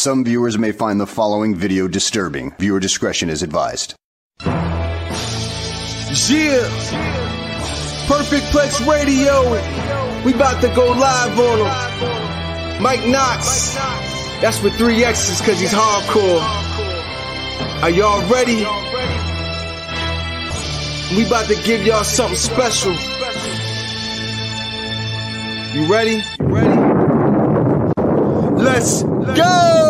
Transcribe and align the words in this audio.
Some 0.00 0.24
viewers 0.24 0.56
may 0.56 0.72
find 0.72 0.98
the 0.98 1.06
following 1.06 1.54
video 1.54 1.86
disturbing. 1.86 2.52
Viewer 2.52 2.80
discretion 2.80 3.28
is 3.28 3.42
advised. 3.42 3.94
Yeah. 4.40 4.56
Perfect 8.08 8.46
Plex 8.46 8.80
Radio. 8.90 9.42
We 10.24 10.32
about 10.32 10.62
to 10.62 10.68
go 10.74 10.86
live 10.92 11.38
on 11.38 11.58
him. 11.58 12.82
Mike 12.82 13.00
Knoxxx. 13.00 13.74
That's 14.40 14.62
with 14.62 14.74
three 14.76 15.04
X's 15.04 15.42
cause 15.42 15.60
he's 15.60 15.70
hardcore. 15.70 16.40
Are 17.82 17.90
y'all 17.90 18.26
ready? 18.32 18.64
We 21.14 21.26
about 21.26 21.44
to 21.48 21.62
give 21.62 21.84
y'all 21.84 22.04
something 22.04 22.38
special. 22.38 22.92
You 25.74 25.92
ready? 25.92 26.22
You 26.40 26.46
ready? 26.46 26.90
Let's 28.62 29.02
go! 29.02 29.89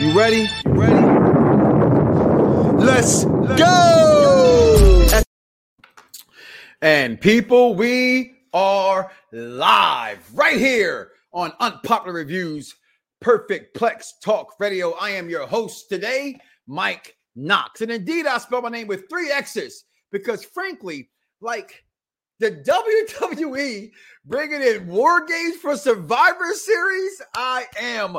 You 0.00 0.18
ready? 0.18 0.48
You 0.64 0.72
ready? 0.72 0.94
Let's 2.82 3.26
go! 3.26 5.06
And 6.80 7.20
people, 7.20 7.74
we 7.74 8.32
are 8.54 9.12
live 9.30 10.26
right 10.32 10.56
here 10.56 11.10
on 11.34 11.52
Unpopular 11.60 12.14
Reviews, 12.14 12.74
Perfect 13.20 13.76
Plex 13.76 14.12
Talk 14.24 14.54
Radio. 14.58 14.92
I 14.92 15.10
am 15.10 15.28
your 15.28 15.46
host 15.46 15.90
today, 15.90 16.40
Mike 16.66 17.14
Knoxxx. 17.36 17.82
And 17.82 17.90
indeed, 17.90 18.26
I 18.26 18.38
spell 18.38 18.62
my 18.62 18.70
name 18.70 18.86
with 18.86 19.06
three 19.10 19.30
X's 19.30 19.84
because, 20.10 20.42
frankly, 20.42 21.10
like 21.42 21.84
the 22.38 22.52
WWE 22.52 23.90
bringing 24.24 24.62
in 24.62 24.86
War 24.86 25.26
Games 25.26 25.56
for 25.56 25.76
Survivor 25.76 26.54
Series, 26.54 27.20
I 27.34 27.66
am 27.78 28.16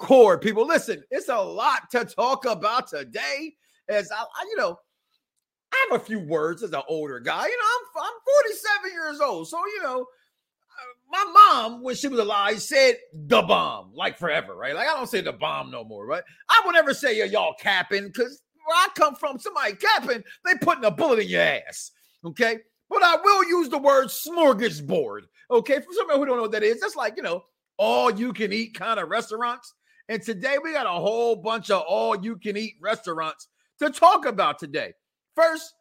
hardcore. 0.00 0.40
People, 0.40 0.66
listen, 0.66 1.02
it's 1.10 1.28
a 1.28 1.36
lot 1.36 1.90
to 1.92 2.04
talk 2.04 2.44
about 2.44 2.88
today. 2.88 3.54
As 3.88 4.10
I, 4.10 4.20
I, 4.20 4.44
you 4.48 4.56
know, 4.56 4.78
I 5.72 5.86
have 5.90 6.00
a 6.00 6.04
few 6.04 6.20
words 6.20 6.62
as 6.62 6.72
an 6.72 6.82
older 6.88 7.20
guy. 7.20 7.46
You 7.46 7.56
know, 7.56 7.64
I'm 7.98 8.04
I'm 8.04 8.12
47 8.82 8.92
years 8.92 9.20
old, 9.20 9.48
so 9.48 9.58
you 9.66 9.82
know, 9.82 10.00
uh, 10.02 11.10
my 11.10 11.32
mom 11.32 11.82
when 11.82 11.94
she 11.94 12.08
was 12.08 12.18
alive 12.18 12.60
said 12.60 12.96
the 13.12 13.42
bomb 13.42 13.92
like 13.94 14.16
forever, 14.16 14.54
right? 14.54 14.74
Like 14.74 14.88
I 14.88 14.94
don't 14.94 15.08
say 15.08 15.20
the 15.20 15.32
bomb 15.32 15.70
no 15.70 15.84
more, 15.84 16.06
right? 16.06 16.22
I 16.48 16.62
would 16.64 16.72
never 16.72 16.94
say 16.94 17.24
y'all 17.26 17.54
capping 17.60 18.06
because 18.06 18.42
where 18.64 18.76
I 18.76 18.88
come 18.94 19.14
from, 19.14 19.38
somebody 19.38 19.74
capping, 19.74 20.22
they 20.44 20.54
putting 20.60 20.84
a 20.84 20.90
bullet 20.90 21.20
in 21.20 21.28
your 21.28 21.42
ass. 21.42 21.90
Okay. 22.24 22.58
But 22.88 23.02
I 23.04 23.16
will 23.16 23.44
use 23.44 23.68
the 23.68 23.78
word 23.78 24.08
smorgasbord. 24.08 25.22
Okay. 25.50 25.80
For 25.80 25.92
some 25.92 26.10
who 26.10 26.26
don't 26.26 26.36
know 26.36 26.42
what 26.42 26.52
that 26.52 26.62
is, 26.62 26.80
that's 26.80 26.96
like, 26.96 27.16
you 27.16 27.22
know, 27.22 27.44
all 27.78 28.10
you 28.10 28.32
can 28.32 28.52
eat 28.52 28.74
kind 28.74 29.00
of 29.00 29.08
restaurants. 29.08 29.74
And 30.10 30.20
today 30.20 30.56
we 30.60 30.72
got 30.72 30.86
a 30.86 31.00
whole 31.00 31.36
bunch 31.36 31.70
of 31.70 31.84
all 31.86 32.20
you 32.20 32.34
can 32.34 32.56
eat 32.56 32.74
restaurants 32.80 33.46
to 33.78 33.90
talk 33.90 34.26
about 34.26 34.58
today. 34.58 34.92
First, 35.36 35.72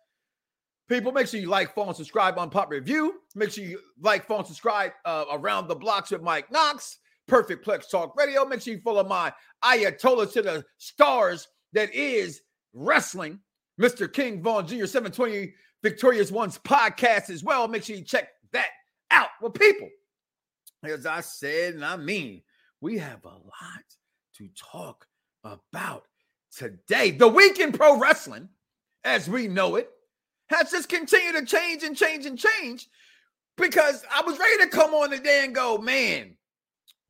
people, 0.88 1.12
make 1.12 1.26
sure 1.26 1.40
you 1.40 1.50
like, 1.50 1.74
follow, 1.74 1.88
and 1.88 1.98
subscribe 1.98 2.38
on 2.38 2.52
Pop 2.52 2.70
Review. 2.70 3.22
Make 3.34 3.50
sure 3.50 3.64
you 3.64 3.80
like, 4.00 4.28
follow, 4.28 4.42
and 4.42 4.48
subscribe 4.48 4.92
uh, 5.04 5.26
around 5.32 5.68
the 5.68 5.76
blocks 5.76 6.12
with 6.12 6.22
Mike 6.22 6.48
Knoxxx, 6.52 6.98
Perfect 7.28 7.66
Plex 7.66 7.90
Talk 7.90 8.16
Radio. 8.16 8.46
Make 8.46 8.62
sure 8.62 8.76
you 8.76 8.82
follow 8.82 9.04
my 9.04 9.34
Ayatollah 9.64 10.32
to 10.34 10.44
the 10.44 10.64
stars 10.78 11.48
that 11.74 11.92
is 11.92 12.42
wrestling, 12.74 13.40
Mr. 13.82 14.14
King 14.14 14.44
Vaughn 14.44 14.68
Jr. 14.68 14.86
720 14.86 15.52
Victorious 15.82 16.32
Ones 16.32 16.60
podcast 16.60 17.32
as 17.32 17.44
well. 17.44 17.68
Make 17.68 17.84
sure 17.84 17.96
you 17.96 18.04
check 18.04 18.30
that 18.54 18.70
out. 19.10 19.30
Well, 19.42 19.50
people, 19.50 19.90
as 20.84 21.08
I 21.08 21.22
said, 21.22 21.74
and 21.74 21.84
I 21.84 21.98
mean, 21.98 22.44
we 22.80 23.00
have 23.00 23.26
a 23.26 23.30
lot 23.30 23.84
to 24.40 24.48
talk 24.56 25.06
about 25.44 26.06
today. 26.56 27.12
The 27.12 27.28
week 27.28 27.60
in 27.60 27.74
pro 27.74 28.00
wrestling, 28.00 28.48
as 29.04 29.30
we 29.30 29.50
know 29.50 29.76
it, 29.76 29.90
has 30.50 30.72
just 30.72 30.88
continued 30.88 31.36
to 31.36 31.46
change 31.46 31.84
and 31.84 31.96
change 31.96 32.26
and 32.26 32.40
change 32.40 32.88
because 33.58 34.06
I 34.14 34.22
was 34.22 34.40
ready 34.40 34.64
to 34.64 34.70
come 34.70 34.94
on 34.94 35.10
today 35.10 35.42
and 35.44 35.54
go, 35.54 35.78
man, 35.78 36.38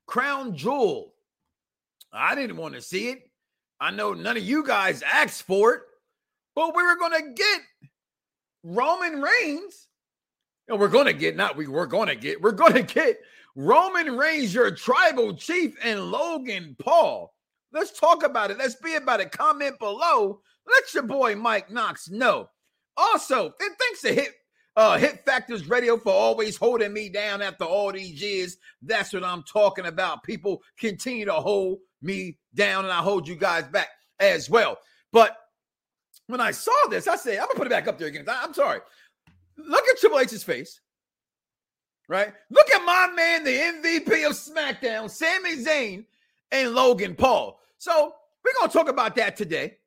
Crown 0.08 0.56
Jewel. 0.56 1.14
I 2.12 2.34
didn't 2.34 2.58
want 2.58 2.74
to 2.74 2.82
see 2.82 3.10
it. 3.10 3.30
I 3.80 3.92
know 3.92 4.14
none 4.14 4.36
of 4.36 4.44
you 4.44 4.66
guys 4.66 5.04
asked 5.04 5.44
for 5.44 5.76
it, 5.76 5.82
but 6.56 6.76
we 6.76 6.82
were 6.82 6.98
going 6.98 7.14
to 7.14 7.34
get 7.34 7.62
Roman 8.64 9.22
Reigns, 9.22 9.88
and 10.68 10.80
we're 10.80 10.88
going 10.88 11.06
to 11.06 11.14
get, 11.14 11.36
not 11.36 11.56
we, 11.56 11.68
we're 11.68 11.86
going 11.86 12.08
to 12.08 12.16
get, 12.16 12.42
we're 12.42 12.52
going 12.52 12.74
to 12.74 12.82
get 12.82 13.20
Roman 13.56 14.18
Reigns, 14.18 14.54
your 14.54 14.72
tribal 14.72 15.36
chief, 15.36 15.76
and 15.84 16.12
Logan 16.12 16.76
Paul. 16.80 17.34
Let's 17.72 17.98
talk 17.98 18.24
about 18.24 18.52
it. 18.52 18.58
Let's 18.58 18.76
be 18.76 18.96
about 18.96 19.20
it. 19.20 19.32
Comment 19.32 19.78
below. 19.80 20.42
Let 20.68 20.94
your 20.94 21.04
boy 21.04 21.36
Mike 21.36 21.70
Knoxxx 21.70 22.12
know. 22.12 22.50
Also, 22.98 23.46
and 23.46 23.72
thanks 23.80 24.02
to 24.02 24.14
Hit 24.14 24.34
uh, 24.76 24.98
Hit 24.98 25.26
Factors 25.26 25.68
Radio 25.68 25.98
for 25.98 26.14
always 26.14 26.56
holding 26.56 26.94
me 26.94 27.10
down 27.10 27.42
after 27.42 27.66
all 27.66 27.92
these 27.92 28.22
years. 28.22 28.58
That's 28.82 29.14
what 29.14 29.24
I'm 29.24 29.44
talking 29.44 29.86
about. 29.86 30.24
People 30.24 30.62
continue 30.78 31.26
to 31.26 31.34
hold 31.34 31.80
me 32.02 32.38
down, 32.56 32.86
and 32.86 32.94
I 32.94 32.98
hold 32.98 33.28
you 33.28 33.36
guys 33.36 33.68
back 33.68 33.90
as 34.20 34.50
well. 34.50 34.78
But 35.12 35.36
when 36.28 36.40
I 36.40 36.52
saw 36.52 36.72
this, 36.90 37.08
I 37.08 37.16
said, 37.16 37.40
I'm 37.40 37.48
gonna 37.48 37.56
put 37.56 37.68
it 37.68 37.72
back 37.72 37.88
up 37.88 37.98
there 37.98 38.08
again. 38.08 38.26
I, 38.28 38.44
I'm 38.44 38.54
sorry. 38.54 38.80
Look 39.58 39.86
at 39.88 40.00
Triple 40.00 40.20
H's 40.20 40.44
face. 40.44 40.80
Right? 42.10 42.34
Look 42.50 42.70
at 42.74 42.84
my 42.84 43.08
man, 43.16 43.44
the 43.46 43.52
MVP 43.52 44.26
of 44.26 44.34
SmackDown, 44.34 45.10
Sami 45.10 45.64
Zayn 45.64 46.04
and 46.52 46.74
Logan 46.74 47.16
Paul. 47.16 47.62
So 47.78 48.16
we're 48.44 48.54
gonna 48.60 48.74
talk 48.74 48.90
about 48.90 49.16
that 49.16 49.38
today. 49.38 49.78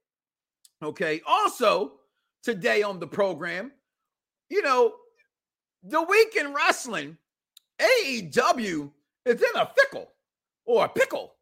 Okay. 0.83 1.21
Also, 1.27 1.95
today 2.43 2.83
on 2.83 2.99
the 3.01 3.07
program, 3.07 3.73
you 4.49 4.63
know, 4.63 4.95
the 5.83 6.01
week 6.01 6.37
in 6.37 6.55
wrestling, 6.55 7.19
AEW 7.81 8.91
is 9.27 9.43
in 9.43 9.61
a 9.61 9.71
fickle 9.77 10.13
or 10.65 10.85
a 10.85 10.89
pickle, 10.89 11.35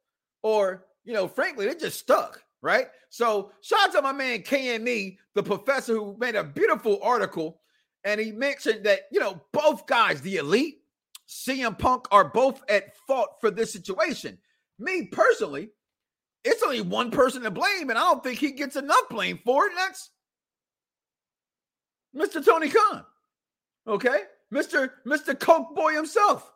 or 0.43 0.87
you 1.05 1.13
know, 1.13 1.29
frankly, 1.29 1.67
they're 1.67 1.75
just 1.75 2.01
stuck 2.01 2.43
right? 2.63 2.87
So 3.09 3.53
shout 3.61 3.89
out 3.89 3.93
to 3.93 4.03
my 4.03 4.13
man 4.13 4.41
KME, 4.41 5.19
the 5.35 5.43
professor 5.43 5.95
who 5.95 6.17
made 6.19 6.35
a 6.35 6.45
beautiful 6.45 7.01
article, 7.03 7.60
and 8.05 8.21
he 8.21 8.33
mentioned 8.33 8.85
that 8.85 9.01
you 9.11 9.21
know 9.21 9.41
both 9.53 9.87
guys, 9.87 10.21
the 10.21 10.37
elite, 10.37 10.79
CM 11.29 11.79
Punk, 11.79 12.07
are 12.11 12.25
both 12.25 12.63
at 12.69 12.97
fault 13.07 13.37
for 13.41 13.51
this 13.51 13.73
situation. 13.73 14.39
Me 14.79 15.07
personally, 15.07 15.71
it's 16.45 16.63
only 16.63 16.81
one 16.81 17.11
person 17.11 17.43
to 17.43 17.51
blame, 17.51 17.91
and 17.91 17.99
I 17.99 18.03
don't 18.03 18.23
think 18.23 18.39
he 18.39 18.53
gets 18.53 18.77
enough 18.77 19.09
blame 19.11 19.39
for 19.45 19.67
it. 19.67 19.73
And 19.73 19.79
that's 19.79 20.11
Mr. 22.17 22.45
Tony 22.45 22.69
Khan. 22.71 23.05
Okay, 23.87 24.23
Mr. 24.53 24.91
Mr. 25.07 25.39
Coke 25.39 25.75
Boy 25.75 25.95
himself. 25.95 26.51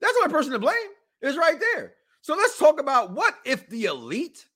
That's 0.00 0.14
only 0.18 0.32
person 0.32 0.52
to 0.52 0.58
blame 0.58 0.76
is 1.22 1.36
right 1.36 1.58
there. 1.58 1.94
So 2.20 2.34
let's 2.34 2.58
talk 2.58 2.80
about 2.80 3.12
what 3.12 3.34
if 3.44 3.68
the 3.68 3.84
elite 3.86 4.46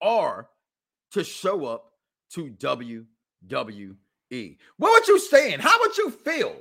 are 0.00 0.48
to 1.12 1.24
show 1.24 1.66
up 1.66 1.92
to 2.32 2.50
WWE. 2.50 3.96
What 4.30 4.92
would 4.92 5.08
you 5.08 5.18
say? 5.18 5.52
How 5.52 5.78
would 5.80 5.96
you 5.96 6.10
feel 6.10 6.56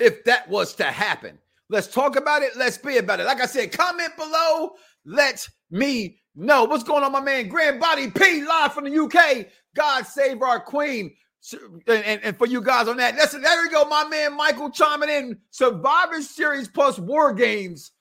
if 0.00 0.24
that 0.24 0.48
was 0.48 0.74
to 0.76 0.84
happen? 0.84 1.38
Let's 1.68 1.88
talk 1.88 2.16
about 2.16 2.42
it. 2.42 2.56
Let's 2.56 2.78
be 2.78 2.98
about 2.98 3.20
it. 3.20 3.26
Like 3.26 3.40
I 3.40 3.46
said, 3.46 3.72
comment 3.72 4.16
below. 4.16 4.72
Let 5.04 5.48
me 5.70 6.20
know 6.34 6.64
what's 6.64 6.84
going 6.84 7.02
on, 7.02 7.12
my 7.12 7.20
man. 7.20 7.48
Grand 7.48 7.80
Body 7.80 8.10
P 8.10 8.44
live 8.44 8.72
from 8.72 8.84
the 8.84 8.98
UK. 8.98 9.46
God 9.74 10.06
save 10.06 10.42
our 10.42 10.60
queen. 10.60 11.14
And, 11.88 12.04
and, 12.04 12.22
and 12.22 12.36
for 12.36 12.46
you 12.46 12.60
guys 12.60 12.86
on 12.86 12.98
that, 12.98 13.16
listen, 13.16 13.42
there 13.42 13.62
we 13.62 13.68
go, 13.68 13.84
my 13.84 14.06
man 14.06 14.36
Michael 14.36 14.70
chiming 14.70 15.08
in. 15.08 15.38
Survivor 15.50 16.22
Series 16.22 16.68
plus 16.68 16.98
War 16.98 17.32
Games. 17.32 17.92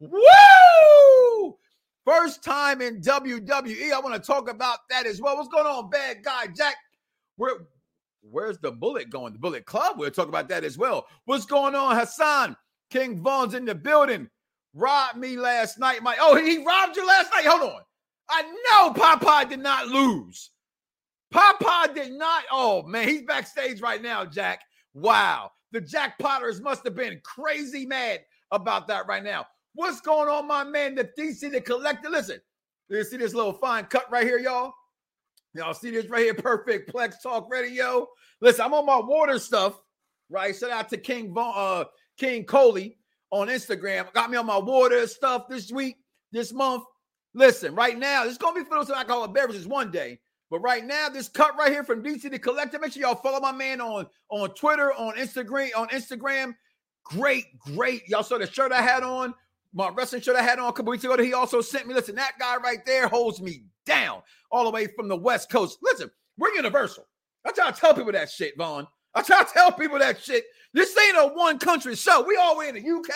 Woo! 0.00 1.56
First 2.04 2.42
time 2.42 2.80
in 2.80 3.00
WWE. 3.00 3.92
I 3.92 4.00
want 4.00 4.14
to 4.14 4.26
talk 4.26 4.50
about 4.50 4.78
that 4.88 5.06
as 5.06 5.20
well. 5.20 5.36
What's 5.36 5.48
going 5.48 5.66
on, 5.66 5.90
bad 5.90 6.24
guy 6.24 6.46
Jack? 6.48 6.76
Where 7.36 7.66
where's 8.22 8.58
the 8.58 8.72
bullet 8.72 9.10
going? 9.10 9.32
The 9.32 9.38
bullet 9.38 9.66
club. 9.66 9.98
We'll 9.98 10.10
talk 10.10 10.28
about 10.28 10.48
that 10.48 10.64
as 10.64 10.78
well. 10.78 11.06
What's 11.24 11.46
going 11.46 11.74
on, 11.74 11.96
Hassan? 11.96 12.56
King 12.90 13.22
Vaughn's 13.22 13.54
in 13.54 13.64
the 13.64 13.74
building. 13.74 14.28
robbed 14.74 15.18
me 15.18 15.36
last 15.36 15.78
night. 15.78 16.02
My 16.02 16.16
oh, 16.20 16.36
he 16.36 16.64
robbed 16.64 16.96
you 16.96 17.06
last 17.06 17.30
night. 17.34 17.46
Hold 17.46 17.72
on. 17.72 17.80
I 18.28 18.42
know 18.42 18.92
Popeye 18.94 19.48
did 19.48 19.60
not 19.60 19.88
lose. 19.88 20.50
Popeye 21.32 21.94
did 21.94 22.12
not. 22.12 22.44
Oh 22.50 22.82
man, 22.82 23.08
he's 23.08 23.22
backstage 23.22 23.80
right 23.80 24.02
now, 24.02 24.24
Jack. 24.24 24.60
Wow. 24.94 25.52
The 25.72 25.80
Jack 25.80 26.18
Potters 26.18 26.60
must 26.60 26.84
have 26.84 26.96
been 26.96 27.20
crazy 27.24 27.86
mad 27.86 28.20
about 28.50 28.88
that 28.88 29.06
right 29.06 29.22
now. 29.22 29.46
What's 29.74 30.00
going 30.00 30.28
on, 30.28 30.48
my 30.48 30.64
man? 30.64 30.96
The 30.96 31.08
DC, 31.16 31.52
the 31.52 31.60
collector. 31.60 32.10
Listen, 32.10 32.40
you 32.88 33.04
see 33.04 33.16
this 33.16 33.34
little 33.34 33.52
fine 33.52 33.84
cut 33.84 34.10
right 34.10 34.26
here, 34.26 34.38
y'all? 34.38 34.74
Y'all 35.54 35.74
see 35.74 35.90
this 35.90 36.06
right 36.06 36.22
here? 36.22 36.34
Perfect 36.34 36.92
Plex 36.92 37.14
Talk 37.22 37.50
Radio. 37.50 38.06
Listen, 38.40 38.66
I'm 38.66 38.74
on 38.74 38.86
my 38.86 38.98
water 38.98 39.38
stuff, 39.38 39.78
right? 40.28 40.54
Shout 40.54 40.70
out 40.70 40.88
to 40.90 40.96
King 40.96 41.34
uh, 41.36 41.84
King 42.18 42.44
Coley 42.44 42.98
on 43.30 43.48
Instagram. 43.48 44.12
Got 44.12 44.30
me 44.30 44.36
on 44.36 44.46
my 44.46 44.58
water 44.58 45.06
stuff 45.06 45.48
this 45.48 45.72
week, 45.72 45.96
this 46.32 46.52
month. 46.52 46.84
Listen, 47.34 47.74
right 47.74 47.98
now, 47.98 48.24
it's 48.24 48.38
gonna 48.38 48.60
be 48.60 48.68
for 48.68 48.76
those 48.76 48.90
alcoholic 48.90 49.32
beverages 49.32 49.66
one 49.66 49.90
day. 49.90 50.20
But 50.50 50.60
right 50.60 50.84
now, 50.84 51.08
this 51.08 51.28
cut 51.28 51.56
right 51.56 51.70
here 51.70 51.84
from 51.84 52.02
DC 52.02 52.30
the 52.30 52.38
Collector. 52.38 52.78
Make 52.78 52.92
sure 52.92 53.02
y'all 53.02 53.14
follow 53.14 53.40
my 53.40 53.52
man 53.52 53.80
on 53.80 54.06
on 54.30 54.50
Twitter, 54.54 54.92
on 54.92 55.14
Instagram, 55.14 55.70
on 55.76 55.88
Instagram. 55.88 56.54
Great, 57.04 57.58
great. 57.58 58.02
Y'all 58.08 58.22
saw 58.22 58.38
the 58.38 58.50
shirt 58.50 58.72
I 58.72 58.82
had 58.82 59.02
on, 59.02 59.34
my 59.72 59.88
wrestling 59.88 60.22
shirt 60.22 60.36
I 60.36 60.42
had 60.42 60.58
on 60.58 60.68
a 60.68 60.72
couple 60.72 60.90
weeks 60.90 61.04
ago. 61.04 61.16
That 61.16 61.24
he 61.24 61.34
also 61.34 61.60
sent 61.60 61.86
me. 61.86 61.94
Listen, 61.94 62.14
that 62.16 62.32
guy 62.38 62.56
right 62.56 62.84
there 62.86 63.08
holds 63.08 63.40
me 63.40 63.64
down 63.86 64.22
all 64.50 64.64
the 64.64 64.70
way 64.70 64.86
from 64.96 65.08
the 65.08 65.16
West 65.16 65.50
Coast. 65.50 65.78
Listen, 65.82 66.10
we're 66.38 66.54
universal. 66.54 67.06
I 67.44 67.52
try 67.52 67.70
to 67.70 67.78
tell 67.78 67.94
people 67.94 68.12
that 68.12 68.30
shit, 68.30 68.56
Vaughn. 68.56 68.86
I 69.14 69.22
try 69.22 69.42
to 69.42 69.50
tell 69.52 69.72
people 69.72 69.98
that 69.98 70.20
shit. 70.20 70.44
This 70.72 70.96
ain't 70.96 71.16
a 71.16 71.34
one 71.34 71.58
country 71.58 71.96
show. 71.96 72.22
We 72.22 72.36
all 72.36 72.56
way 72.56 72.68
in 72.68 72.74
the 72.76 72.80
UK. 72.80 73.10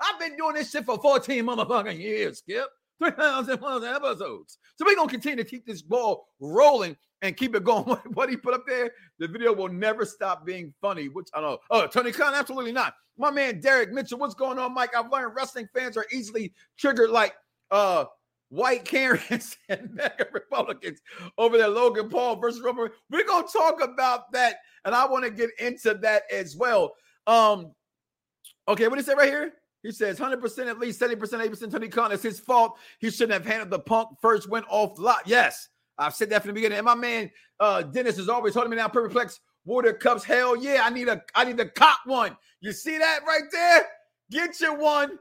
I've 0.00 0.20
been 0.20 0.36
doing 0.36 0.54
this 0.54 0.70
shit 0.70 0.84
for 0.84 0.98
14 0.98 1.44
motherfucking 1.44 1.98
years, 1.98 2.38
Skip. 2.38 2.68
3,000 2.98 3.62
episodes. 3.84 4.58
So 4.76 4.84
we're 4.84 4.96
going 4.96 5.08
to 5.08 5.12
continue 5.12 5.42
to 5.42 5.48
keep 5.48 5.66
this 5.66 5.82
ball 5.82 6.28
rolling 6.40 6.96
and 7.22 7.36
keep 7.36 7.54
it 7.54 7.64
going. 7.64 7.84
What, 8.14 8.28
he 8.28 8.36
put 8.36 8.54
up 8.54 8.66
there, 8.66 8.92
the 9.18 9.28
video 9.28 9.52
will 9.52 9.68
never 9.68 10.04
stop 10.04 10.44
being 10.44 10.74
funny, 10.80 11.08
which 11.08 11.28
I 11.34 11.40
don't 11.40 11.52
know. 11.52 11.58
Oh, 11.70 11.86
Tony 11.86 12.12
Khan, 12.12 12.34
absolutely 12.34 12.72
not. 12.72 12.94
My 13.16 13.30
man 13.30 13.60
Derek 13.60 13.92
Mitchell, 13.92 14.18
what's 14.18 14.34
going 14.34 14.58
on, 14.58 14.74
Mike? 14.74 14.96
I've 14.96 15.10
learned 15.10 15.34
wrestling 15.36 15.68
fans 15.74 15.96
are 15.96 16.06
easily 16.12 16.52
triggered 16.78 17.10
like 17.10 17.34
uh 17.70 18.06
white 18.48 18.84
Karens 18.84 19.56
and 19.68 19.90
mega 19.94 20.26
Republicans 20.32 21.00
over 21.38 21.56
there, 21.56 21.68
Logan 21.68 22.08
Paul 22.08 22.36
versus 22.36 22.60
Roman. 22.60 22.90
We're 23.10 23.26
gonna 23.26 23.46
talk 23.52 23.82
about 23.82 24.32
that, 24.32 24.56
and 24.84 24.94
I 24.94 25.06
want 25.06 25.24
to 25.24 25.30
get 25.30 25.50
into 25.58 25.94
that 25.94 26.22
as 26.32 26.56
well. 26.56 26.94
Um, 27.26 27.72
okay, 28.68 28.88
he 28.94 29.02
say 29.02 29.14
right 29.14 29.28
here? 29.28 29.52
He 29.82 29.90
says 29.90 30.18
100% 30.18 30.66
at 30.68 30.78
least 30.78 31.00
70%, 31.00 31.18
80% 31.18 31.70
Tony 31.72 31.88
Khan. 31.88 32.12
It's 32.12 32.22
his 32.22 32.38
fault. 32.38 32.78
He 33.00 33.10
shouldn't 33.10 33.32
have 33.32 33.44
handled 33.44 33.70
the 33.70 33.80
punk 33.80 34.10
first 34.20 34.48
went 34.48 34.66
off 34.68 34.98
lot. 34.98 35.22
Yes, 35.26 35.68
I've 35.98 36.14
said 36.14 36.30
that 36.30 36.42
from 36.42 36.50
the 36.50 36.54
beginning. 36.54 36.78
And 36.78 36.84
my 36.84 36.94
man 36.94 37.30
uh 37.60 37.82
Dennis 37.82 38.18
is 38.18 38.28
always 38.28 38.54
holding 38.54 38.70
me 38.70 38.76
down. 38.76 38.90
Perplex 38.90 39.40
water 39.64 39.92
cups. 39.92 40.24
Hell 40.24 40.56
yeah, 40.56 40.82
I 40.84 40.90
need 40.90 41.08
a 41.08 41.22
I 41.34 41.44
need 41.44 41.58
a 41.60 41.68
cop 41.68 41.98
one. 42.04 42.36
You 42.60 42.72
see 42.72 42.96
that 42.98 43.20
right 43.26 43.44
there? 43.50 43.86
Get 44.30 44.60
your 44.60 44.78
one. 44.78 45.18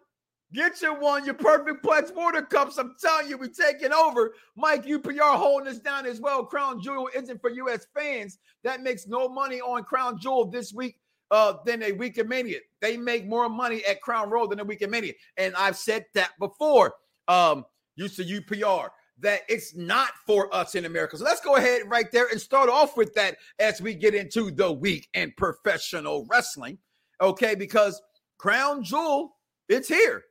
Get 0.53 0.81
your 0.81 0.99
one, 0.99 1.23
your 1.23 1.33
perfect 1.33 1.81
plex 1.81 2.13
water 2.13 2.41
cups. 2.41 2.77
I'm 2.77 2.93
telling 3.01 3.29
you, 3.29 3.37
we're 3.37 3.47
taking 3.47 3.93
over. 3.93 4.33
Mike 4.57 4.85
UPR 4.85 5.37
holding 5.37 5.69
us 5.69 5.79
down 5.79 6.05
as 6.05 6.19
well. 6.19 6.43
Crown 6.43 6.81
Jewel 6.81 7.07
isn't 7.15 7.39
for 7.39 7.49
U.S. 7.51 7.87
fans. 7.95 8.37
That 8.65 8.81
makes 8.83 9.07
no 9.07 9.29
money 9.29 9.61
on 9.61 9.85
Crown 9.85 10.19
Jewel 10.19 10.45
this 10.45 10.73
week 10.73 10.97
uh, 11.31 11.53
than 11.65 11.81
a 11.83 11.91
Week 11.93 12.17
of 12.17 12.27
Mania. 12.27 12.59
They 12.81 12.97
make 12.97 13.25
more 13.25 13.49
money 13.49 13.83
at 13.85 14.01
Crown 14.01 14.29
Royal 14.29 14.47
than 14.47 14.59
a 14.59 14.65
Week 14.65 14.81
of 14.81 14.89
Mania. 14.89 15.13
And 15.37 15.55
I've 15.55 15.77
said 15.77 16.05
that 16.13 16.31
before. 16.39 16.93
Um, 17.27 17.65
used 17.95 18.17
to 18.17 18.23
UPR 18.23 18.89
that 19.19 19.41
it's 19.47 19.75
not 19.75 20.09
for 20.25 20.53
us 20.53 20.75
in 20.75 20.85
America. 20.85 21.17
So 21.17 21.23
let's 21.23 21.41
go 21.41 21.55
ahead 21.55 21.83
right 21.87 22.11
there 22.11 22.27
and 22.27 22.41
start 22.41 22.69
off 22.69 22.97
with 22.97 23.13
that 23.13 23.37
as 23.59 23.81
we 23.81 23.93
get 23.93 24.15
into 24.15 24.51
the 24.51 24.71
week 24.71 25.07
in 25.13 25.33
professional 25.37 26.25
wrestling. 26.29 26.79
Okay, 27.21 27.53
because 27.53 28.01
Crown 28.37 28.83
Jewel, 28.83 29.37
it's 29.69 29.87
here. 29.87 30.23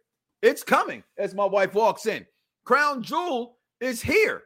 It's 0.43 0.65
coming 0.65 1.05
as 1.19 1.35
my 1.35 1.45
wife 1.45 1.75
walks 1.75 2.07
in. 2.07 2.27
Crown 2.65 3.03
Jewel 3.03 3.59
is 3.81 4.03
here. 4.03 4.43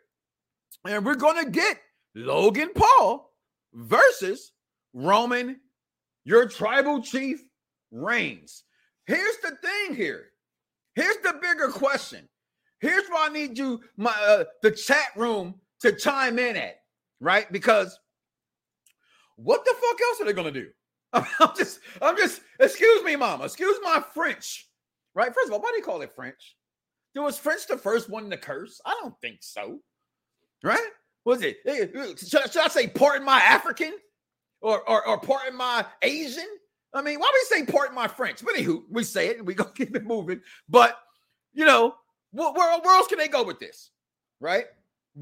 And 0.87 1.07
we're 1.07 1.15
going 1.15 1.43
to 1.43 1.50
get 1.50 1.79
Logan 2.15 2.71
Paul 2.75 3.33
versus 3.73 4.53
Roman 4.93 5.61
your 6.25 6.49
tribal 6.49 7.03
chief 7.03 7.43
reigns. 7.91 8.65
Here's 9.06 9.37
the 9.38 9.56
thing 9.62 9.97
here. 9.97 10.26
Here's 10.94 11.19
the 11.19 11.38
bigger 11.41 11.69
question. 11.69 12.29
Here's 12.81 13.06
why 13.09 13.29
I 13.29 13.32
need 13.32 13.56
you, 13.59 13.81
my 13.97 14.15
uh, 14.26 14.44
the 14.62 14.71
chat 14.71 15.09
room, 15.17 15.55
to 15.81 15.93
chime 15.93 16.38
in 16.38 16.56
at, 16.56 16.81
right? 17.21 17.50
Because 17.50 17.99
what 19.37 19.65
the 19.65 19.75
fuck 19.75 20.00
else 20.00 20.21
are 20.21 20.25
they 20.25 20.32
gonna 20.32 20.50
do? 20.50 20.69
I'm 21.12 21.56
just, 21.56 21.81
I'm 22.03 22.17
just, 22.17 22.41
excuse 22.61 23.03
me, 23.05 23.17
mama, 23.17 23.44
excuse 23.44 23.79
my 23.82 24.03
French, 24.15 24.69
right? 25.15 25.32
First 25.32 25.49
of 25.49 25.55
all, 25.55 25.61
why 25.61 25.71
do 25.71 25.79
you 25.79 25.85
call 25.85 26.03
it 26.03 26.15
French? 26.15 26.56
Was 27.17 27.38
French 27.38 27.67
the 27.69 27.79
first 27.79 28.11
one 28.11 28.29
to 28.31 28.37
curse? 28.37 28.81
I 28.85 28.99
don't 29.00 29.15
think 29.21 29.38
so, 29.41 29.79
right? 30.65 30.88
Was 31.25 31.43
it? 31.43 31.59
Should, 32.19 32.53
should 32.53 32.62
I 32.62 32.69
say, 32.69 32.88
pardon 32.88 33.25
my 33.25 33.38
African? 33.38 33.94
Or, 34.64 34.88
or, 34.88 35.06
or 35.06 35.20
pardon 35.20 35.56
my 35.56 35.84
Asian. 36.00 36.49
I 36.94 37.02
mean, 37.02 37.20
why 37.20 37.31
we 37.32 37.56
say 37.56 37.70
pardon 37.70 37.94
my 37.94 38.08
French? 38.08 38.43
But 38.43 38.55
anywho, 38.55 38.82
we 38.90 39.05
say 39.05 39.28
it 39.28 39.38
and 39.38 39.46
we 39.46 39.55
gonna 39.55 39.70
keep 39.75 39.94
it 39.94 40.05
moving. 40.05 40.40
But 40.69 40.99
you 41.52 41.66
know, 41.66 41.94
where, 42.32 42.50
where, 42.52 42.96
else 42.96 43.06
can 43.06 43.19
they 43.19 43.28
go 43.28 43.44
with 43.44 43.61
this? 43.61 43.90
Right? 44.40 44.64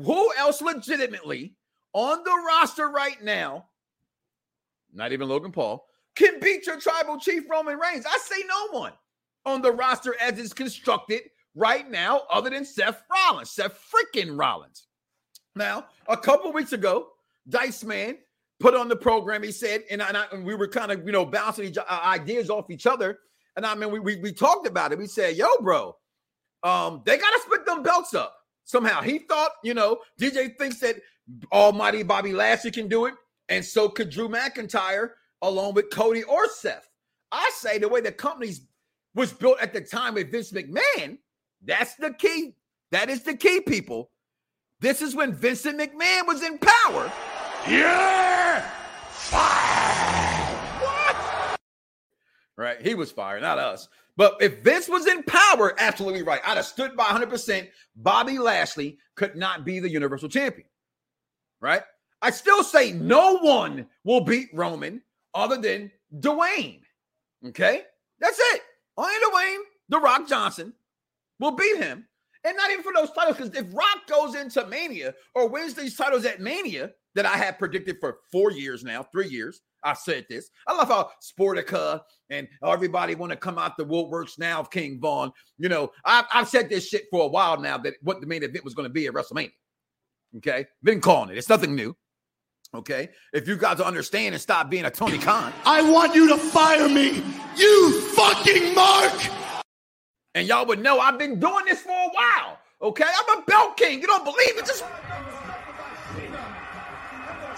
Who 0.01 0.33
else 0.39 0.63
legitimately 0.63 1.55
on 1.93 2.23
the 2.25 2.45
roster 2.47 2.89
right 2.89 3.23
now, 3.23 3.67
not 4.95 5.13
even 5.13 5.29
Logan 5.29 5.53
Paul, 5.53 5.85
can 6.15 6.41
beat 6.41 6.67
your 6.67 6.81
tribal 6.81 7.19
chief 7.19 7.43
Roman 7.51 7.79
Reigns? 7.79 8.07
I 8.07 8.19
say 8.19 8.43
no 8.47 8.79
one 8.79 8.93
on 9.45 9.61
the 9.61 9.73
roster 9.73 10.15
as 10.21 10.39
it's 10.39 10.53
constructed 10.53 11.23
right 11.55 11.91
now, 11.91 12.23
other 12.31 12.49
than 12.49 12.65
Seth 12.65 13.03
Rollins, 13.11 13.51
Seth 13.51 13.79
freaking 13.93 14.39
Rollins. 14.39 14.87
Now, 15.55 15.87
a 16.09 16.17
couple 16.17 16.53
weeks 16.53 16.73
ago, 16.73 17.09
Dice 17.49 17.85
Man 17.85 18.17
put 18.63 18.75
on 18.75 18.89
the 18.89 18.97
program. 18.97 19.43
He 19.43 19.51
said, 19.51 19.83
and, 19.91 20.01
I, 20.01 20.25
and 20.33 20.45
we 20.45 20.55
were 20.55 20.69
kind 20.69 20.93
of, 20.93 21.05
you 21.05 21.13
know, 21.13 21.27
bouncing 21.27 21.67
each, 21.67 21.77
uh, 21.77 21.83
ideas 21.91 22.49
off 22.49 22.71
each 22.71 22.87
other. 22.87 23.19
And 23.57 23.67
I 23.67 23.75
mean, 23.75 23.91
we, 23.91 23.99
we, 23.99 24.17
we 24.17 24.33
talked 24.33 24.67
about 24.67 24.93
it. 24.93 24.99
We 24.99 25.07
said, 25.07 25.37
yo, 25.37 25.47
bro, 25.61 25.97
um, 26.63 27.03
they 27.05 27.19
got 27.19 27.31
to 27.31 27.41
split 27.41 27.67
them 27.67 27.83
belts 27.83 28.15
up 28.15 28.37
somehow. 28.65 29.03
He 29.03 29.19
thought, 29.19 29.51
you 29.65 29.75
know, 29.75 29.99
DJ 30.19 30.57
thinks 30.57 30.79
that 30.79 30.97
Almighty 31.53 32.05
Bobby 32.05 32.33
Lashley 32.33 32.71
can 32.71 32.89
do 32.89 33.07
it, 33.07 33.15
and 33.49 33.65
so 33.65 33.89
could 33.89 34.11
Drew 34.11 34.29
McIntyre, 34.29 35.11
along 35.43 35.75
with 35.75 35.91
Cody 35.91 36.23
or 36.23 36.49
Seth. 36.49 36.89
I 37.33 37.51
say 37.57 37.79
the 37.79 37.89
way 37.89 38.01
the 38.01 38.13
company 38.13 38.53
was 39.15 39.33
built 39.33 39.59
at 39.61 39.73
the 39.73 39.81
time 39.81 40.15
with 40.15 40.31
Vince 40.31 40.53
McMahon, 40.53 41.19
that's 41.65 41.97
the 41.97 42.15
key. 42.15 42.55
That 42.93 43.11
is 43.11 43.23
the 43.23 43.37
key, 43.37 43.61
people. 43.61 44.11
This 44.81 45.03
is 45.03 45.15
when 45.15 45.33
Vincent 45.33 45.79
McMahon 45.79 46.27
was 46.27 46.43
in 46.43 46.59
power. 46.59 47.13
You're 47.69 48.63
fired. 49.11 50.59
What? 50.81 51.59
Right? 52.57 52.81
He 52.83 52.95
was 52.95 53.13
fired, 53.13 53.43
not 53.43 53.59
us. 53.59 53.89
But 54.17 54.37
if 54.41 54.63
Vince 54.63 54.89
was 54.89 55.07
in 55.07 55.23
power, 55.23 55.75
absolutely 55.79 56.23
right. 56.23 56.41
I'd 56.45 56.57
have 56.57 56.67
stood 56.67 56.97
by 56.97 57.05
100%. 57.05 57.69
Bobby 57.97 58.39
Lashley 58.39 58.99
could 59.15 59.37
not 59.37 59.65
be 59.65 59.79
the 59.79 59.89
Universal 59.89 60.29
Champion. 60.29 60.67
Right? 61.61 61.83
I 62.21 62.31
still 62.31 62.63
say 62.63 62.93
no 62.93 63.39
one 63.39 63.87
will 64.05 64.21
beat 64.21 64.49
Roman 64.53 65.01
other 65.33 65.57
than 65.57 65.91
Dwayne. 66.19 66.81
Okay? 67.47 67.83
That's 68.21 68.39
it. 68.39 68.63
Only 68.97 69.15
Dwayne, 69.31 69.63
The 69.89 69.99
Rock 69.99 70.29
Johnson, 70.29 70.73
will 71.39 71.53
beat 71.53 71.79
him. 71.79 72.07
And 72.45 72.57
not 72.57 72.71
even 72.71 72.83
for 72.83 72.93
those 72.93 73.13
titles, 73.13 73.37
because 73.37 73.57
if 73.57 73.73
Rock 73.73 74.07
goes 74.09 74.35
into 74.35 74.67
Mania 74.67 75.15
or 75.35 75.49
wins 75.49 75.75
these 75.75 75.97
titles 75.97 76.25
at 76.25 76.41
Mania, 76.41 76.91
that 77.15 77.27
I 77.27 77.37
have 77.37 77.59
predicted 77.59 77.97
for 78.01 78.19
four 78.31 78.51
years 78.51 78.85
now, 78.85 79.03
three 79.03 79.29
years. 79.29 79.61
I 79.85 79.95
said 79.95 80.27
this. 80.31 80.49
I 80.67 80.75
love 80.75 80.89
how 80.89 81.11
Sportica 81.21 82.01
and 82.31 82.47
everybody 82.65 83.15
want 83.15 83.31
to 83.31 83.37
come 83.37 83.59
out 83.59 83.77
the 83.77 83.85
woodworks 83.85 84.39
now 84.39 84.61
of 84.61 84.71
King 84.71 85.01
Vaughn. 85.01 85.33
You 85.59 85.69
know, 85.69 85.91
I've, 86.05 86.25
I've 86.33 86.49
said 86.49 86.69
this 86.69 86.89
shit 86.89 87.05
for 87.11 87.25
a 87.25 87.29
while 87.29 87.61
now 87.61 87.79
that 87.79 87.95
what 88.03 88.21
the 88.21 88.27
main 88.27 88.43
event 88.43 88.65
was 88.65 88.75
going 88.75 88.89
to 88.89 88.93
be 88.93 89.07
at 89.07 89.13
WrestleMania. 89.13 89.53
Okay, 90.39 90.67
been 90.83 91.01
calling 91.01 91.31
it. 91.31 91.39
It's 91.39 91.49
nothing 91.49 91.75
new. 91.75 91.97
Okay, 92.75 93.11
if 93.35 93.47
you 93.47 93.57
guys 93.59 93.81
understand 93.81 94.35
and 94.35 94.41
stop 94.41 94.71
being 94.71 94.87
a 94.87 94.91
Tony 94.91 95.19
Khan, 95.19 95.53
I 95.67 95.83
want 95.83 96.15
you 96.15 96.29
to 96.29 96.39
fire 96.39 96.89
me, 96.89 97.23
you 97.57 98.01
fucking 98.13 98.75
mark. 98.75 99.13
And 100.35 100.49
y'all 100.49 100.65
would 100.65 100.83
know 100.83 100.99
I've 100.99 101.19
been 101.19 101.39
doing 101.39 101.67
this 101.67 101.83
for 101.83 101.91
a 101.91 102.09
while. 102.09 102.59
Okay, 102.81 103.05
I'm 103.05 103.39
a 103.39 103.43
belt 103.43 103.77
king. 103.77 104.01
You 104.01 104.07
don't 104.07 104.25
believe 104.25 104.57
it? 104.57 104.65
Just 104.65 104.85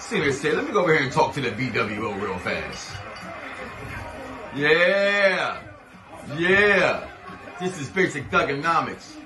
Seriously, 0.09 0.53
let 0.53 0.67
me 0.67 0.71
go 0.71 0.83
over 0.83 0.93
here 0.93 1.03
and 1.03 1.11
talk 1.11 1.33
to 1.33 1.41
the 1.41 1.49
BWO 1.49 2.21
real 2.21 2.39
fast. 2.39 2.91
Yeah. 4.55 5.59
Yeah. 6.37 7.09
This 7.59 7.81
is 7.81 7.89
basic 7.89 8.31
thugonomics. 8.31 9.17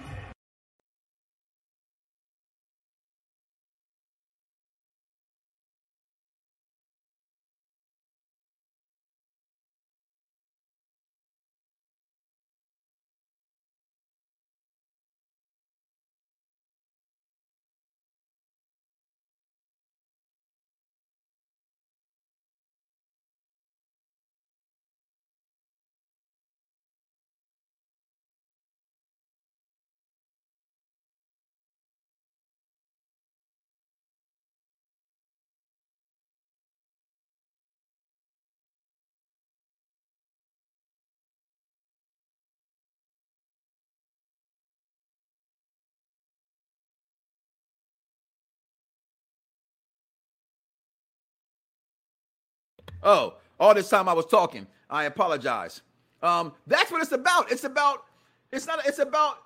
Oh, 53.02 53.34
all 53.60 53.74
this 53.74 53.88
time 53.88 54.08
I 54.08 54.12
was 54.12 54.26
talking. 54.26 54.66
I 54.90 55.04
apologize. 55.04 55.82
Um, 56.22 56.52
that's 56.66 56.90
what 56.90 57.02
it's 57.02 57.12
about. 57.12 57.50
It's 57.52 57.64
about. 57.64 58.04
It's 58.52 58.66
not. 58.66 58.86
It's 58.86 58.98
about. 58.98 59.38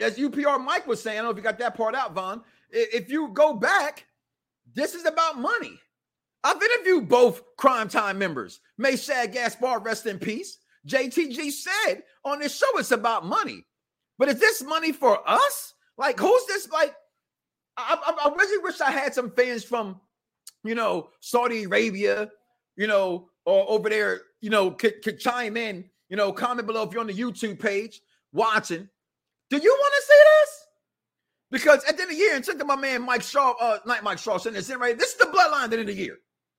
As 0.00 0.18
UPR 0.18 0.62
Mike 0.62 0.86
was 0.86 1.02
saying, 1.02 1.18
I 1.18 1.22
don't 1.22 1.26
know 1.26 1.30
if 1.30 1.36
you 1.36 1.42
got 1.42 1.58
that 1.58 1.76
part 1.76 1.94
out, 1.94 2.14
Vaughn. 2.14 2.42
If 2.70 3.10
you 3.10 3.28
go 3.28 3.54
back, 3.54 4.06
this 4.74 4.94
is 4.94 5.06
about 5.06 5.38
money. 5.38 5.78
I've 6.42 6.60
interviewed 6.62 7.08
both 7.08 7.42
Cryme 7.56 7.88
Tyme 7.88 8.18
members. 8.18 8.60
May 8.76 8.96
Shad 8.96 9.32
Gaspar, 9.32 9.78
rest 9.78 10.06
in 10.06 10.18
peace. 10.18 10.58
JTG 10.86 11.50
said 11.50 12.02
on 12.24 12.40
this 12.40 12.56
show 12.56 12.66
it's 12.76 12.90
about 12.90 13.24
money. 13.24 13.64
But 14.18 14.28
is 14.28 14.38
this 14.38 14.62
money 14.62 14.92
for 14.92 15.18
us? 15.28 15.74
Like, 15.96 16.18
who's 16.18 16.46
this? 16.46 16.68
Like, 16.70 16.94
I, 17.76 17.96
I, 18.04 18.28
I 18.28 18.34
really 18.34 18.62
wish 18.62 18.80
I 18.80 18.90
had 18.90 19.14
some 19.14 19.30
fans 19.30 19.64
from, 19.64 20.00
you 20.62 20.74
know, 20.74 21.08
Saudi 21.20 21.64
Arabia, 21.64 22.30
you 22.76 22.86
know, 22.86 23.28
or 23.44 23.68
over 23.68 23.88
there, 23.88 24.22
you 24.40 24.50
know, 24.50 24.70
could, 24.70 25.02
could 25.02 25.18
chime 25.18 25.56
in, 25.56 25.84
you 26.08 26.16
know, 26.16 26.32
comment 26.32 26.66
below 26.66 26.82
if 26.82 26.92
you're 26.92 27.00
on 27.00 27.06
the 27.06 27.14
YouTube 27.14 27.58
page 27.58 28.00
watching. 28.32 28.88
Do 29.50 29.56
you 29.58 29.76
want 29.78 29.94
to 29.96 30.02
see 30.06 30.22
this? 30.24 30.66
Because 31.50 31.84
at 31.84 31.96
the 31.96 32.02
end 32.02 32.10
of 32.10 32.16
the 32.16 32.22
year, 32.22 32.34
and 32.34 32.44
check 32.44 32.58
to 32.58 32.64
my 32.64 32.76
man 32.76 33.02
Mike 33.02 33.22
Shaw, 33.22 33.54
uh, 33.60 33.78
not 33.86 34.02
Mike 34.02 34.18
Shaw, 34.18 34.38
sitting 34.38 34.60
there 34.60 34.78
right. 34.78 34.98
This 34.98 35.12
is 35.12 35.18
the 35.18 35.26
bloodline 35.26 35.64
at 35.64 35.70
the 35.70 35.78
end 35.78 35.88
of 35.88 35.94
the 35.94 36.02
year. 36.02 36.18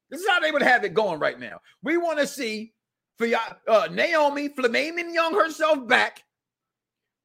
This 0.10 0.22
is 0.22 0.28
how 0.28 0.40
they 0.40 0.52
would 0.52 0.62
have 0.62 0.84
it 0.84 0.94
going 0.94 1.20
right 1.20 1.40
now. 1.40 1.60
We 1.84 1.98
want 1.98 2.20
to 2.20 2.28
see 2.28 2.74
for 3.18 3.26
y'all, 3.26 3.56
uh, 3.68 3.88
Naomi 3.92 4.50
Flaming 4.50 5.14
Young 5.14 5.34
herself 5.34 5.88
back 5.88 6.24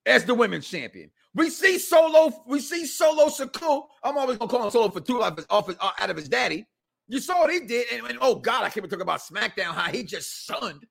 as 0.06 0.24
the 0.24 0.34
women's 0.34 0.68
champion. 0.68 1.10
We 1.34 1.50
see 1.50 1.78
Solo, 1.78 2.32
we 2.46 2.60
see 2.60 2.86
Solo 2.86 3.26
Sikoa. 3.26 3.86
I'm 4.02 4.18
always 4.18 4.38
gonna 4.38 4.50
call 4.50 4.64
him 4.64 4.70
Solo 4.70 4.88
for 4.88 5.00
two 5.00 5.22
off 5.22 5.36
his, 5.36 5.46
off 5.50 5.66
his, 5.68 5.76
uh, 5.80 5.90
out 5.98 6.10
of 6.10 6.16
his 6.16 6.28
daddy. 6.28 6.66
You 7.10 7.18
saw 7.18 7.40
what 7.40 7.52
he 7.52 7.58
did, 7.66 7.86
and, 7.92 8.06
and 8.06 8.18
oh 8.20 8.36
god, 8.36 8.60
I 8.60 8.66
can't 8.66 8.78
even 8.78 8.90
talk 8.90 9.00
about 9.00 9.18
SmackDown. 9.20 9.74
How 9.74 9.90
he 9.90 10.04
just 10.04 10.46
sunned, 10.46 10.86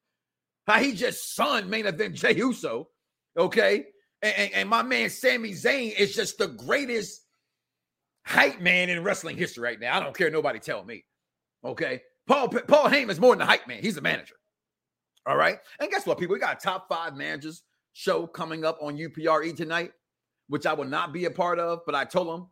how 0.68 0.78
he 0.80 0.92
just 0.92 1.34
sunned 1.34 1.70
main 1.70 1.86
event 1.86 2.16
Jey 2.16 2.36
Uso. 2.36 2.90
Okay, 3.38 3.86
and, 4.22 4.34
and, 4.36 4.54
and 4.54 4.70
my 4.70 4.84
man 4.84 5.10
Sami 5.10 5.52
Zayn 5.52 5.98
is 5.98 6.14
just 6.14 6.38
the 6.38 6.50
greatest 6.50 7.22
hype 8.26 8.60
man 8.60 8.90
in 8.90 9.02
wrestling 9.02 9.38
history 9.38 9.64
right 9.64 9.80
now. 9.80 9.96
I 9.96 10.04
don't 10.04 10.16
care 10.16 10.30
nobody 10.30 10.60
tell 10.60 10.84
me. 10.84 11.06
Okay, 11.64 12.02
Paul 12.28 12.50
Paul 12.50 12.90
Heyman 12.90 13.12
is 13.12 13.20
more 13.22 13.34
than 13.34 13.44
a 13.44 13.46
hype 13.46 13.66
man. 13.66 13.82
He's 13.82 13.96
a 13.96 14.02
manager. 14.02 14.36
All 15.26 15.38
right, 15.38 15.58
and 15.80 15.90
guess 15.90 16.06
what, 16.06 16.18
people? 16.18 16.34
We 16.34 16.42
got 16.42 16.58
a 16.58 16.60
top 16.60 16.90
five 16.90 17.16
managers 17.16 17.64
show 17.94 18.28
coming 18.28 18.66
up 18.66 18.78
on 18.82 18.98
UPRE 18.98 19.56
tonight, 19.56 19.94
which 20.50 20.66
I 20.66 20.74
will 20.74 20.84
not 20.84 21.14
be 21.14 21.24
a 21.26 21.32
part 21.32 21.60
of, 21.60 21.80
but 21.86 21.96
I 21.96 22.04
told 22.04 22.28
them 22.28 22.50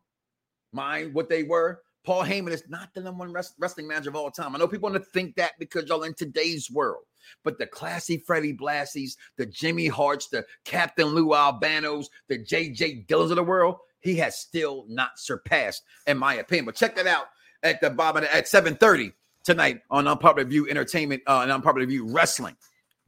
mind 0.72 1.14
what 1.14 1.28
they 1.28 1.44
were. 1.44 1.82
Paul 2.08 2.24
Heyman 2.24 2.52
is 2.52 2.64
not 2.70 2.94
the 2.94 3.02
number 3.02 3.26
one 3.26 3.34
wrestling 3.34 3.86
manager 3.86 4.10
of 4.10 4.16
all 4.16 4.32
time. 4.32 4.56
I 4.56 4.60
know 4.60 4.68
people 4.70 4.90
want 4.90 5.04
to 5.04 5.12
think 5.12 5.36
that 5.36 5.52
because 5.60 5.90
y'all 5.90 6.04
in 6.04 6.14
today's 6.14 6.72
world, 6.72 7.04
but 7.44 7.60
the 7.60 7.68
classy 7.68 8.24
Freddie 8.26 8.56
Blassies, 8.56 9.18
the 9.36 9.46
Jimmy 9.46 9.88
Harts, 9.88 10.30
the 10.30 10.46
Captain 10.64 11.08
Lou 11.08 11.32
Albanos, 11.34 12.06
the 12.30 12.40
JJ 12.40 13.08
Dillons 13.08 13.32
of 13.32 13.36
the 13.36 13.44
world, 13.44 13.76
he 14.00 14.16
has 14.16 14.40
still 14.40 14.86
not 14.88 15.20
surpassed, 15.20 15.84
in 16.06 16.18
my 16.18 16.36
opinion. 16.36 16.64
But 16.64 16.76
check 16.76 16.96
that 16.96 17.08
out 17.08 17.26
at 17.62 17.82
the 17.82 17.90
bottom 17.90 18.24
at 18.24 18.46
7:30 18.48 19.12
tonight 19.44 19.82
on 19.92 20.08
Unpopular 20.08 20.48
View 20.48 20.66
Entertainment 20.70 21.24
uh, 21.28 21.42
and 21.42 21.52
Unpopular 21.52 21.88
View 21.88 22.10
Wrestling. 22.10 22.56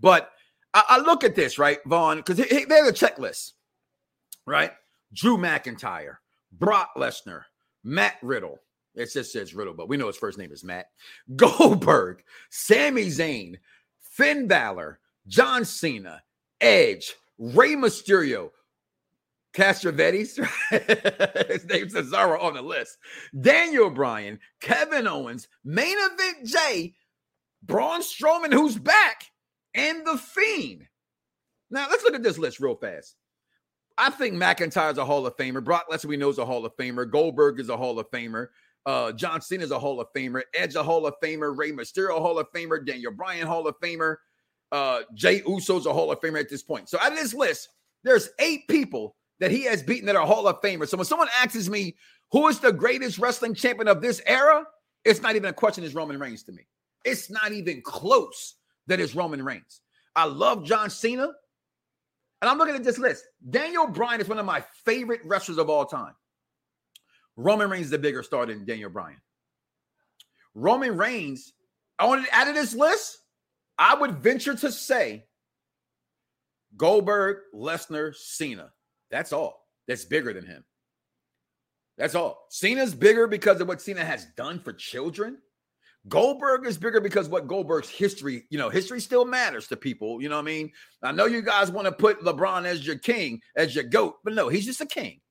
But 0.02 0.30
I, 0.74 0.84
I 0.90 0.98
look 0.98 1.24
at 1.24 1.36
this, 1.36 1.58
right, 1.58 1.80
Vaughn, 1.86 2.18
because 2.18 2.36
they're 2.36 2.46
the 2.86 2.92
checklist, 2.92 3.54
right? 4.46 4.74
Drew 5.14 5.38
McIntyre, 5.38 6.18
Brock 6.52 6.90
Lesnar, 6.98 7.44
Matt 7.82 8.18
Riddle. 8.22 8.60
It 8.96 9.12
just 9.12 9.32
says 9.32 9.54
Riddle, 9.54 9.74
but 9.74 9.88
we 9.88 9.98
know 9.98 10.08
his 10.08 10.18
first 10.18 10.38
name 10.38 10.52
is 10.52 10.64
Matt. 10.64 10.88
Goldberg, 11.36 12.24
Sami 12.50 13.06
Zayn, 13.06 13.56
Finn 14.02 14.48
Balor, 14.48 15.00
John 15.28 15.64
Cena, 15.64 16.24
Edge, 16.60 17.14
Rey 17.38 17.76
Mysterio, 17.76 18.50
Castrovetes, 19.54 20.38
his 21.50 21.66
name's 21.66 21.94
Cesaro 21.94 22.42
on 22.42 22.56
the 22.56 22.62
list. 22.62 22.98
Daniel 23.40 23.90
Bryan, 23.90 24.40
Kevin 24.60 25.08
Owens, 25.08 25.48
main 25.64 25.96
event 25.98 26.46
Jey, 26.46 26.96
Braun 27.64 28.02
Strowman, 28.02 28.54
who's 28.54 28.78
back, 28.78 29.26
and 29.74 30.06
The 30.06 30.18
Fiend. 30.18 30.88
Now, 31.72 31.88
let's 31.90 32.04
look 32.04 32.16
at 32.16 32.24
this 32.24 32.38
list 32.38 32.60
real 32.60 32.76
fast. 32.76 33.16
I 33.98 34.10
think 34.10 34.36
McIntyre's 34.36 34.98
a 34.98 35.06
Hall 35.06 35.26
of 35.26 35.36
Famer. 35.36 35.64
Brock 35.64 35.86
Lesnar, 35.92 36.06
we 36.06 36.18
know, 36.18 36.30
is 36.30 36.38
a 36.38 36.46
Hall 36.46 36.66
of 36.66 36.76
Famer. 36.78 37.10
Goldberg 37.10 37.60
is 37.60 37.70
a 37.70 37.78
Hall 37.78 38.00
of 38.00 38.10
Famer. 38.12 38.48
Uh, 38.86 39.12
John 39.12 39.42
Cena 39.42 39.64
is 39.64 39.72
a 39.72 39.80
Hall 39.80 40.00
of 40.00 40.08
Famer. 40.16 40.42
Edge, 40.54 40.76
a 40.76 40.84
Hall 40.84 41.06
of 41.06 41.14
Famer. 41.24 41.56
Rey 41.56 41.72
Mysterio, 41.72 42.20
Hall 42.20 42.40
of 42.40 42.52
Famer. 42.52 42.86
Daniel 42.86 43.12
Bryan, 43.12 43.48
Hall 43.48 43.68
of 43.68 43.80
Famer. 43.80 44.18
Uh, 44.72 45.02
Jey 45.14 45.42
Uso's 45.42 45.86
a 45.86 45.94
Hall 45.94 46.12
of 46.12 46.20
Famer 46.22 46.40
at 46.40 46.50
this 46.50 46.64
point. 46.64 46.90
So 46.90 47.00
out 47.00 47.12
of 47.12 47.18
this 47.18 47.34
list, 47.34 47.70
there's 48.04 48.30
eight 48.40 48.68
people 48.68 49.16
that 49.40 49.52
he 49.52 49.64
has 49.64 49.82
beaten 49.82 50.06
that 50.06 50.16
are 50.16 50.26
Hall 50.26 50.48
of 50.48 50.62
Famers. 50.62 50.90
So 50.90 50.98
when 50.98 51.06
someone 51.06 51.30
asks 51.42 51.70
me 51.70 51.96
who 52.32 52.48
is 52.48 52.60
the 52.60 52.72
greatest 52.72 53.20
wrestling 53.20 53.56
champion 53.56 53.88
of 53.88 54.02
this 54.02 54.22
era, 54.26 54.66
it's 55.06 55.22
not 55.22 55.36
even 55.36 55.50
a 55.50 55.54
question. 55.54 55.84
Is 55.84 55.96
Roman 55.96 56.20
Reigns 56.20 56.44
to 56.44 56.52
me? 56.52 56.68
It's 57.06 57.30
not 57.30 57.52
even 57.52 57.82
close. 57.82 58.56
That 58.88 59.00
is 59.00 59.16
Roman 59.16 59.44
Reigns. 59.44 59.82
I 60.16 60.26
love 60.26 60.66
John 60.66 60.90
Cena. 60.90 61.30
And 62.42 62.50
I'm 62.50 62.58
looking 62.58 62.76
at 62.76 62.84
this 62.84 62.98
list. 62.98 63.26
Daniel 63.50 63.88
Bryan 63.88 64.22
is 64.22 64.28
one 64.28 64.40
of 64.40 64.46
my 64.46 64.64
favorite 64.86 65.22
wrestlers 65.26 65.58
of 65.58 65.70
all 65.70 65.86
time. 65.86 66.14
Roman 67.40 67.70
Reigns 67.70 67.86
is 67.86 67.92
the 67.92 67.98
bigger 67.98 68.22
star 68.22 68.46
than 68.46 68.66
Daniel 68.66 68.90
Bryan. 68.90 69.22
Roman 70.56 70.98
Reigns, 70.98 71.54
I 71.98 72.06
wanted 72.06 72.28
add 72.34 72.46
to 72.46 72.54
this 72.54 72.76
list. 72.76 73.18
I 73.78 73.96
would 73.96 74.18
venture 74.18 74.56
to 74.56 74.72
say 74.74 75.26
Goldberg, 76.76 77.38
Lesnar, 77.56 78.14
Cena. 78.14 78.72
That's 79.10 79.32
all. 79.32 79.66
That's 79.88 80.04
bigger 80.04 80.34
than 80.34 80.46
him. 80.46 80.66
That's 81.98 82.14
all. 82.14 82.46
Cena's 82.50 82.94
bigger 82.94 83.26
because 83.26 83.62
of 83.62 83.70
what 83.70 83.82
Cena 83.82 84.04
has 84.04 84.28
done 84.36 84.60
for 84.60 84.74
children. 84.74 85.38
Goldberg 86.10 86.66
is 86.66 86.78
bigger 86.78 87.00
because 87.00 87.30
what 87.30 87.48
Goldberg's 87.48 87.90
history, 87.90 88.46
you 88.50 88.58
know, 88.58 88.70
history 88.70 89.00
still 89.00 89.24
matters 89.24 89.68
to 89.68 89.78
people. 89.78 90.22
You 90.22 90.28
know 90.28 90.36
what 90.36 90.42
I 90.42 90.46
mean? 90.46 90.72
I 91.04 91.14
know 91.14 91.26
you 91.26 91.42
guys 91.42 91.72
want 91.72 91.86
to 91.86 91.94
put 91.94 92.22
LeBron 92.22 92.66
as 92.66 92.86
your 92.86 92.98
king, 92.98 93.40
as 93.56 93.76
your 93.76 93.86
goat, 93.86 94.16
but 94.26 94.34
no, 94.34 94.50
he's 94.50 94.66
just 94.66 94.82
a 94.82 94.86
king. 94.86 95.22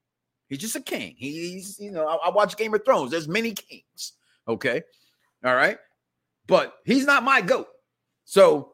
He's 0.49 0.59
just 0.59 0.76
a 0.76 0.81
king. 0.81 1.14
He's, 1.17 1.78
you 1.78 1.90
know, 1.90 2.07
I, 2.07 2.28
I 2.28 2.31
watch 2.31 2.57
Game 2.57 2.75
of 2.75 2.85
Thrones. 2.85 3.11
There's 3.11 3.28
many 3.28 3.52
kings. 3.52 4.14
Okay. 4.47 4.83
All 5.45 5.55
right. 5.55 5.78
But 6.47 6.75
he's 6.85 7.05
not 7.05 7.23
my 7.23 7.43
goat. 7.43 7.69
So 8.25 8.73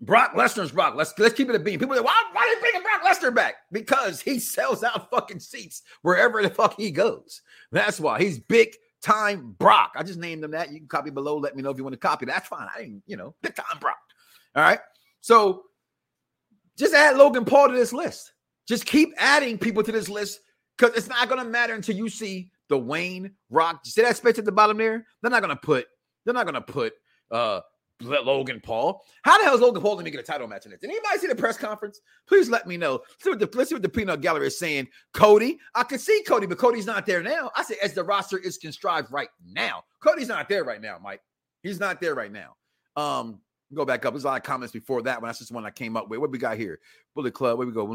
Brock 0.00 0.34
Lesnar's 0.34 0.72
Brock. 0.72 0.94
Let's 0.94 1.12
let's 1.18 1.34
keep 1.34 1.48
it 1.48 1.54
a 1.54 1.58
beam. 1.58 1.78
People 1.78 1.96
say, 1.96 2.02
why, 2.02 2.22
why 2.32 2.42
are 2.42 2.48
you 2.48 2.60
bringing 2.60 2.82
Brock 2.82 3.02
Lesnar 3.02 3.34
back? 3.34 3.56
Because 3.70 4.20
he 4.20 4.38
sells 4.38 4.82
out 4.82 5.10
fucking 5.10 5.40
seats 5.40 5.82
wherever 6.02 6.42
the 6.42 6.50
fuck 6.50 6.76
he 6.76 6.90
goes. 6.90 7.42
That's 7.72 8.00
why 8.00 8.18
he's 8.18 8.38
big 8.38 8.74
time 9.02 9.54
Brock. 9.58 9.92
I 9.96 10.02
just 10.02 10.18
named 10.18 10.44
him 10.44 10.52
that. 10.52 10.72
You 10.72 10.78
can 10.78 10.88
copy 10.88 11.10
below. 11.10 11.36
Let 11.36 11.56
me 11.56 11.62
know 11.62 11.70
if 11.70 11.76
you 11.76 11.84
want 11.84 11.94
to 11.94 11.98
copy. 11.98 12.26
That's 12.26 12.48
fine. 12.48 12.68
I 12.74 12.80
didn't, 12.80 13.02
you 13.06 13.16
know, 13.16 13.34
big 13.42 13.54
time 13.54 13.78
Brock. 13.80 13.98
All 14.56 14.62
right. 14.62 14.80
So 15.20 15.64
just 16.78 16.94
add 16.94 17.16
Logan 17.16 17.44
Paul 17.44 17.68
to 17.68 17.74
this 17.74 17.92
list. 17.92 18.32
Just 18.66 18.86
keep 18.86 19.12
adding 19.18 19.58
people 19.58 19.82
to 19.82 19.92
this 19.92 20.08
list 20.08 20.40
because 20.78 20.96
it's 20.96 21.08
not 21.08 21.28
to 21.28 21.44
matter 21.44 21.74
until 21.74 21.96
you 21.96 22.08
see 22.08 22.50
the 22.68 22.78
Wayne 22.78 23.32
Rock. 23.50 23.80
See 23.84 24.02
that 24.02 24.16
space 24.16 24.38
at 24.38 24.44
the 24.44 24.52
bottom 24.52 24.78
there? 24.78 25.04
They're 25.22 25.30
not 25.30 25.40
to 25.40 25.56
put. 25.56 25.86
They're 26.24 26.34
not 26.34 26.44
to 26.54 26.60
put 26.60 26.94
uh 27.30 27.60
Logan 28.00 28.60
Paul. 28.62 29.02
How 29.22 29.38
the 29.38 29.44
hell 29.44 29.54
is 29.54 29.60
Logan 29.60 29.82
Paul 29.82 29.94
going 29.94 30.04
to 30.04 30.10
get 30.10 30.20
a 30.20 30.24
title 30.24 30.46
match 30.46 30.64
in 30.64 30.70
this? 30.70 30.80
Did 30.80 30.90
anybody 30.90 31.18
see 31.18 31.26
the 31.26 31.34
press 31.34 31.56
conference? 31.56 32.00
Please 32.28 32.48
let 32.48 32.66
me 32.66 32.76
know. 32.76 32.92
Let's 32.92 33.24
see 33.24 33.30
what 33.30 33.38
the, 33.40 33.50
let's 33.54 33.70
see 33.70 33.74
what 33.74 33.82
the 33.82 33.88
peanut 33.88 34.20
gallery 34.20 34.46
is 34.46 34.58
saying. 34.58 34.88
Cody, 35.14 35.58
I 35.74 35.82
can 35.82 35.98
see 35.98 36.22
Cody, 36.26 36.46
but 36.46 36.58
Cody's 36.58 36.86
not 36.86 37.06
there 37.06 37.22
now. 37.22 37.50
I 37.56 37.64
say 37.64 37.76
as 37.82 37.94
the 37.94 38.04
roster 38.04 38.38
is 38.38 38.56
contrived 38.56 39.10
right 39.12 39.30
now. 39.44 39.82
Cody's 40.00 40.28
not 40.28 40.48
there 40.48 40.64
right 40.64 40.80
now, 40.80 40.98
Mike. 41.02 41.22
He's 41.62 41.80
not 41.80 42.00
there 42.00 42.14
right 42.14 42.32
now. 42.32 42.54
Um, 42.94 43.40
go 43.74 43.84
back 43.84 44.04
up. 44.04 44.14
There's 44.14 44.24
a 44.24 44.28
lot 44.28 44.36
of 44.38 44.42
comments 44.42 44.72
before 44.72 45.02
that 45.02 45.20
one. 45.20 45.28
That's 45.28 45.38
just 45.40 45.52
one 45.52 45.66
I 45.66 45.70
came 45.70 45.96
up 45.96 46.08
with. 46.08 46.20
What 46.20 46.30
we 46.30 46.38
got 46.38 46.56
here? 46.56 46.80
Bullet 47.14 47.34
Club. 47.34 47.58
Where 47.58 47.66
we 47.66 47.72
go? 47.72 47.86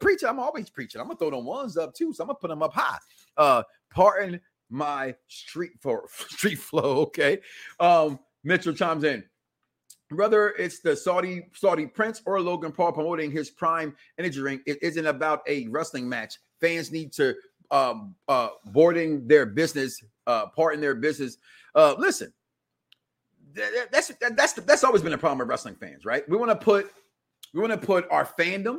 Preaching. 0.00 0.28
I'm 0.28 0.40
always 0.40 0.70
preaching. 0.70 1.00
I'm 1.00 1.06
gonna 1.06 1.18
throw 1.18 1.30
them 1.30 1.44
ones 1.44 1.76
up 1.76 1.94
too. 1.94 2.12
So 2.12 2.24
I'm 2.24 2.28
gonna 2.28 2.38
put 2.38 2.48
them 2.48 2.62
up 2.62 2.74
high. 2.74 2.98
Uh, 3.36 3.62
pardon 3.90 4.40
my 4.70 5.14
street 5.28 5.72
for 5.80 6.08
street 6.28 6.58
flow. 6.58 7.02
Okay. 7.02 7.38
Um, 7.80 8.18
Mitchell 8.42 8.74
chimes 8.74 9.04
in. 9.04 9.24
Whether 10.10 10.50
it's 10.50 10.80
the 10.80 10.94
Saudi 10.94 11.48
Saudi 11.54 11.86
Prince 11.86 12.22
or 12.26 12.40
Logan 12.40 12.72
Paul 12.72 12.92
promoting 12.92 13.30
his 13.30 13.50
prime 13.50 13.96
energy 14.18 14.38
drink, 14.38 14.62
it 14.66 14.78
isn't 14.82 15.06
about 15.06 15.40
a 15.48 15.66
wrestling 15.68 16.08
match. 16.08 16.38
Fans 16.60 16.92
need 16.92 17.12
to 17.14 17.34
um 17.70 18.14
uh 18.28 18.48
boarding 18.66 19.26
their 19.26 19.46
business, 19.46 20.02
uh 20.26 20.46
part 20.48 20.74
in 20.74 20.80
their 20.80 20.94
business. 20.94 21.38
Uh 21.74 21.94
listen, 21.98 22.32
that's 23.54 24.12
that's 24.36 24.52
that's 24.52 24.84
always 24.84 25.02
been 25.02 25.12
a 25.12 25.18
problem 25.18 25.38
with 25.38 25.48
wrestling 25.48 25.76
fans, 25.76 26.04
right? 26.04 26.28
We 26.28 26.36
want 26.36 26.50
to 26.50 26.56
put 26.56 26.90
we 27.52 27.60
want 27.60 27.72
to 27.72 27.86
put 27.86 28.06
our 28.10 28.26
fandom 28.26 28.78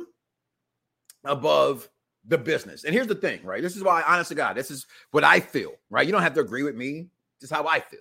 above 1.24 1.88
the 2.26 2.38
business. 2.38 2.84
And 2.84 2.92
here's 2.92 3.06
the 3.06 3.14
thing, 3.14 3.40
right? 3.44 3.62
This 3.62 3.76
is 3.76 3.82
why, 3.82 4.02
honest 4.02 4.28
to 4.28 4.34
God, 4.34 4.56
this 4.56 4.70
is 4.70 4.86
what 5.12 5.24
I 5.24 5.40
feel, 5.40 5.72
right? 5.90 6.06
You 6.06 6.12
don't 6.12 6.22
have 6.22 6.34
to 6.34 6.40
agree 6.40 6.62
with 6.62 6.74
me. 6.74 7.08
Just 7.40 7.52
how 7.52 7.66
I 7.66 7.80
feel. 7.80 8.00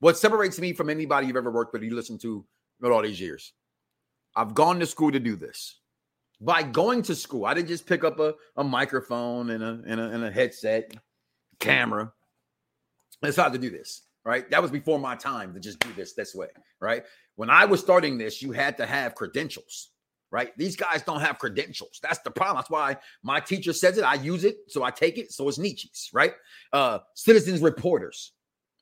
What 0.00 0.16
separates 0.16 0.58
me 0.58 0.72
from 0.72 0.88
anybody 0.90 1.26
you've 1.26 1.36
ever 1.36 1.50
worked 1.50 1.72
with, 1.72 1.82
you 1.82 1.94
listen 1.94 2.18
to 2.18 2.44
all 2.84 3.02
these 3.02 3.20
years. 3.20 3.52
I've 4.36 4.54
gone 4.54 4.78
to 4.80 4.86
school 4.86 5.10
to 5.12 5.20
do 5.20 5.36
this. 5.36 5.80
By 6.40 6.62
going 6.62 7.02
to 7.02 7.14
school, 7.14 7.44
I 7.44 7.52
didn't 7.52 7.68
just 7.68 7.86
pick 7.86 8.02
up 8.02 8.18
a, 8.18 8.34
a 8.56 8.64
microphone 8.64 9.50
and 9.50 9.62
a, 9.62 9.82
and 9.86 10.00
a 10.00 10.04
and 10.04 10.24
a 10.24 10.30
headset, 10.30 10.94
camera. 11.58 12.12
It's 13.22 13.36
hard 13.36 13.52
to 13.52 13.58
do 13.58 13.68
this, 13.68 14.02
right? 14.24 14.48
That 14.50 14.62
was 14.62 14.70
before 14.70 14.98
my 14.98 15.16
time 15.16 15.54
to 15.54 15.60
just 15.60 15.78
do 15.80 15.92
this 15.94 16.12
this 16.14 16.34
way, 16.34 16.48
right? 16.80 17.04
When 17.36 17.50
I 17.50 17.64
was 17.64 17.80
starting 17.80 18.18
this, 18.18 18.42
you 18.42 18.52
had 18.52 18.76
to 18.78 18.86
have 18.86 19.14
credentials 19.14 19.90
right? 20.30 20.56
These 20.56 20.76
guys 20.76 21.02
don't 21.02 21.20
have 21.20 21.38
credentials. 21.38 21.98
That's 22.02 22.20
the 22.20 22.30
problem. 22.30 22.56
That's 22.58 22.70
why 22.70 22.96
my 23.22 23.40
teacher 23.40 23.72
says 23.72 23.98
it. 23.98 24.04
I 24.04 24.14
use 24.14 24.44
it, 24.44 24.58
so 24.68 24.82
I 24.82 24.90
take 24.90 25.18
it. 25.18 25.32
So 25.32 25.48
it's 25.48 25.58
Nietzsche's, 25.58 26.10
right? 26.12 26.34
Uh, 26.72 27.00
citizens 27.14 27.60
reporters, 27.60 28.32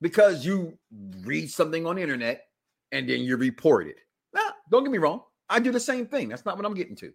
because 0.01 0.45
you 0.45 0.79
read 1.23 1.51
something 1.51 1.87
on 1.87 1.97
the 1.97 2.03
internet 2.03 2.45
and 2.93 3.09
then 3.09 3.21
you 3.21 3.37
report 3.37 3.89
it. 3.89 3.97
Now, 4.35 4.51
don't 4.71 4.85
get 4.85 4.93
me 4.93 4.99
wrong. 4.99 5.23
I 5.49 5.61
do 5.61 5.73
the 5.73 5.81
same 5.81 6.07
thing. 6.07 6.29
That's 6.29 6.45
not 6.45 6.57
what 6.57 6.67
I'm 6.67 6.75
getting 6.75 6.97
to. 6.97 7.13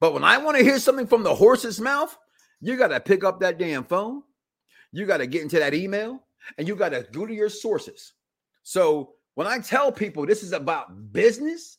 But 0.00 0.14
when 0.14 0.24
I 0.24 0.38
want 0.38 0.56
to 0.56 0.64
hear 0.64 0.78
something 0.78 1.06
from 1.06 1.22
the 1.22 1.34
horse's 1.34 1.80
mouth, 1.80 2.16
you 2.60 2.76
got 2.76 2.88
to 2.88 3.00
pick 3.00 3.24
up 3.24 3.40
that 3.40 3.58
damn 3.58 3.84
phone. 3.84 4.22
You 4.92 5.04
got 5.04 5.18
to 5.18 5.26
get 5.26 5.42
into 5.42 5.58
that 5.58 5.74
email 5.74 6.22
and 6.58 6.66
you 6.66 6.76
got 6.76 6.90
to 6.90 7.06
go 7.12 7.26
to 7.26 7.34
your 7.34 7.48
sources. 7.48 8.12
So 8.62 9.12
when 9.34 9.46
I 9.46 9.58
tell 9.58 9.92
people 9.92 10.26
this 10.26 10.42
is 10.42 10.52
about 10.52 11.12
business, 11.12 11.78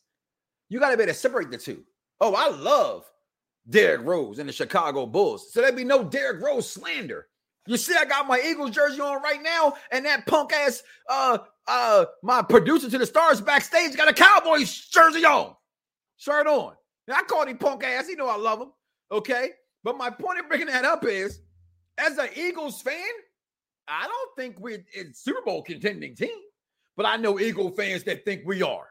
you 0.68 0.80
got 0.80 0.90
to 0.90 0.96
be 0.96 1.02
able 1.02 1.12
to 1.12 1.18
separate 1.18 1.50
the 1.50 1.58
two. 1.58 1.84
Oh, 2.20 2.34
I 2.34 2.48
love 2.48 3.04
Derrick 3.68 4.06
Rose 4.06 4.38
and 4.38 4.48
the 4.48 4.52
Chicago 4.52 5.06
Bulls. 5.06 5.52
So 5.52 5.60
there'd 5.60 5.76
be 5.76 5.84
no 5.84 6.04
Derrick 6.04 6.42
Rose 6.42 6.70
slander. 6.70 7.26
You 7.66 7.76
see, 7.76 7.94
I 7.94 8.06
got 8.06 8.26
my 8.26 8.40
Eagles 8.44 8.70
jersey 8.70 9.00
on 9.00 9.22
right 9.22 9.42
now, 9.42 9.74
and 9.92 10.06
that 10.06 10.26
punk 10.26 10.54
ass 10.54 10.82
uh 11.10 11.38
uh 11.66 12.06
my 12.22 12.40
producer 12.40 12.88
to 12.88 12.96
the 12.96 13.04
stars 13.04 13.42
backstage 13.42 13.94
got 13.94 14.08
a 14.08 14.14
Cowboys 14.14 14.86
jersey 14.86 15.24
on. 15.24 15.54
Shirt 16.16 16.46
on. 16.46 16.72
Now, 17.06 17.16
I 17.16 17.22
call 17.22 17.46
him 17.46 17.58
punk 17.58 17.84
ass. 17.84 18.08
He 18.08 18.14
know 18.14 18.28
I 18.28 18.36
love 18.36 18.60
him. 18.60 18.72
Okay. 19.12 19.50
But 19.84 19.96
my 19.96 20.10
point 20.10 20.40
of 20.40 20.48
bringing 20.48 20.66
that 20.66 20.84
up 20.84 21.04
is 21.04 21.40
as 21.98 22.18
an 22.18 22.28
Eagles 22.34 22.82
fan, 22.82 22.96
I 23.88 24.06
don't 24.06 24.36
think 24.36 24.60
we're 24.60 24.84
a 24.96 25.12
Super 25.12 25.42
Bowl 25.42 25.62
contending 25.62 26.14
team, 26.14 26.38
but 26.96 27.06
I 27.06 27.16
know 27.16 27.40
Eagle 27.40 27.70
fans 27.70 28.04
that 28.04 28.24
think 28.24 28.42
we 28.44 28.62
are. 28.62 28.88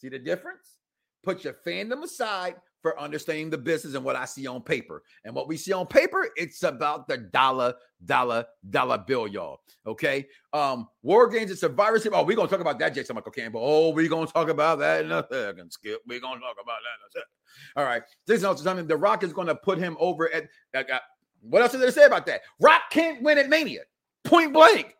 See 0.00 0.08
the 0.08 0.18
difference? 0.18 0.78
Put 1.22 1.44
your 1.44 1.54
fandom 1.66 2.02
aside 2.02 2.56
for 2.82 2.98
understanding 2.98 3.50
the 3.50 3.58
business 3.58 3.94
and 3.94 4.04
what 4.04 4.16
I 4.16 4.24
see 4.24 4.46
on 4.46 4.62
paper. 4.62 5.02
And 5.24 5.34
what 5.34 5.48
we 5.48 5.56
see 5.56 5.72
on 5.72 5.86
paper, 5.86 6.28
it's 6.36 6.62
about 6.62 7.08
the 7.08 7.18
dollar, 7.18 7.74
dollar, 8.04 8.46
dollar 8.70 8.98
bill, 9.06 9.26
y'all. 9.26 9.60
Okay. 9.86 10.26
Um, 10.52 10.88
War 11.02 11.28
Games, 11.28 11.50
it's 11.50 11.62
a 11.62 11.68
virus. 11.68 12.06
Oh, 12.10 12.24
we're 12.24 12.36
gonna 12.36 12.48
talk 12.48 12.60
about 12.60 12.78
that, 12.78 12.94
Jason 12.94 13.16
Michael 13.16 13.32
Campbell. 13.32 13.60
Oh, 13.62 13.90
we're 13.90 14.08
gonna 14.08 14.26
talk 14.26 14.48
about 14.48 14.78
that 14.78 15.04
in 15.04 15.12
a 15.12 15.26
second, 15.30 15.70
Skip. 15.70 16.00
We're 16.06 16.20
gonna 16.20 16.40
talk 16.40 16.56
about 16.62 16.78
that 16.80 16.96
in 16.96 17.06
a 17.06 17.10
second. 17.12 17.76
All 17.76 17.84
right. 17.84 18.02
This 18.26 18.42
is 18.42 18.62
something 18.62 18.86
the 18.86 18.96
Rock 18.96 19.24
is 19.24 19.32
gonna 19.32 19.54
put 19.54 19.78
him 19.78 19.96
over 20.00 20.32
at 20.32 20.48
uh, 20.74 20.98
what 21.42 21.62
else 21.62 21.74
is 21.74 21.80
there 21.80 21.88
to 21.88 21.92
say 21.92 22.04
about 22.04 22.26
that? 22.26 22.42
Rock 22.60 22.82
can't 22.90 23.22
win 23.22 23.38
at 23.38 23.48
Mania. 23.48 23.82
Point 24.30 24.52
blank. 24.52 24.94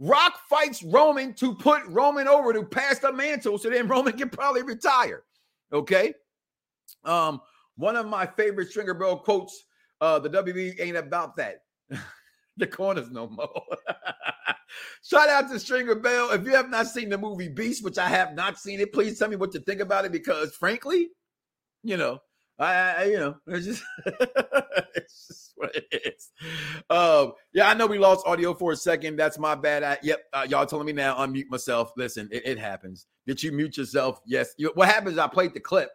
Rock 0.00 0.40
fights 0.50 0.82
Roman 0.82 1.32
to 1.34 1.54
put 1.54 1.84
Roman 1.86 2.26
over 2.26 2.52
to 2.52 2.64
pass 2.64 2.98
the 2.98 3.12
mantle 3.12 3.56
so 3.56 3.70
then 3.70 3.86
Roman 3.94 4.18
can 4.18 4.28
probably 4.28 4.64
retire. 4.64 5.22
Okay. 5.72 6.12
Um, 7.04 7.40
one 7.76 7.94
of 7.94 8.06
my 8.06 8.26
favorite 8.26 8.70
Stringer 8.70 8.94
Bell 8.94 9.16
quotes, 9.16 9.66
uh, 10.00 10.18
the 10.18 10.28
WB 10.28 10.80
ain't 10.80 10.96
about 10.96 11.36
that. 11.36 11.62
the 12.56 12.66
corners 12.66 13.12
no 13.12 13.28
more. 13.28 13.62
Shout 15.04 15.28
out 15.28 15.48
to 15.50 15.60
Stringer 15.60 15.94
Bell. 15.94 16.32
If 16.32 16.44
you 16.44 16.56
have 16.56 16.68
not 16.68 16.88
seen 16.88 17.10
the 17.10 17.18
movie 17.18 17.48
Beast, 17.48 17.84
which 17.84 17.98
I 17.98 18.08
have 18.08 18.34
not 18.34 18.58
seen 18.58 18.80
it, 18.80 18.92
please 18.92 19.20
tell 19.20 19.28
me 19.28 19.36
what 19.36 19.54
you 19.54 19.60
think 19.60 19.80
about 19.80 20.04
it 20.04 20.10
because 20.10 20.52
frankly, 20.56 21.10
you 21.84 21.96
know, 21.96 22.18
I, 22.58 22.74
I 22.74 23.04
you 23.04 23.18
know, 23.18 23.36
it's 23.46 23.66
just, 23.66 23.84
it's 24.96 25.28
just 25.28 25.43
what 25.56 25.74
it 25.74 26.16
is. 26.16 26.32
Um, 26.90 27.32
yeah, 27.52 27.68
I 27.68 27.74
know 27.74 27.86
we 27.86 27.98
lost 27.98 28.26
audio 28.26 28.54
for 28.54 28.72
a 28.72 28.76
second. 28.76 29.16
That's 29.16 29.38
my 29.38 29.54
bad. 29.54 29.82
I, 29.82 29.98
yep, 30.02 30.24
uh, 30.32 30.46
y'all 30.48 30.66
telling 30.66 30.86
me 30.86 30.92
now 30.92 31.16
unmute 31.16 31.48
myself. 31.48 31.92
Listen, 31.96 32.28
it, 32.32 32.44
it 32.44 32.58
happens. 32.58 33.06
Did 33.26 33.42
you 33.42 33.52
mute 33.52 33.76
yourself? 33.76 34.20
Yes. 34.26 34.54
You, 34.58 34.72
what 34.74 34.88
happens? 34.88 35.16
I 35.18 35.28
played 35.28 35.54
the 35.54 35.60
clip, 35.60 35.90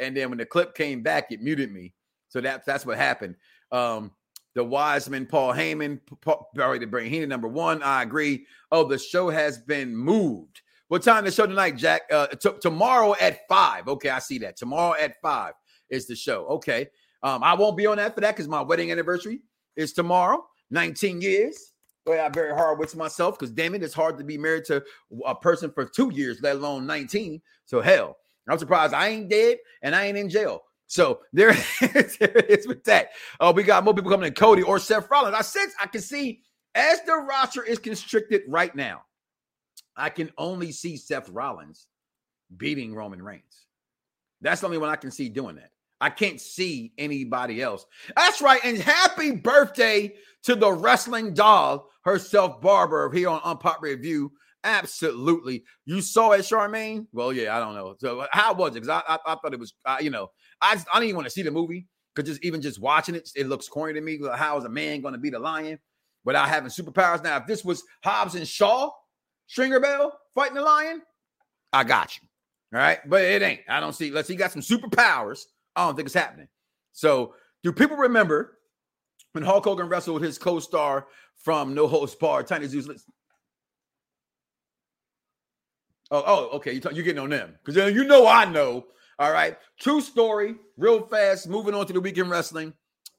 and 0.00 0.16
then 0.16 0.30
when 0.30 0.38
the 0.38 0.46
clip 0.46 0.74
came 0.74 1.02
back, 1.02 1.30
it 1.30 1.42
muted 1.42 1.72
me. 1.72 1.94
So 2.28 2.40
that's 2.40 2.64
that's 2.64 2.86
what 2.86 2.96
happened. 2.98 3.36
Um, 3.72 4.12
the 4.54 4.64
Wiseman, 4.64 5.26
Paul 5.26 5.52
Heyman, 5.52 6.00
Paul, 6.20 6.48
to 6.54 6.86
bring 6.86 7.10
Heenan 7.10 7.28
number 7.28 7.48
one. 7.48 7.82
I 7.82 8.02
agree. 8.02 8.46
Oh, 8.72 8.84
the 8.84 8.98
show 8.98 9.28
has 9.28 9.58
been 9.58 9.94
moved. 9.94 10.62
What 10.88 11.02
time 11.02 11.24
the 11.24 11.30
show 11.30 11.46
tonight, 11.46 11.76
Jack? 11.76 12.02
Uh, 12.10 12.28
t- 12.28 12.50
tomorrow 12.60 13.14
at 13.20 13.46
five. 13.46 13.88
Okay, 13.88 14.08
I 14.08 14.18
see 14.18 14.38
that. 14.38 14.56
Tomorrow 14.56 14.94
at 14.98 15.20
five 15.20 15.52
is 15.90 16.06
the 16.06 16.16
show. 16.16 16.46
Okay. 16.46 16.88
Um, 17.22 17.42
I 17.42 17.54
won't 17.54 17.76
be 17.76 17.86
on 17.86 17.96
that 17.96 18.14
for 18.14 18.20
that 18.20 18.36
because 18.36 18.48
my 18.48 18.62
wedding 18.62 18.90
anniversary 18.90 19.40
is 19.76 19.92
tomorrow. 19.92 20.44
19 20.70 21.20
years. 21.20 21.72
Boy, 22.04 22.20
I'm 22.20 22.32
very 22.32 22.54
hard 22.54 22.78
with 22.78 22.96
myself 22.96 23.38
because 23.38 23.50
damn 23.50 23.74
it, 23.74 23.82
it's 23.82 23.94
hard 23.94 24.18
to 24.18 24.24
be 24.24 24.38
married 24.38 24.64
to 24.66 24.82
a 25.26 25.34
person 25.34 25.70
for 25.70 25.84
two 25.84 26.10
years, 26.12 26.40
let 26.42 26.56
alone 26.56 26.86
19. 26.86 27.40
So 27.66 27.80
hell, 27.80 28.16
I'm 28.48 28.58
surprised 28.58 28.94
I 28.94 29.08
ain't 29.08 29.28
dead 29.28 29.58
and 29.82 29.94
I 29.94 30.06
ain't 30.06 30.18
in 30.18 30.30
jail. 30.30 30.62
So 30.86 31.20
there, 31.32 31.50
it 31.80 32.50
is 32.50 32.66
with 32.66 32.84
that. 32.84 33.10
Uh, 33.40 33.52
we 33.54 33.62
got 33.62 33.84
more 33.84 33.94
people 33.94 34.10
coming 34.10 34.26
in, 34.26 34.34
Cody 34.34 34.62
or 34.62 34.78
Seth 34.78 35.10
Rollins. 35.10 35.36
I 35.36 35.42
sense 35.42 35.74
I 35.80 35.86
can 35.86 36.00
see 36.00 36.40
as 36.74 37.02
the 37.02 37.14
roster 37.14 37.62
is 37.62 37.78
constricted 37.78 38.42
right 38.48 38.74
now. 38.74 39.02
I 39.96 40.10
can 40.10 40.30
only 40.38 40.72
see 40.72 40.96
Seth 40.96 41.28
Rollins 41.28 41.88
beating 42.56 42.94
Roman 42.94 43.20
Reigns. 43.20 43.66
That's 44.40 44.60
the 44.60 44.66
only 44.66 44.78
one 44.78 44.88
I 44.88 44.96
can 44.96 45.10
see 45.10 45.28
doing 45.28 45.56
that. 45.56 45.70
I 46.00 46.10
can't 46.10 46.40
see 46.40 46.92
anybody 46.98 47.60
else. 47.60 47.84
That's 48.16 48.40
right. 48.40 48.60
And 48.64 48.78
happy 48.78 49.32
birthday 49.32 50.14
to 50.44 50.54
the 50.54 50.72
wrestling 50.72 51.34
doll 51.34 51.90
herself, 52.04 52.60
Barbara, 52.60 53.14
here 53.14 53.28
on 53.28 53.40
Unpopular 53.44 53.96
Review. 53.96 54.32
Absolutely. 54.64 55.64
You 55.86 56.00
saw 56.00 56.32
it, 56.32 56.40
Charmaine? 56.40 57.06
Well, 57.12 57.32
yeah, 57.32 57.56
I 57.56 57.60
don't 57.60 57.74
know. 57.74 57.96
So 57.98 58.26
how 58.32 58.54
was 58.54 58.70
it? 58.70 58.82
Because 58.82 58.88
I, 58.88 59.02
I, 59.08 59.18
I, 59.26 59.34
thought 59.36 59.52
it 59.54 59.60
was, 59.60 59.72
uh, 59.84 59.98
you 60.00 60.10
know, 60.10 60.30
I, 60.60 60.72
I 60.72 60.98
didn't 60.98 61.04
even 61.04 61.16
want 61.16 61.26
to 61.26 61.32
see 61.32 61.42
the 61.42 61.50
movie 61.50 61.86
because 62.14 62.28
just 62.28 62.44
even 62.44 62.60
just 62.60 62.80
watching 62.80 63.14
it, 63.14 63.28
it 63.36 63.48
looks 63.48 63.68
corny 63.68 63.94
to 63.94 64.00
me. 64.00 64.18
How 64.34 64.58
is 64.58 64.64
a 64.64 64.68
man 64.68 65.00
going 65.00 65.14
to 65.14 65.20
be 65.20 65.30
the 65.30 65.38
lion 65.38 65.78
without 66.24 66.48
having 66.48 66.70
superpowers? 66.70 67.22
Now, 67.22 67.36
if 67.38 67.46
this 67.46 67.64
was 67.64 67.82
Hobbs 68.04 68.34
and 68.34 68.46
Shaw, 68.46 68.90
Stringer 69.46 69.80
Bell 69.80 70.18
fighting 70.34 70.56
the 70.56 70.62
lion, 70.62 71.02
I 71.72 71.84
got 71.84 72.16
you. 72.16 72.26
All 72.74 72.80
right. 72.80 72.98
But 73.08 73.22
it 73.22 73.42
ain't. 73.42 73.60
I 73.68 73.80
don't 73.80 73.94
see. 73.94 74.10
Let's 74.10 74.28
see. 74.28 74.36
Got 74.36 74.52
some 74.52 74.62
superpowers 74.62 75.44
I 75.78 75.86
don't 75.86 75.94
think 75.94 76.06
it's 76.06 76.14
happening. 76.14 76.48
So, 76.92 77.34
do 77.62 77.72
people 77.72 77.96
remember 77.96 78.58
when 79.32 79.44
Hulk 79.44 79.64
Hogan 79.64 79.88
wrestled 79.88 80.14
with 80.14 80.24
his 80.24 80.38
co-star 80.38 81.06
from 81.36 81.74
No 81.74 81.86
Holds 81.86 82.14
Barred, 82.14 82.48
Tiny 82.48 82.66
Zeus? 82.66 82.88
Oh, 86.10 86.24
oh, 86.26 86.48
okay. 86.56 86.72
You 86.72 86.80
you're 86.92 87.04
getting 87.04 87.22
on 87.22 87.30
them 87.30 87.54
because 87.64 87.94
you 87.94 88.04
know 88.04 88.26
I 88.26 88.44
know. 88.44 88.86
All 89.20 89.32
right. 89.32 89.56
True 89.78 90.00
story, 90.00 90.56
real 90.76 91.02
fast. 91.06 91.48
Moving 91.48 91.74
on 91.74 91.86
to 91.86 91.92
the 91.92 92.00
weekend 92.00 92.30
wrestling. 92.30 92.72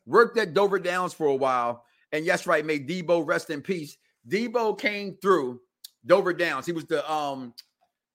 Worked 0.05 0.37
at 0.37 0.53
Dover 0.53 0.79
Downs 0.79 1.13
for 1.13 1.27
a 1.27 1.35
while, 1.35 1.83
and 2.11 2.25
yes, 2.25 2.47
right, 2.47 2.65
made 2.65 2.89
Debo 2.89 3.25
rest 3.25 3.49
in 3.51 3.61
peace. 3.61 3.95
Debo 4.27 4.77
came 4.77 5.17
through 5.21 5.61
Dover 6.05 6.33
Downs. 6.33 6.65
He 6.65 6.71
was 6.71 6.85
the 6.85 7.09
um, 7.09 7.53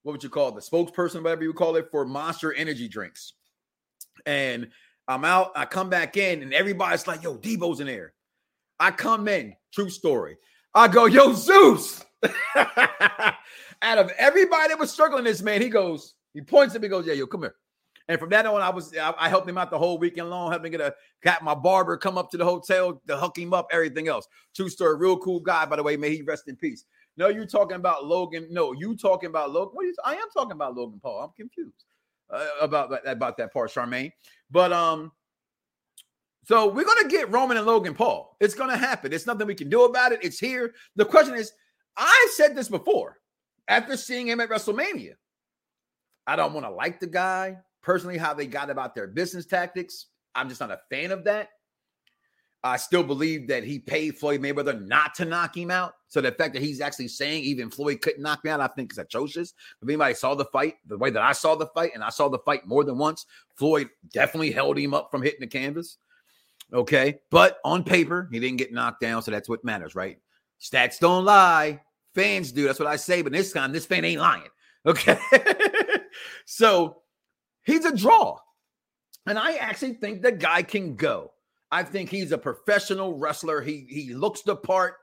what 0.02 0.12
would 0.12 0.22
you 0.22 0.28
call 0.30 0.48
it? 0.48 0.54
the 0.56 0.60
spokesperson, 0.60 1.22
whatever 1.22 1.44
you 1.44 1.52
call 1.52 1.76
it, 1.76 1.88
for 1.90 2.04
Monster 2.04 2.52
Energy 2.52 2.88
drinks. 2.88 3.34
And 4.26 4.70
I'm 5.08 5.24
out. 5.24 5.52
I 5.54 5.64
come 5.66 5.90
back 5.90 6.16
in, 6.16 6.42
and 6.42 6.54
everybody's 6.54 7.06
like, 7.06 7.22
"Yo, 7.22 7.36
Debo's 7.36 7.80
in 7.80 7.86
there." 7.86 8.14
I 8.80 8.90
come 8.90 9.28
in. 9.28 9.54
True 9.72 9.90
story. 9.90 10.36
I 10.74 10.88
go, 10.88 11.06
"Yo, 11.06 11.32
Zeus." 11.32 12.04
Out 13.82 13.98
of 13.98 14.10
everybody 14.18 14.68
that 14.68 14.78
was 14.78 14.90
struggling 14.90 15.24
this 15.24 15.42
man, 15.42 15.60
he 15.60 15.68
goes, 15.68 16.14
he 16.32 16.40
points 16.40 16.74
at 16.74 16.80
me, 16.80 16.88
goes, 16.88 17.06
"Yeah, 17.06 17.12
yo, 17.12 17.26
come 17.26 17.42
here." 17.42 17.54
And 18.08 18.18
from 18.18 18.30
that 18.30 18.46
on, 18.46 18.60
I 18.60 18.70
was 18.70 18.96
I, 18.96 19.14
I 19.18 19.28
helped 19.28 19.48
him 19.48 19.58
out 19.58 19.70
the 19.70 19.78
whole 19.78 19.98
weekend 19.98 20.30
long, 20.30 20.50
helping 20.50 20.72
get 20.72 20.80
a 20.80 20.94
got 21.22 21.42
my 21.42 21.54
barber 21.54 21.96
come 21.96 22.18
up 22.18 22.30
to 22.30 22.36
the 22.36 22.44
hotel 22.44 23.00
to 23.06 23.16
hook 23.16 23.38
him 23.38 23.52
up, 23.52 23.68
everything 23.72 24.08
else. 24.08 24.26
True 24.54 24.68
story, 24.68 24.96
real 24.96 25.18
cool 25.18 25.40
guy, 25.40 25.66
by 25.66 25.76
the 25.76 25.82
way. 25.82 25.96
May 25.96 26.16
he 26.16 26.22
rest 26.22 26.48
in 26.48 26.56
peace. 26.56 26.84
No, 27.16 27.28
you're 27.28 27.46
talking 27.46 27.76
about 27.76 28.06
Logan. 28.06 28.48
No, 28.50 28.72
you 28.72 28.96
talking 28.96 29.28
about 29.28 29.52
Logan. 29.52 29.74
What 29.74 29.84
are 29.84 29.86
you? 29.86 29.94
I 30.04 30.14
am 30.14 30.28
talking 30.34 30.52
about 30.52 30.74
Logan 30.74 31.00
Paul. 31.02 31.22
I'm 31.22 31.30
confused 31.36 31.84
uh, 32.30 32.46
about 32.60 33.06
about 33.06 33.36
that 33.38 33.52
part, 33.52 33.70
Charmaine. 33.70 34.12
But 34.50 34.72
um, 34.72 35.12
so 36.44 36.68
we're 36.68 36.84
gonna 36.84 37.08
get 37.08 37.30
Roman 37.30 37.56
and 37.56 37.66
Logan 37.66 37.94
Paul. 37.94 38.36
It's 38.40 38.54
gonna 38.54 38.76
happen. 38.76 39.12
It's 39.12 39.26
nothing 39.26 39.46
we 39.46 39.54
can 39.54 39.68
do 39.68 39.84
about 39.84 40.12
it. 40.12 40.20
It's 40.22 40.38
here. 40.38 40.74
The 40.96 41.04
question 41.04 41.34
is, 41.34 41.52
I 41.96 42.28
said 42.34 42.54
this 42.54 42.68
before 42.68 43.18
after 43.68 43.96
seeing 43.96 44.28
him 44.28 44.40
at 44.40 44.48
WrestleMania. 44.48 45.14
I 46.26 46.36
don't 46.36 46.54
want 46.54 46.66
to 46.66 46.70
like 46.70 47.00
the 47.00 47.06
guy 47.06 47.58
personally, 47.84 48.18
how 48.18 48.34
they 48.34 48.46
got 48.46 48.70
about 48.70 48.94
their 48.94 49.06
business 49.06 49.46
tactics. 49.46 50.06
I'm 50.34 50.48
just 50.48 50.60
not 50.60 50.70
a 50.70 50.80
fan 50.90 51.12
of 51.12 51.24
that. 51.24 51.50
I 52.64 52.78
still 52.78 53.02
believe 53.02 53.46
that 53.48 53.62
he 53.62 53.78
paid 53.78 54.16
Floyd 54.16 54.40
Mayweather 54.40 54.86
not 54.86 55.14
to 55.16 55.26
knock 55.26 55.54
him 55.54 55.70
out. 55.70 55.96
So 56.08 56.22
the 56.22 56.32
fact 56.32 56.54
that 56.54 56.62
he's 56.62 56.80
actually 56.80 57.08
saying 57.08 57.44
even 57.44 57.70
Floyd 57.70 58.00
couldn't 58.00 58.22
knock 58.22 58.42
me 58.42 58.50
out, 58.50 58.60
I 58.60 58.68
think 58.68 58.90
is 58.90 58.96
atrocious. 58.96 59.52
If 59.82 59.88
anybody 59.88 60.14
saw 60.14 60.34
the 60.34 60.46
fight, 60.46 60.76
the 60.86 60.96
way 60.96 61.10
that 61.10 61.22
I 61.22 61.32
saw 61.32 61.56
the 61.56 61.66
fight, 61.66 61.90
and 61.94 62.02
I 62.02 62.08
saw 62.08 62.30
the 62.30 62.38
fight 62.38 62.66
more 62.66 62.82
than 62.82 62.96
once, 62.96 63.26
Floyd 63.54 63.90
definitely 64.14 64.50
held 64.50 64.78
him 64.78 64.94
up 64.94 65.10
from 65.10 65.20
hitting 65.20 65.40
the 65.40 65.46
canvas. 65.46 65.98
Okay. 66.72 67.18
But 67.30 67.58
on 67.66 67.84
paper, 67.84 68.30
he 68.32 68.40
didn't 68.40 68.56
get 68.56 68.72
knocked 68.72 69.00
down. 69.00 69.22
So 69.22 69.30
that's 69.30 69.48
what 69.48 69.62
matters, 69.62 69.94
right? 69.94 70.18
Stats 70.58 70.98
don't 70.98 71.26
lie. 71.26 71.82
Fans 72.14 72.50
do. 72.50 72.64
That's 72.64 72.78
what 72.78 72.88
I 72.88 72.96
say. 72.96 73.20
But 73.20 73.32
this 73.32 73.52
time, 73.52 73.72
this 73.72 73.86
fan 73.86 74.04
ain't 74.04 74.20
lying. 74.20 74.42
Okay. 74.86 75.16
so 76.44 76.98
he's 77.62 77.86
a 77.86 77.96
draw. 77.96 78.36
And 79.26 79.38
I 79.38 79.54
actually 79.54 79.94
think 79.94 80.20
the 80.20 80.30
guy 80.30 80.62
can 80.62 80.94
go. 80.94 81.32
I 81.74 81.82
think 81.82 82.08
he's 82.08 82.30
a 82.30 82.38
professional 82.38 83.18
wrestler. 83.18 83.60
He 83.60 83.84
he 83.90 84.14
looks 84.14 84.42
the 84.42 84.54
part. 84.54 84.94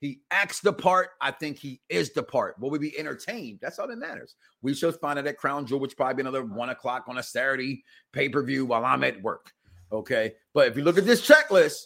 He 0.00 0.22
acts 0.32 0.58
the 0.58 0.72
part. 0.72 1.10
I 1.20 1.30
think 1.30 1.56
he 1.56 1.80
is 1.88 2.12
the 2.14 2.22
part. 2.24 2.58
Will 2.58 2.68
we 2.68 2.80
be 2.80 2.98
entertained? 2.98 3.60
That's 3.62 3.78
all 3.78 3.86
that 3.86 3.96
matters. 3.96 4.34
We 4.60 4.74
shall 4.74 4.90
find 4.90 5.20
out 5.20 5.28
at 5.28 5.38
Crown 5.38 5.66
Jewel, 5.66 5.78
which 5.78 5.96
probably 5.96 6.16
be 6.16 6.22
another 6.22 6.44
one 6.44 6.70
o'clock 6.70 7.04
on 7.06 7.18
a 7.18 7.22
Saturday 7.22 7.84
pay 8.12 8.28
per 8.28 8.42
view 8.42 8.66
while 8.66 8.84
I'm 8.84 9.04
at 9.04 9.22
work. 9.22 9.52
Okay, 9.92 10.32
but 10.52 10.66
if 10.66 10.76
you 10.76 10.82
look 10.82 10.98
at 10.98 11.06
this 11.06 11.24
checklist, 11.24 11.76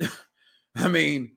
I 0.74 0.88
mean, 0.88 1.36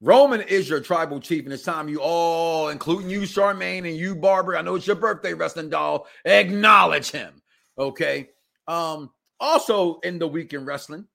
Roman 0.00 0.40
is 0.40 0.70
your 0.70 0.80
tribal 0.80 1.20
chief, 1.20 1.44
and 1.44 1.52
it's 1.52 1.64
time 1.64 1.90
you 1.90 2.00
all, 2.00 2.70
including 2.70 3.10
you, 3.10 3.20
Charmaine, 3.20 3.86
and 3.86 3.96
you, 3.98 4.16
Barbara. 4.16 4.58
I 4.58 4.62
know 4.62 4.76
it's 4.76 4.86
your 4.86 4.96
birthday, 4.96 5.34
wrestling 5.34 5.68
doll. 5.68 6.06
Acknowledge 6.24 7.10
him. 7.10 7.42
Okay. 7.78 8.30
Um, 8.66 9.10
also 9.38 10.00
in 10.00 10.18
the 10.18 10.26
weekend 10.26 10.66
wrestling, 10.66 11.06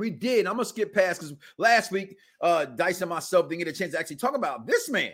we 0.00 0.10
did. 0.10 0.46
I'm 0.46 0.54
gonna 0.54 0.64
skip 0.64 0.92
past 0.92 1.20
because 1.20 1.36
last 1.58 1.92
week, 1.92 2.16
uh, 2.40 2.64
Dice 2.64 3.00
and 3.00 3.10
myself 3.10 3.48
didn't 3.48 3.64
get 3.64 3.68
a 3.68 3.78
chance 3.78 3.92
to 3.92 3.98
actually 3.98 4.16
talk 4.16 4.34
about 4.34 4.66
this 4.66 4.88
man. 4.88 5.12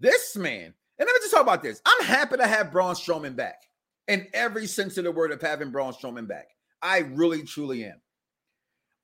This 0.00 0.36
man. 0.36 0.74
And 0.98 1.06
let 1.06 1.14
me 1.14 1.20
just 1.20 1.32
talk 1.32 1.42
about 1.42 1.62
this. 1.62 1.80
I'm 1.86 2.04
happy 2.04 2.36
to 2.36 2.46
have 2.46 2.72
Braun 2.72 2.94
Strowman 2.94 3.36
back 3.36 3.62
in 4.08 4.26
every 4.34 4.66
sense 4.66 4.98
of 4.98 5.04
the 5.04 5.12
word 5.12 5.30
of 5.30 5.40
having 5.40 5.70
Braun 5.70 5.92
Strowman 5.92 6.26
back. 6.26 6.48
I 6.82 6.98
really, 6.98 7.44
truly 7.44 7.84
am. 7.84 8.00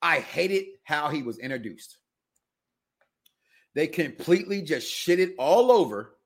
I 0.02 0.20
hated 0.20 0.66
how 0.82 1.08
he 1.08 1.22
was 1.22 1.38
introduced. 1.38 1.98
They 3.74 3.87
completely 3.87 4.62
just 4.62 4.92
shitted 4.92 5.34
all 5.38 5.72
over 5.72 6.16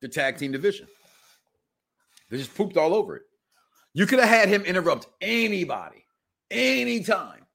the 0.00 0.08
tag 0.08 0.36
team 0.36 0.52
division. 0.52 0.86
They 2.30 2.38
just 2.38 2.54
pooped 2.54 2.76
all 2.76 2.94
over 2.94 3.16
it. 3.16 3.22
You 3.94 4.06
could 4.06 4.20
have 4.20 4.28
had 4.28 4.48
him 4.48 4.62
interrupt 4.62 5.08
anybody, 5.20 6.04
anytime. 6.50 7.46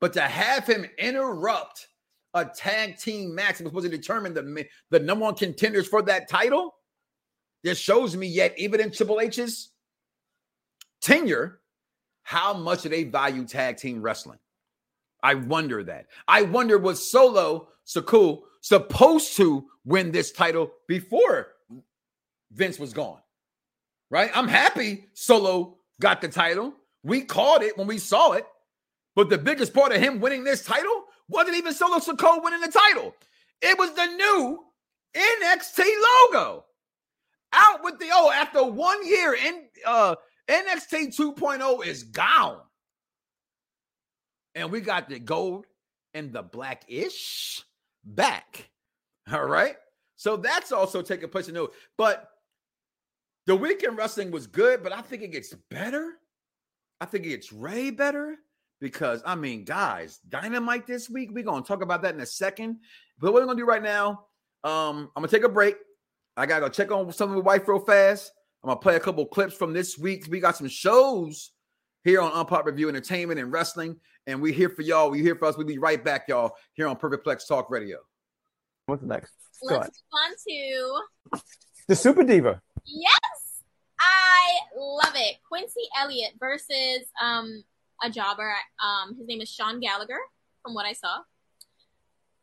But 0.00 0.12
to 0.14 0.20
have 0.20 0.66
him 0.66 0.86
interrupt 0.98 1.88
a 2.34 2.44
tag 2.44 2.98
team 2.98 3.34
match 3.34 3.60
was 3.60 3.70
supposed 3.70 3.90
to 3.90 3.96
determine 3.96 4.34
the, 4.34 4.66
the 4.90 5.00
number 5.00 5.24
one 5.24 5.34
contenders 5.34 5.88
for 5.88 6.02
that 6.02 6.28
title, 6.28 6.74
this 7.64 7.78
shows 7.78 8.14
me 8.14 8.26
yet, 8.26 8.54
even 8.58 8.80
in 8.80 8.90
Triple 8.90 9.20
H's 9.20 9.70
tenure, 11.00 11.60
how 12.22 12.52
much 12.52 12.82
do 12.82 12.88
they 12.88 13.04
value 13.04 13.46
tag 13.46 13.76
team 13.76 14.02
wrestling? 14.02 14.38
I 15.22 15.34
wonder 15.34 15.82
that. 15.84 16.06
I 16.28 16.42
wonder 16.42 16.78
was 16.78 17.10
Solo 17.10 17.68
Sikoa 17.86 18.40
supposed 18.60 19.36
to 19.36 19.64
win 19.84 20.12
this 20.12 20.32
title 20.32 20.72
before 20.88 21.48
Vince 22.52 22.78
was 22.78 22.92
gone? 22.92 23.20
Right? 24.10 24.30
I'm 24.34 24.48
happy 24.48 25.06
Solo 25.14 25.78
got 26.00 26.20
the 26.20 26.28
title. 26.28 26.74
We 27.02 27.22
called 27.22 27.62
it 27.62 27.78
when 27.78 27.86
we 27.86 27.98
saw 27.98 28.32
it. 28.32 28.46
But 29.16 29.30
the 29.30 29.38
biggest 29.38 29.72
part 29.72 29.92
of 29.92 30.00
him 30.00 30.20
winning 30.20 30.44
this 30.44 30.62
title 30.62 31.04
wasn't 31.28 31.56
even 31.56 31.72
Solo 31.72 31.98
Sikoa 31.98 32.44
winning 32.44 32.60
the 32.60 32.70
title. 32.70 33.16
It 33.62 33.76
was 33.78 33.92
the 33.94 34.06
new 34.06 34.62
NXT 35.16 35.84
logo. 36.30 36.66
Out 37.52 37.82
with 37.82 37.98
the 37.98 38.10
oh, 38.12 38.30
after 38.30 38.62
one 38.62 39.04
year 39.06 39.34
in 39.34 39.64
uh 39.86 40.14
NXT 40.48 41.16
2.0 41.16 41.86
is 41.86 42.02
gone. 42.04 42.60
And 44.54 44.70
we 44.70 44.80
got 44.80 45.08
the 45.08 45.18
gold 45.18 45.64
and 46.12 46.32
the 46.32 46.42
blackish 46.42 47.62
back. 48.04 48.68
All 49.32 49.46
right. 49.46 49.76
So 50.16 50.36
that's 50.36 50.72
also 50.72 51.02
taking 51.02 51.28
place 51.30 51.48
note. 51.48 51.72
But 51.96 52.28
the 53.46 53.56
weekend 53.56 53.96
wrestling 53.96 54.30
was 54.30 54.46
good, 54.46 54.82
but 54.82 54.92
I 54.92 55.00
think 55.00 55.22
it 55.22 55.32
gets 55.32 55.54
better. 55.70 56.14
I 57.00 57.06
think 57.06 57.24
it 57.24 57.30
gets 57.30 57.52
way 57.52 57.90
better 57.90 58.36
because 58.80 59.22
I 59.24 59.34
mean, 59.34 59.64
guys, 59.64 60.18
dynamite 60.28 60.86
this 60.86 61.08
week. 61.08 61.30
We're 61.32 61.44
gonna 61.44 61.64
talk 61.64 61.82
about 61.82 62.02
that 62.02 62.14
in 62.14 62.20
a 62.20 62.26
second. 62.26 62.78
But 63.18 63.32
what 63.32 63.42
we're 63.42 63.46
gonna 63.46 63.58
do 63.58 63.64
right 63.64 63.82
now, 63.82 64.26
um, 64.64 65.10
I'm 65.16 65.22
gonna 65.22 65.28
take 65.28 65.44
a 65.44 65.48
break. 65.48 65.76
I 66.36 66.46
gotta 66.46 66.62
go 66.62 66.68
check 66.68 66.90
on 66.90 67.12
some 67.12 67.30
of 67.30 67.36
my 67.36 67.42
wife 67.42 67.66
real 67.66 67.80
fast. 67.80 68.32
I'm 68.62 68.68
gonna 68.68 68.80
play 68.80 68.96
a 68.96 69.00
couple 69.00 69.24
clips 69.26 69.54
from 69.54 69.72
this 69.72 69.98
week. 69.98 70.26
We 70.28 70.40
got 70.40 70.56
some 70.56 70.68
shows 70.68 71.52
here 72.04 72.20
on 72.20 72.32
Unpop 72.32 72.64
Review 72.64 72.88
Entertainment 72.88 73.40
and 73.40 73.52
Wrestling, 73.52 73.96
and 74.26 74.40
we're 74.40 74.52
here 74.52 74.70
for 74.70 74.82
y'all. 74.82 75.10
We're 75.10 75.22
here 75.22 75.36
for 75.36 75.46
us. 75.46 75.56
We'll 75.56 75.66
be 75.66 75.78
right 75.78 76.02
back, 76.02 76.28
y'all, 76.28 76.52
here 76.74 76.86
on 76.88 76.96
Perfect 76.96 77.26
Plex 77.26 77.46
Talk 77.48 77.70
Radio. 77.70 77.98
What's 78.86 79.02
next? 79.02 79.32
Go 79.68 79.78
Let's 79.78 80.02
move 80.12 80.20
on 80.20 80.36
to 80.46 81.46
the 81.88 81.96
Super 81.96 82.22
Diva. 82.22 82.60
Yes, 82.84 83.62
I 83.98 84.58
love 84.76 85.14
it. 85.14 85.36
Quincy 85.48 85.88
Elliott 85.98 86.32
versus 86.38 87.06
um 87.22 87.64
a 88.02 88.10
jobber. 88.10 88.52
Um, 88.82 89.16
his 89.16 89.26
name 89.26 89.40
is 89.40 89.48
Sean 89.48 89.80
Gallagher, 89.80 90.18
from 90.62 90.74
what 90.74 90.86
I 90.86 90.92
saw. 90.92 91.16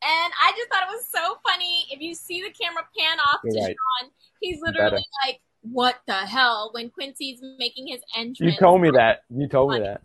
And 0.06 0.34
I 0.42 0.52
just 0.58 0.70
thought 0.70 0.84
it 0.84 0.92
was 0.92 1.08
so 1.10 1.38
funny. 1.48 1.86
If 1.92 2.02
you 2.02 2.13
see 2.13 2.42
the 2.42 2.50
camera 2.50 2.84
pan 2.98 3.20
off 3.20 3.39
You're 3.44 3.54
to 3.54 3.60
right. 3.62 3.76
Sean, 4.02 4.12
he's 4.42 4.60
literally 4.62 4.92
Better. 4.92 5.04
like, 5.26 5.39
"What 5.62 6.02
the 6.08 6.13
hell?" 6.13 6.72
When 6.74 6.89
Quincy's 6.89 7.39
making 7.58 7.88
his 7.88 8.02
entrance. 8.16 8.39
You 8.42 8.52
told 8.60 8.82
me 8.82 8.92
that. 8.92 9.22
You 9.30 9.48
told 9.48 9.72
funny. 9.72 9.82
me 9.82 9.88
that. 9.88 10.02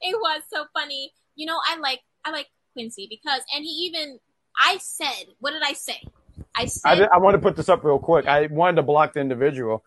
It 0.00 0.16
was 0.16 0.42
so 0.48 0.66
funny. 0.72 1.12
You 1.34 1.46
know, 1.46 1.58
I 1.68 1.76
like 1.78 2.00
I 2.24 2.30
like 2.30 2.46
Quincy 2.72 3.08
because, 3.10 3.42
and 3.52 3.64
he 3.64 3.70
even 3.90 4.20
I 4.60 4.78
said, 4.78 5.26
what 5.40 5.52
did 5.52 5.62
I 5.62 5.72
say? 5.72 6.00
I 6.56 6.66
said, 6.66 7.02
I, 7.02 7.16
I 7.16 7.18
want 7.18 7.34
to 7.34 7.38
put 7.40 7.56
this 7.56 7.68
up 7.68 7.84
real 7.84 7.98
quick. 7.98 8.26
I 8.26 8.46
wanted 8.46 8.76
to 8.76 8.82
block 8.82 9.14
the 9.14 9.20
individual 9.20 9.84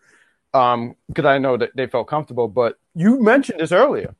um 0.54 0.96
because 1.08 1.24
I 1.24 1.38
know 1.38 1.56
that 1.56 1.70
they 1.74 1.86
felt 1.86 2.08
comfortable, 2.08 2.48
but 2.48 2.78
you 2.94 3.22
mentioned 3.22 3.60
this 3.60 3.72
earlier. 3.72 4.14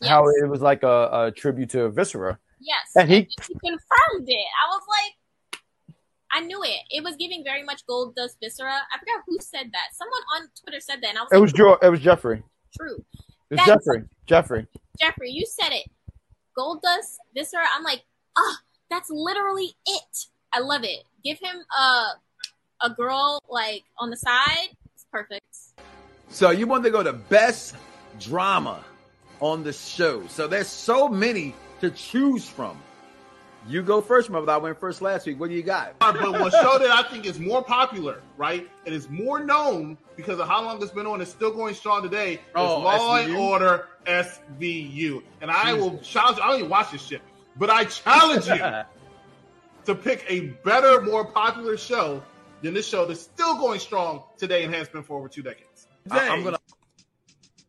Yes. 0.00 0.10
How 0.10 0.24
it 0.28 0.48
was 0.48 0.60
like 0.60 0.82
a, 0.82 1.08
a, 1.12 1.32
tribute 1.32 1.70
to 1.70 1.88
Viscera. 1.88 2.38
Yes, 2.60 2.90
and 2.96 3.08
he, 3.08 3.28
he 3.46 3.54
confirmed 3.54 4.28
it. 4.28 4.46
I 4.64 4.68
was 4.68 4.82
like, 4.88 5.60
I 6.32 6.40
knew 6.40 6.62
it. 6.62 6.80
It 6.90 7.02
was 7.02 7.16
giving 7.16 7.42
very 7.42 7.62
much 7.64 7.82
Goldust 7.86 8.36
Viscera. 8.42 8.72
I 8.72 8.98
forgot 8.98 9.24
who 9.26 9.38
said 9.40 9.70
that. 9.72 9.88
Someone 9.92 10.22
on 10.36 10.48
Twitter 10.60 10.80
said 10.80 11.00
that, 11.02 11.10
and 11.10 11.18
I 11.18 11.22
was. 11.22 11.32
It 11.32 11.34
like, 11.36 11.42
was 11.42 11.52
Joe. 11.52 11.78
It 11.82 11.90
was 11.90 12.00
Jeffrey. 12.00 12.42
True. 12.76 13.04
It 13.50 13.58
was 13.58 13.66
Jeffrey. 13.66 14.04
Jeffrey. 14.26 14.66
Jeffrey, 15.00 15.30
you 15.30 15.46
said 15.46 15.72
it. 15.72 15.90
Goldust 16.56 17.16
Viscera. 17.34 17.64
I'm 17.74 17.82
like, 17.82 18.02
ah, 18.36 18.40
oh, 18.40 18.56
that's 18.90 19.10
literally 19.10 19.74
it. 19.86 20.26
I 20.52 20.60
love 20.60 20.84
it. 20.84 21.04
Give 21.24 21.38
him 21.38 21.56
a 21.76 22.08
a 22.82 22.90
girl 22.90 23.40
like 23.48 23.84
on 23.98 24.10
the 24.10 24.16
side. 24.16 24.68
It's 24.94 25.06
perfect. 25.12 25.44
So 26.30 26.50
you 26.50 26.66
want 26.66 26.84
to 26.84 26.90
go 26.90 27.02
to 27.02 27.12
best 27.12 27.74
drama 28.20 28.84
on 29.40 29.62
the 29.62 29.72
show. 29.72 30.26
So 30.28 30.46
there's 30.46 30.68
so 30.68 31.08
many 31.08 31.54
to 31.80 31.90
choose 31.90 32.48
from. 32.48 32.78
You 33.66 33.82
go 33.82 34.00
first, 34.00 34.30
mother. 34.30 34.50
I 34.50 34.56
went 34.56 34.78
first 34.78 35.02
last 35.02 35.26
week. 35.26 35.38
What 35.38 35.50
do 35.50 35.54
you 35.54 35.62
got? 35.62 35.94
Uh, 36.00 36.12
but 36.12 36.32
one 36.32 36.50
show 36.50 36.78
that 36.78 36.90
I 36.90 37.02
think 37.10 37.26
is 37.26 37.38
more 37.38 37.62
popular, 37.62 38.22
right? 38.36 38.68
It 38.86 38.92
is 38.92 39.10
more 39.10 39.44
known 39.44 39.98
because 40.16 40.38
of 40.38 40.48
how 40.48 40.62
long 40.62 40.80
it's 40.82 40.92
been 40.92 41.06
on. 41.06 41.20
It's 41.20 41.30
still 41.30 41.52
going 41.52 41.74
strong 41.74 42.02
today. 42.02 42.34
Is 42.34 42.40
Oh, 42.54 42.80
Law 42.80 43.16
and 43.16 43.34
Order 43.34 43.88
SVU, 44.06 45.22
and 45.42 45.50
I 45.50 45.74
will 45.74 45.98
challenge. 45.98 46.38
I 46.40 46.48
don't 46.48 46.58
even 46.60 46.70
watch 46.70 46.92
this 46.92 47.02
shit, 47.02 47.20
but 47.56 47.68
I 47.68 47.84
challenge 47.84 48.46
you 48.46 48.56
to 49.84 49.94
pick 49.94 50.24
a 50.28 50.40
better, 50.64 51.02
more 51.02 51.24
popular 51.24 51.76
show 51.76 52.22
than 52.62 52.74
this 52.74 52.88
show 52.88 53.04
that's 53.04 53.20
still 53.20 53.56
going 53.58 53.80
strong 53.80 54.22
today 54.38 54.64
and 54.64 54.74
has 54.74 54.88
been 54.88 55.02
for 55.02 55.18
over 55.18 55.28
two 55.28 55.42
decades. 55.42 55.88
I, 56.10 56.26
am 56.28 56.42
gonna 56.42 56.58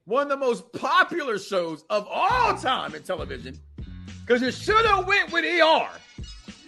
one 0.10 0.24
of 0.24 0.30
the 0.30 0.38
most 0.38 0.74
popular 0.74 1.38
shows 1.38 1.86
of 1.92 2.08
all 2.10 2.58
time 2.58 2.96
in 2.96 3.04
television 3.04 3.56
because 4.26 4.42
you 4.42 4.52
should 4.52 4.84
have 4.88 5.08
went 5.08 5.32
with 5.32 5.46
ER, 5.46 5.88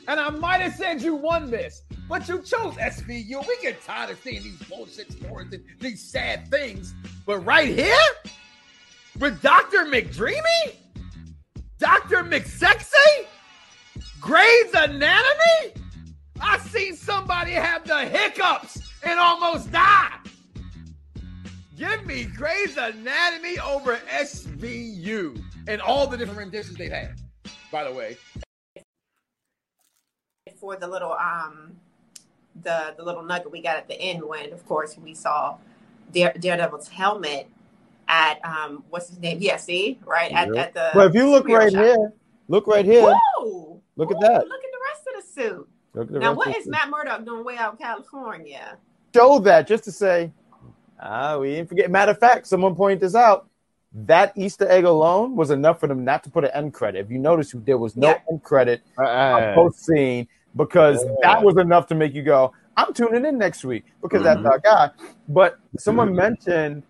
and 0.08 0.20
I 0.20 0.30
might 0.30 0.62
have 0.62 0.76
said 0.76 1.02
you 1.02 1.16
won 1.16 1.50
this, 1.50 1.82
but 2.08 2.28
you 2.30 2.38
chose 2.38 2.76
SVU. 2.76 3.48
We 3.48 3.58
get 3.64 3.84
tired 3.84 4.12
of 4.12 4.20
seeing 4.20 4.44
these 4.44 4.62
bullshit 4.70 5.12
stories 5.12 5.52
and 5.54 5.64
these 5.80 6.08
sad 6.12 6.52
things, 6.52 6.94
but 7.26 7.40
right 7.40 7.68
here 7.68 7.98
with 9.20 9.42
Doctor 9.42 9.86
McDreamy, 9.86 10.76
Doctor 11.80 12.18
McSexy, 12.24 13.26
Grey's 14.20 14.74
Anatomy. 14.76 15.82
I 16.40 16.60
seen 16.60 16.96
somebody 16.96 17.54
have 17.54 17.88
the 17.88 18.02
hiccups 18.02 18.82
and 19.04 19.20
almost 19.20 19.72
die. 19.72 20.21
Give 21.82 22.06
me 22.06 22.26
Grey's 22.26 22.78
Anatomy 22.78 23.58
over 23.58 23.98
SVU 24.08 25.44
and 25.68 25.82
all 25.82 26.06
the 26.06 26.16
different 26.16 26.38
renditions 26.38 26.78
they've 26.78 26.92
had. 26.92 27.16
By 27.72 27.86
the 27.86 27.92
way, 27.92 28.18
for 30.60 30.76
the 30.76 30.88
little 30.88 31.14
um 31.14 31.72
the 32.62 32.94
the 32.96 33.04
little 33.04 33.24
nugget 33.24 33.52
we 33.52 33.64
got 33.64 33.78
at 33.78 33.88
the 33.88 34.00
end 34.00 34.24
when 34.24 34.54
of 34.54 34.64
course 34.68 34.96
we 34.96 35.16
saw 35.16 35.58
Dare, 36.14 36.34
Daredevil's 36.40 36.88
helmet 36.88 37.50
at 38.08 38.46
um 38.46 38.84
what's 38.92 39.10
his 39.10 39.18
name? 39.18 39.40
Yeah, 39.42 39.58
see 39.58 39.98
right 40.06 40.32
at, 40.32 40.56
at 40.56 40.76
the. 40.76 40.92
But 40.94 41.08
if 41.08 41.16
you 41.16 41.32
look 41.32 41.48
right 41.48 41.72
shop. 41.72 41.84
here, 41.84 42.14
look 42.48 42.68
right 42.68 42.86
here. 42.86 43.12
Whoa! 43.40 43.82
Look 43.96 44.12
at 44.12 44.18
Ooh, 44.18 44.20
that. 44.20 44.48
Look 44.48 44.64
at 44.64 44.72
the 44.72 44.82
rest 44.86 45.08
of 45.08 45.16
the 45.16 45.42
suit. 45.42 45.70
Look 45.96 46.08
at 46.10 46.14
the 46.14 46.20
Now, 46.20 46.28
rest 46.28 46.38
what 46.38 46.48
of 46.50 46.56
is 46.58 46.68
it. 46.68 46.70
Matt 46.70 46.92
Murdock 46.92 47.26
doing 47.26 47.44
way 47.44 47.58
out 47.58 47.72
in 47.72 47.78
California? 47.80 48.78
show 49.16 49.40
that 49.40 49.68
just 49.68 49.84
to 49.86 49.92
say, 49.92 50.32
ah, 51.02 51.38
we 51.38 51.52
didn't 51.52 51.70
forget. 51.70 51.90
Matter 51.92 52.12
of 52.12 52.20
fact, 52.20 52.48
someone 52.48 52.76
pointed 52.76 53.00
this 53.00 53.16
out. 53.16 53.48
That 53.94 54.32
Easter 54.38 54.70
egg 54.70 54.86
alone 54.86 55.36
was 55.36 55.52
enough 55.52 55.80
for 55.82 55.88
them 55.88 56.06
not 56.06 56.24
to 56.24 56.30
put 56.30 56.46
an 56.46 56.52
end 56.54 56.74
credit. 56.74 57.00
If 57.00 57.12
you 57.12 57.20
notice, 57.20 57.52
there 57.54 57.78
was 57.78 57.98
no 57.98 58.08
Yeah. 58.10 58.20
end 58.32 58.42
credit 58.44 58.82
Uh, 58.98 59.54
post 59.54 59.86
scene 59.86 60.28
because 60.56 61.06
that 61.24 61.44
was 61.44 61.58
enough 61.58 61.88
to 61.88 61.96
make 61.96 62.14
you 62.14 62.24
go, 62.24 62.54
I'm 62.78 62.94
tuning 62.94 63.26
in 63.26 63.38
next 63.38 63.66
week 63.66 63.84
because 64.02 64.24
that's 64.24 64.46
our 64.46 64.60
guy. 64.60 64.92
But 65.28 65.58
someone 65.78 66.16
mentioned, 66.16 66.84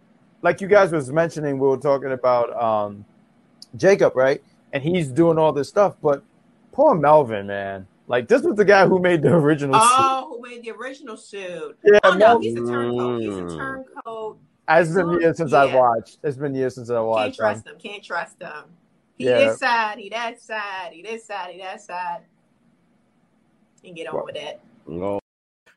like 0.44 0.62
you 0.62 0.68
guys 0.68 0.92
was 0.92 1.12
mentioning, 1.12 1.58
we 1.58 1.68
were 1.68 1.78
talking 1.78 2.12
about 2.12 2.56
um, 2.62 3.04
Jacob, 3.76 4.16
right? 4.16 4.44
And 4.74 4.84
he's 4.84 5.08
doing 5.08 5.38
all 5.40 5.52
this 5.52 5.70
stuff, 5.70 5.96
but 6.02 6.24
poor 6.72 6.94
Melvin, 6.96 7.48
man. 7.48 7.88
Like 8.08 8.28
this 8.28 8.42
was 8.42 8.56
the 8.56 8.66
guy 8.66 8.86
who 8.88 9.00
made 9.00 9.22
the 9.22 9.34
original 9.34 9.80
suit. 9.80 9.88
Oh, 9.90 10.28
who 10.36 10.50
made 10.50 10.64
the 10.64 10.72
original 10.72 11.16
suit? 11.18 11.78
Yeah, 11.84 12.00
oh 12.04 12.12
no, 12.12 12.18
Melvin. 12.18 12.44
he's 12.44 12.56
a 12.58 12.66
turncoat. 12.66 13.22
He's 13.22 13.54
a 13.54 13.58
turncoat. 13.58 14.40
It's 14.68 14.92
been 14.94 15.20
years 15.22 15.38
since 15.38 15.54
I 15.54 15.66
Yeah. 15.66 15.76
watched. 15.76 16.18
It's 16.24 16.38
been 16.38 16.56
years 16.56 16.76
since 16.76 16.90
I 16.90 17.00
watched. 17.00 17.40
Can't 17.40 17.64
trust 17.64 17.68
him. 17.68 17.76
Can't 17.80 18.04
trust 18.04 18.42
him. 18.42 18.64
He 19.18 19.26
Yeah. 19.26 19.38
this 19.38 19.60
side. 19.60 19.98
He 20.00 20.10
that 20.10 20.42
side. 20.42 20.92
He 20.94 21.02
this 21.04 21.26
side. 21.26 21.52
He 21.52 21.60
that 21.62 21.82
side. 21.82 22.22
And 23.84 23.96
get 23.96 24.08
on 24.08 24.26
with 24.26 24.36
it. 24.36 24.60
no. 24.88 25.20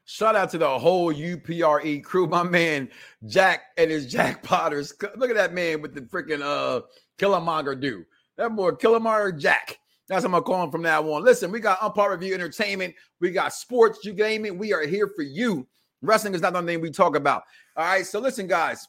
shout 0.06 0.36
out 0.36 0.50
to 0.50 0.58
the 0.58 0.78
whole 0.78 1.12
UPRE 1.12 1.84
E 1.84 2.00
crew. 2.00 2.26
My 2.26 2.42
man 2.42 2.90
Jack 3.26 3.62
and 3.78 3.90
his 3.90 4.10
Jack 4.12 4.42
Potters. 4.42 4.92
Look 5.16 5.30
at 5.30 5.36
that 5.36 5.52
man 5.54 5.80
with 5.82 5.94
the 5.94 6.02
freaking 6.02 6.42
uh 6.42 6.82
Killmonger 7.18 7.80
do. 7.80 8.04
That 8.36 8.54
boy 8.54 8.72
Killmonger 8.72 9.38
Jack. 9.38 9.78
That's 10.08 10.22
what 10.22 10.26
I'm 10.26 10.32
gonna 10.32 10.44
call 10.44 10.64
him 10.64 10.70
from 10.70 10.82
now 10.82 11.02
on. 11.12 11.24
Listen, 11.24 11.50
we 11.50 11.60
got 11.60 11.80
Unpop 11.80 12.10
Review 12.10 12.34
Entertainment. 12.34 12.94
We 13.20 13.30
got 13.30 13.54
sports, 13.54 14.04
you 14.04 14.12
game 14.12 14.44
it. 14.44 14.56
We 14.56 14.72
are 14.72 14.86
here 14.86 15.10
for 15.14 15.22
you. 15.22 15.66
Wrestling 16.02 16.34
is 16.34 16.42
not 16.42 16.52
the 16.52 16.62
thing 16.62 16.80
we 16.80 16.90
talk 16.90 17.16
about. 17.16 17.44
All 17.76 17.84
right, 17.84 18.06
so 18.06 18.20
listen, 18.20 18.46
guys. 18.46 18.86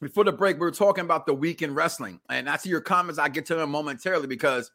Before 0.00 0.24
the 0.24 0.32
break, 0.32 0.56
we 0.56 0.60
were 0.60 0.70
talking 0.70 1.04
about 1.04 1.26
the 1.26 1.34
week 1.34 1.62
in 1.62 1.74
wrestling, 1.74 2.20
and 2.28 2.48
I 2.48 2.56
see 2.56 2.68
your 2.68 2.80
comments. 2.80 3.18
I 3.18 3.28
get 3.28 3.46
to 3.46 3.54
them 3.54 3.70
momentarily 3.70 4.26
because 4.26 4.70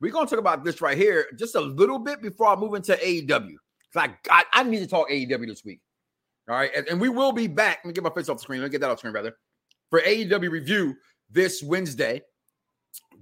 we're 0.00 0.12
gonna 0.12 0.26
talk 0.26 0.38
about 0.38 0.64
this 0.64 0.80
right 0.80 0.96
here 0.96 1.26
just 1.38 1.54
a 1.54 1.60
little 1.60 1.98
bit 1.98 2.20
before 2.20 2.48
I 2.48 2.56
move 2.56 2.74
into 2.74 2.92
AEW. 2.94 3.54
Cause 3.94 4.08
I, 4.08 4.14
I 4.30 4.44
I 4.52 4.62
need 4.64 4.80
to 4.80 4.86
talk 4.86 5.08
AEW 5.08 5.46
this 5.46 5.64
week. 5.64 5.80
All 6.48 6.56
right, 6.56 6.70
and, 6.76 6.86
and 6.88 7.00
we 7.00 7.08
will 7.08 7.32
be 7.32 7.46
back. 7.46 7.78
Let 7.78 7.86
me 7.86 7.92
get 7.92 8.04
my 8.04 8.10
face 8.10 8.28
off 8.28 8.38
the 8.38 8.42
screen. 8.42 8.60
Let 8.60 8.66
me 8.66 8.72
get 8.72 8.80
that 8.80 8.90
off 8.90 8.96
the 8.96 9.00
screen, 9.00 9.14
rather. 9.14 9.36
For 9.90 10.00
AEW 10.00 10.50
review 10.50 10.96
this 11.30 11.62
Wednesday, 11.62 12.22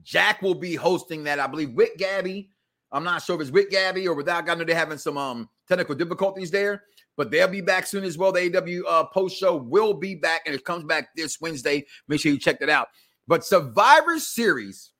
Jack 0.03 0.43
will 0.43 0.55
be 0.55 0.75
hosting 0.75 1.25
that. 1.25 1.41
I 1.41 1.47
believe 1.47 1.73
with 1.73 1.97
Gabby. 1.97 2.51
I'm 2.93 3.05
not 3.05 3.23
sure 3.23 3.37
if 3.37 3.43
it's 3.43 3.51
with 3.51 3.71
Gabby 3.71 4.07
or 4.07 4.15
without. 4.15 4.49
I 4.49 4.55
know 4.55 4.65
they're 4.65 4.77
having 4.77 4.99
some 4.99 5.19
um 5.19 5.49
technical 5.69 5.95
difficulties 5.95 6.51
there, 6.51 6.85
but 7.17 7.31
they'll 7.31 7.49
be 7.49 7.61
back 7.61 7.87
soon 7.87 8.05
as 8.05 8.17
well. 8.17 8.33
The 8.33 8.51
AEW 8.51 8.83
uh, 8.89 9.05
post 9.05 9.37
show 9.37 9.57
will 9.57 9.95
be 9.95 10.15
back, 10.15 10.43
and 10.47 10.55
it 10.55 10.65
comes 10.65 10.85
back 10.85 11.09
this 11.17 11.41
Wednesday. 11.41 11.85
Make 12.09 12.21
sure 12.21 12.33
you 12.33 12.39
check 12.39 12.61
that 12.61 12.71
out. 12.71 12.89
But 13.27 13.45
Survivor 13.45 14.19
Series, 14.19 14.93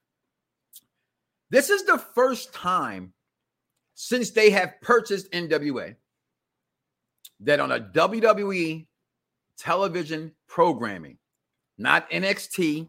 this 1.51 1.71
is 1.71 1.85
the 1.85 1.99
first 1.99 2.53
time 2.53 3.13
since 3.95 4.31
they 4.31 4.51
have 4.51 4.81
purchased 4.83 5.31
NWA 5.33 5.95
that 7.41 7.61
on 7.61 7.73
a 7.73 7.81
WWE 7.81 8.87
television 9.59 10.33
programming, 10.49 11.19
not 11.79 12.11
NXT, 12.11 12.89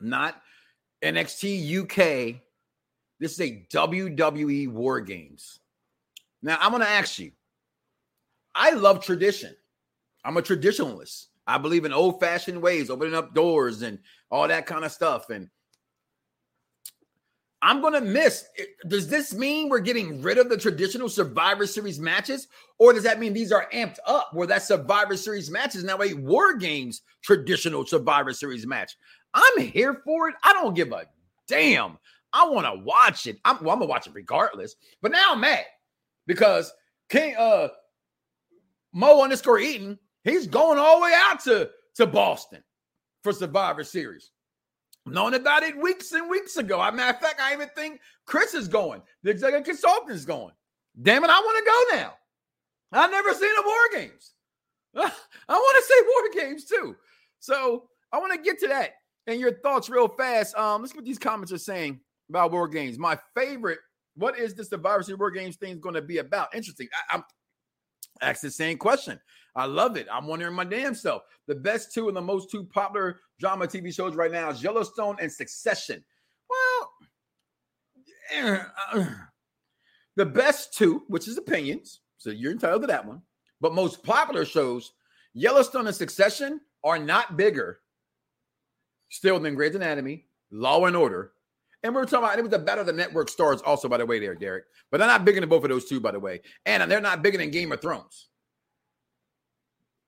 not 0.00 0.40
NXT 1.02 1.82
UK, 1.82 2.40
this 3.18 3.32
is 3.32 3.40
a 3.40 3.66
WWE 3.72 4.68
War 4.68 5.00
Games. 5.00 5.60
Now, 6.42 6.58
I'm 6.60 6.70
going 6.70 6.82
to 6.82 6.88
ask 6.88 7.18
you 7.18 7.32
I 8.54 8.70
love 8.70 9.04
tradition. 9.04 9.54
I'm 10.24 10.36
a 10.36 10.42
traditionalist. 10.42 11.26
I 11.46 11.58
believe 11.58 11.84
in 11.84 11.92
old 11.92 12.20
fashioned 12.20 12.62
ways, 12.62 12.90
opening 12.90 13.14
up 13.14 13.34
doors 13.34 13.82
and 13.82 13.98
all 14.30 14.46
that 14.46 14.66
kind 14.66 14.84
of 14.84 14.92
stuff. 14.92 15.30
And 15.30 15.48
I'm 17.60 17.80
going 17.80 17.94
to 17.94 18.00
miss. 18.00 18.44
Does 18.88 19.08
this 19.08 19.34
mean 19.34 19.68
we're 19.68 19.80
getting 19.80 20.20
rid 20.20 20.38
of 20.38 20.48
the 20.48 20.56
traditional 20.56 21.08
Survivor 21.08 21.66
Series 21.66 22.00
matches? 22.00 22.48
Or 22.78 22.92
does 22.92 23.04
that 23.04 23.20
mean 23.20 23.32
these 23.32 23.52
are 23.52 23.68
amped 23.72 23.98
up 24.06 24.30
where 24.32 24.48
that 24.48 24.62
Survivor 24.62 25.16
Series 25.16 25.50
match 25.50 25.74
is 25.74 25.84
now 25.84 26.00
a 26.00 26.14
War 26.14 26.54
Games 26.54 27.02
traditional 27.22 27.86
Survivor 27.86 28.32
Series 28.32 28.66
match? 28.66 28.96
I'm 29.34 29.60
here 29.60 30.02
for 30.04 30.28
it. 30.28 30.34
I 30.42 30.52
don't 30.52 30.74
give 30.74 30.92
a 30.92 31.06
damn. 31.48 31.98
I 32.32 32.48
want 32.48 32.66
to 32.66 32.82
watch 32.84 33.26
it. 33.26 33.38
I'm, 33.44 33.62
well, 33.62 33.74
I'm 33.74 33.80
to 33.80 33.86
watch 33.86 34.06
it 34.06 34.14
regardless. 34.14 34.76
But 35.00 35.12
now 35.12 35.32
I'm 35.32 35.40
mad 35.40 35.64
because 36.26 36.72
King 37.08 37.36
uh 37.36 37.68
Mo 38.92 39.22
underscore 39.22 39.58
Eaton, 39.58 39.98
he's 40.24 40.46
going 40.46 40.78
all 40.78 40.98
the 40.98 41.04
way 41.04 41.14
out 41.16 41.40
to, 41.44 41.70
to 41.94 42.06
Boston 42.06 42.62
for 43.22 43.32
Survivor 43.32 43.84
Series. 43.84 44.30
Known 45.06 45.34
about 45.34 45.62
it 45.62 45.76
weeks 45.76 46.12
and 46.12 46.30
weeks 46.30 46.56
ago. 46.56 46.80
A 46.80 46.92
matter 46.92 47.16
of 47.16 47.20
fact, 47.20 47.40
I 47.40 47.54
even 47.54 47.68
think 47.74 48.00
Chris 48.26 48.54
is 48.54 48.68
going. 48.68 49.02
The 49.22 49.30
executive 49.30 49.66
consultant 49.66 50.12
is 50.12 50.24
going. 50.24 50.52
Damn 51.00 51.24
it, 51.24 51.30
I 51.30 51.40
want 51.40 51.58
to 51.58 51.96
go 51.96 51.96
now. 51.96 52.14
I've 52.92 53.10
never 53.10 53.32
seen 53.32 53.50
a 53.58 53.66
War 53.66 54.00
Games. 54.00 54.34
I 54.94 55.54
want 55.54 55.84
to 55.84 55.92
say 55.92 56.04
War 56.06 56.44
Games 56.44 56.64
too. 56.66 56.96
So 57.40 57.88
I 58.12 58.18
want 58.18 58.32
to 58.32 58.38
get 58.38 58.60
to 58.60 58.68
that 58.68 58.92
and 59.26 59.40
your 59.40 59.54
thoughts 59.60 59.88
real 59.88 60.08
fast. 60.08 60.54
Um, 60.56 60.82
let's 60.82 60.92
see 60.92 60.98
what 60.98 61.04
these 61.04 61.18
comments 61.18 61.52
are 61.52 61.58
saying 61.58 62.00
about 62.28 62.52
War 62.52 62.68
Games. 62.68 62.98
My 62.98 63.18
favorite, 63.36 63.78
what 64.16 64.38
is 64.38 64.54
this? 64.54 64.68
the 64.68 64.80
Series 65.02 65.18
War 65.18 65.30
Games 65.30 65.56
thing 65.56 65.80
going 65.80 65.94
to 65.94 66.02
be 66.02 66.18
about? 66.18 66.54
Interesting. 66.54 66.88
I, 66.92 67.16
I'm 67.16 67.24
asked 68.20 68.42
the 68.42 68.50
same 68.50 68.78
question. 68.78 69.20
I 69.54 69.66
love 69.66 69.96
it. 69.96 70.06
I'm 70.10 70.26
wondering 70.26 70.54
my 70.54 70.64
damn 70.64 70.94
self. 70.94 71.22
The 71.46 71.54
best 71.54 71.92
two 71.92 72.08
and 72.08 72.16
the 72.16 72.22
most 72.22 72.50
two 72.50 72.64
popular 72.64 73.20
drama 73.38 73.66
TV 73.66 73.94
shows 73.94 74.14
right 74.14 74.32
now 74.32 74.50
is 74.50 74.62
Yellowstone 74.62 75.16
and 75.20 75.30
Succession. 75.30 76.02
Well, 76.48 76.90
eh, 78.32 79.04
the 80.16 80.26
best 80.26 80.74
two, 80.74 81.02
which 81.08 81.28
is 81.28 81.36
opinions, 81.36 82.00
so 82.16 82.30
you're 82.30 82.52
entitled 82.52 82.82
to 82.82 82.86
that 82.86 83.04
one. 83.04 83.22
But 83.60 83.74
most 83.74 84.02
popular 84.02 84.44
shows, 84.44 84.92
Yellowstone 85.34 85.86
and 85.86 85.96
Succession, 85.96 86.60
are 86.84 86.98
not 86.98 87.36
bigger 87.36 87.80
still 89.12 89.38
than 89.38 89.54
Grey's 89.54 89.74
Anatomy, 89.74 90.24
Law 90.50 90.86
and 90.86 90.96
Order. 90.96 91.32
And 91.82 91.94
we 91.94 92.00
are 92.00 92.04
talking 92.04 92.24
about 92.24 92.38
it 92.38 92.42
was 92.42 92.50
the 92.50 92.58
better 92.58 92.82
the 92.82 92.92
network 92.92 93.28
stars, 93.28 93.60
also, 93.60 93.88
by 93.88 93.98
the 93.98 94.06
way, 94.06 94.18
there, 94.18 94.34
Derek. 94.34 94.64
But 94.90 94.98
they're 94.98 95.06
not 95.06 95.24
bigger 95.24 95.40
than 95.40 95.48
both 95.48 95.64
of 95.64 95.70
those 95.70 95.88
two, 95.88 96.00
by 96.00 96.12
the 96.12 96.18
way. 96.18 96.40
And 96.64 96.90
they're 96.90 97.00
not 97.00 97.22
bigger 97.22 97.38
than 97.38 97.50
Game 97.50 97.72
of 97.72 97.80
Thrones 97.80 98.28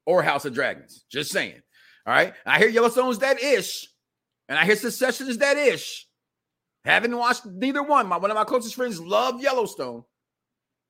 or 0.06 0.22
House 0.22 0.44
of 0.44 0.54
Dragons. 0.54 1.04
Just 1.10 1.30
saying. 1.30 1.60
All 2.06 2.14
right. 2.14 2.32
I 2.46 2.58
hear 2.58 2.68
Yellowstone's 2.68 3.18
that 3.18 3.42
ish, 3.42 3.88
and 4.48 4.58
I 4.58 4.64
hear 4.64 4.76
Succession 4.76 5.28
is 5.28 5.38
that 5.38 5.56
ish. 5.56 6.06
Haven't 6.84 7.16
watched 7.16 7.46
neither 7.46 7.82
one. 7.82 8.06
My 8.06 8.16
one 8.16 8.30
of 8.30 8.36
my 8.36 8.44
closest 8.44 8.74
friends 8.74 9.00
love 9.00 9.40
Yellowstone. 9.40 10.04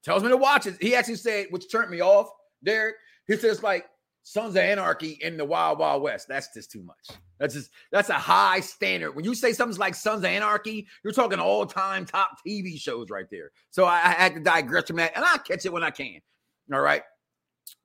Tells 0.05 0.23
me 0.23 0.29
to 0.29 0.37
watch 0.37 0.67
it. 0.67 0.77
He 0.81 0.95
actually 0.95 1.17
said, 1.17 1.47
which 1.51 1.71
turned 1.71 1.91
me 1.91 2.01
off, 2.01 2.29
Derek. 2.63 2.97
He 3.27 3.37
says, 3.37 3.63
like, 3.63 3.87
Sons 4.23 4.51
of 4.51 4.59
Anarchy 4.59 5.19
in 5.23 5.37
the 5.37 5.45
Wild 5.45 5.79
Wild 5.79 6.03
West. 6.03 6.29
That's 6.29 6.53
just 6.53 6.71
too 6.71 6.83
much. 6.83 7.19
That's 7.39 7.55
just 7.55 7.71
that's 7.91 8.11
a 8.11 8.15
high 8.15 8.61
standard. 8.61 9.13
When 9.13 9.25
you 9.25 9.35
say 9.35 9.53
something's 9.53 9.79
like 9.79 9.95
Sons 9.95 10.21
of 10.21 10.25
Anarchy, 10.27 10.87
you're 11.03 11.13
talking 11.13 11.39
all 11.39 11.67
time 11.67 12.07
top 12.07 12.39
TV 12.47 12.79
shows 12.79 13.11
right 13.11 13.27
there. 13.31 13.51
So 13.71 13.85
I, 13.85 13.97
I, 13.97 14.13
had 14.13 14.35
to 14.35 14.41
digress 14.41 14.87
from 14.87 14.97
that, 14.97 15.17
and 15.17 15.25
I'll 15.25 15.39
catch 15.39 15.67
it 15.67 15.73
when 15.73 15.83
I 15.83 15.91
can. 15.91 16.21
All 16.73 16.81
right. 16.81 17.03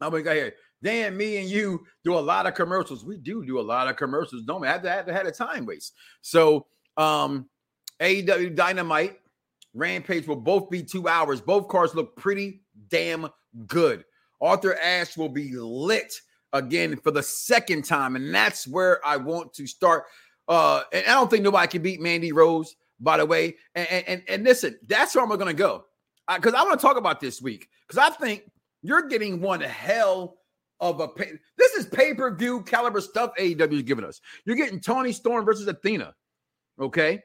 I'm 0.01 0.11
gonna 0.11 0.23
go 0.23 0.33
here. 0.33 0.53
Dan, 0.83 1.17
me 1.17 1.37
and 1.37 1.49
you 1.49 1.85
do 2.03 2.17
a 2.17 2.19
lot 2.19 2.45
of 2.45 2.53
commercials. 2.53 3.03
We 3.03 3.17
do 3.17 3.45
do 3.45 3.59
a 3.59 3.61
lot 3.61 3.87
of 3.87 3.95
commercials, 3.95 4.43
don't 4.43 4.61
we? 4.61 4.67
I 4.67 4.71
have 4.71 4.83
to 4.83 4.89
have 4.89 5.05
to 5.07 5.13
have 5.13 5.25
a 5.25 5.31
time 5.31 5.65
waste. 5.65 5.93
So 6.21 6.67
um 6.97 7.49
AEW 7.99 8.55
Dynamite, 8.55 9.19
Rampage 9.73 10.27
will 10.27 10.37
both 10.37 10.69
be 10.69 10.83
two 10.83 11.07
hours. 11.07 11.41
Both 11.41 11.67
cards 11.67 11.95
look 11.95 12.15
pretty 12.15 12.61
damn 12.89 13.29
good. 13.67 14.05
Arthur 14.41 14.77
Ashe 14.79 15.17
will 15.17 15.29
be 15.29 15.51
lit 15.55 16.13
again 16.53 16.97
for 16.97 17.11
the 17.11 17.23
second 17.23 17.85
time, 17.85 18.15
and 18.15 18.33
that's 18.33 18.67
where 18.67 19.05
I 19.05 19.17
want 19.17 19.53
to 19.53 19.67
start. 19.67 20.05
Uh, 20.47 20.83
and 20.91 21.05
I 21.05 21.11
don't 21.11 21.29
think 21.29 21.43
nobody 21.43 21.67
can 21.67 21.81
beat 21.81 22.01
Mandy 22.01 22.31
Rose, 22.31 22.75
by 22.99 23.17
the 23.17 23.25
way. 23.25 23.55
And 23.75 23.87
and, 23.87 24.23
and 24.27 24.43
listen, 24.43 24.77
that's 24.87 25.15
where 25.15 25.23
I'm 25.23 25.29
going 25.29 25.45
to 25.47 25.53
go 25.53 25.85
because 26.35 26.53
I, 26.53 26.61
I 26.61 26.63
want 26.63 26.79
to 26.79 26.85
talk 26.85 26.97
about 26.97 27.19
this 27.19 27.41
week 27.41 27.69
because 27.87 27.97
I 27.97 28.13
think 28.15 28.43
you're 28.81 29.07
getting 29.07 29.41
one 29.41 29.61
hell 29.61 30.37
of 30.79 30.99
a 30.99 31.07
pay. 31.07 31.31
This 31.57 31.73
is 31.73 31.85
pay 31.85 32.13
per 32.13 32.33
view 32.35 32.63
caliber 32.63 33.01
stuff 33.01 33.31
AEW 33.39 33.73
is 33.73 33.83
giving 33.83 34.05
us. 34.05 34.21
You're 34.45 34.55
getting 34.55 34.79
Toni 34.79 35.11
Storm 35.11 35.45
versus 35.45 35.67
Athena, 35.67 36.13
okay? 36.79 37.21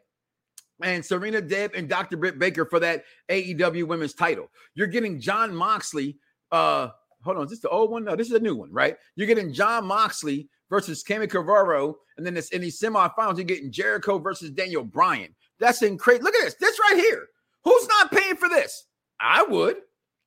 And 0.82 1.04
Serena 1.04 1.40
Deeb 1.40 1.76
and 1.76 1.88
Dr. 1.88 2.16
Britt 2.16 2.38
Baker 2.38 2.64
for 2.64 2.80
that 2.80 3.04
AEW 3.28 3.86
women's 3.86 4.14
title. 4.14 4.50
You're 4.74 4.88
getting 4.88 5.20
Jon 5.20 5.54
Moxley 5.54 6.18
uh 6.52 6.88
hold 7.24 7.38
on, 7.38 7.44
is 7.44 7.50
this 7.50 7.60
the 7.60 7.68
old 7.68 7.90
one? 7.90 8.04
No, 8.04 8.14
this 8.14 8.28
is 8.28 8.34
a 8.34 8.40
new 8.40 8.54
one, 8.54 8.72
right? 8.72 8.96
You're 9.16 9.26
getting 9.26 9.52
Jon 9.52 9.86
Moxley 9.86 10.48
versus 10.70 11.02
Sammy 11.06 11.26
Guevara, 11.26 11.92
and 12.16 12.26
then 12.26 12.34
this 12.34 12.50
in 12.50 12.60
these 12.60 12.78
semifinals, 12.78 13.36
you're 13.36 13.44
getting 13.44 13.72
Jericho 13.72 14.18
versus 14.18 14.50
Daniel 14.50 14.84
Bryan. 14.84 15.34
That's 15.58 15.82
incredible. 15.82 16.24
Look 16.26 16.34
at 16.34 16.44
this. 16.44 16.54
This 16.54 16.78
right 16.78 16.96
here. 16.96 17.26
Who's 17.64 17.88
not 17.88 18.12
paying 18.12 18.36
for 18.36 18.48
this? 18.48 18.86
I 19.20 19.42
would. 19.42 19.76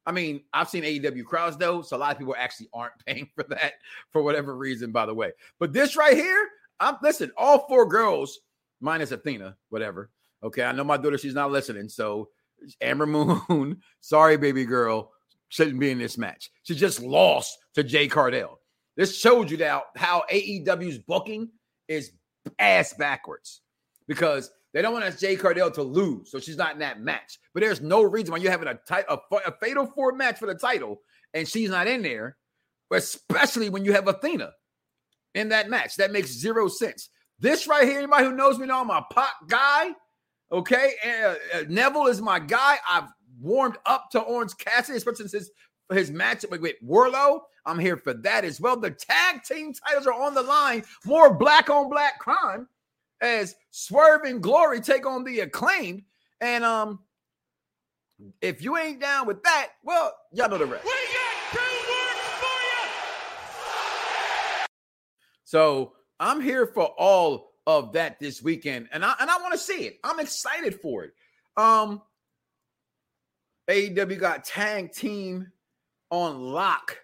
I 0.05 0.11
mean, 0.11 0.41
I've 0.53 0.69
seen 0.69 0.83
AEW 0.83 1.25
crowds 1.25 1.57
though, 1.57 1.81
so 1.81 1.97
a 1.97 1.99
lot 1.99 2.13
of 2.13 2.17
people 2.17 2.35
actually 2.37 2.69
aren't 2.73 2.93
paying 3.05 3.29
for 3.35 3.43
that 3.49 3.73
for 4.11 4.23
whatever 4.23 4.55
reason, 4.55 4.91
by 4.91 5.05
the 5.05 5.13
way. 5.13 5.31
But 5.59 5.73
this 5.73 5.95
right 5.95 6.15
here, 6.15 6.47
I'm 6.79 6.95
listen, 7.01 7.31
all 7.37 7.67
four 7.67 7.85
girls, 7.85 8.39
minus 8.79 9.11
Athena, 9.11 9.55
whatever. 9.69 10.09
Okay, 10.43 10.63
I 10.63 10.71
know 10.71 10.83
my 10.83 10.97
daughter, 10.97 11.17
she's 11.17 11.33
not 11.33 11.51
listening. 11.51 11.89
So 11.89 12.29
Ember 12.79 13.05
Moon, 13.05 13.81
sorry, 13.99 14.37
baby 14.37 14.65
girl 14.65 15.11
shouldn't 15.49 15.79
be 15.79 15.91
in 15.91 15.99
this 15.99 16.17
match. 16.17 16.49
She 16.63 16.75
just 16.75 17.01
lost 17.01 17.57
to 17.75 17.83
Jade 17.83 18.11
Cargill. 18.11 18.59
This 18.95 19.17
showed 19.17 19.51
you 19.51 19.57
now 19.57 19.83
how 19.95 20.23
AEW's 20.31 20.97
booking 20.97 21.49
is 21.87 22.11
ass 22.59 22.93
backwards 22.93 23.61
because 24.07 24.49
they 24.73 24.81
don't 24.81 24.93
want 24.93 25.17
Jade 25.19 25.39
Cargill 25.39 25.71
to 25.71 25.83
lose, 25.83 26.31
so 26.31 26.39
she's 26.39 26.57
not 26.57 26.73
in 26.73 26.79
that 26.79 26.99
match. 26.99 27.39
But 27.53 27.61
there's 27.61 27.81
no 27.81 28.03
reason 28.03 28.31
why 28.31 28.37
you're 28.37 28.51
having 28.51 28.67
a, 28.67 28.79
ti- 28.87 29.07
a, 29.07 29.17
a 29.45 29.53
fatal 29.61 29.85
four 29.87 30.13
match 30.13 30.39
for 30.39 30.47
the 30.47 30.55
title 30.55 30.99
and 31.33 31.47
she's 31.47 31.69
not 31.69 31.87
in 31.87 32.01
there, 32.01 32.37
especially 32.91 33.69
when 33.69 33.85
you 33.85 33.93
have 33.93 34.07
Athena 34.07 34.51
in 35.35 35.49
that 35.49 35.69
match. 35.69 35.95
That 35.95 36.11
makes 36.11 36.31
zero 36.31 36.67
sense. 36.67 37.09
This 37.39 37.67
right 37.67 37.87
here, 37.87 37.99
anybody 37.99 38.25
who 38.25 38.33
knows 38.33 38.57
me 38.57 38.65
know 38.65 38.81
I'm 38.81 38.89
a 38.89 39.05
pop 39.11 39.33
guy. 39.47 39.91
Okay, 40.51 40.93
uh, 41.05 41.35
uh, 41.53 41.63
Neville 41.67 42.07
is 42.07 42.21
my 42.21 42.39
guy. 42.39 42.77
I've 42.89 43.09
warmed 43.39 43.77
up 43.85 44.09
to 44.11 44.19
Orange 44.19 44.57
Cassidy, 44.57 44.97
especially 44.97 45.27
since 45.27 45.31
his, 45.31 45.51
his 45.91 46.11
matchup 46.11 46.59
with, 46.59 46.75
Wardlow. 46.85 47.41
I'm 47.65 47.79
here 47.79 47.97
for 47.97 48.13
that 48.13 48.45
as 48.45 48.61
well. 48.61 48.77
The 48.77 48.91
tag 48.91 49.43
team 49.43 49.73
titles 49.73 50.07
are 50.07 50.13
on 50.13 50.33
the 50.33 50.41
line. 50.41 50.83
More 51.05 51.33
black 51.33 51.69
on 51.69 51.89
black 51.89 52.19
crime 52.19 52.67
as 53.21 53.55
Swerve 53.71 54.23
and 54.23 54.41
Glory 54.41 54.79
take 54.79 55.05
on 55.05 55.23
the 55.23 55.41
acclaimed. 55.41 56.03
And 56.39 56.63
um, 56.63 56.99
if 58.41 58.61
you 58.61 58.77
ain't 58.77 59.01
down 59.01 59.27
with 59.27 59.43
that, 59.43 59.69
well, 59.83 60.13
y'all 60.31 60.49
know 60.49 60.57
the 60.57 60.65
rest. 60.65 60.85
We 60.85 60.91
got 60.91 61.51
two 61.51 61.59
words 61.59 62.21
for 62.39 62.45
you. 62.45 62.89
So 65.43 65.93
I'm 66.19 66.41
here 66.41 66.67
for 66.67 66.85
all 66.97 67.53
of 67.65 67.91
that 67.93 68.19
this 68.19 68.41
weekend, 68.41 68.87
and 68.93 69.03
I 69.03 69.13
and 69.19 69.29
I 69.29 69.37
want 69.41 69.51
to 69.51 69.59
see 69.59 69.85
it. 69.85 69.99
I'm 70.03 70.19
excited 70.19 70.79
for 70.79 71.03
it. 71.03 71.13
Um, 71.57 72.01
AEW 73.69 74.19
got 74.19 74.45
tag 74.45 74.91
team 74.91 75.51
on 76.09 76.39
lock. 76.39 76.97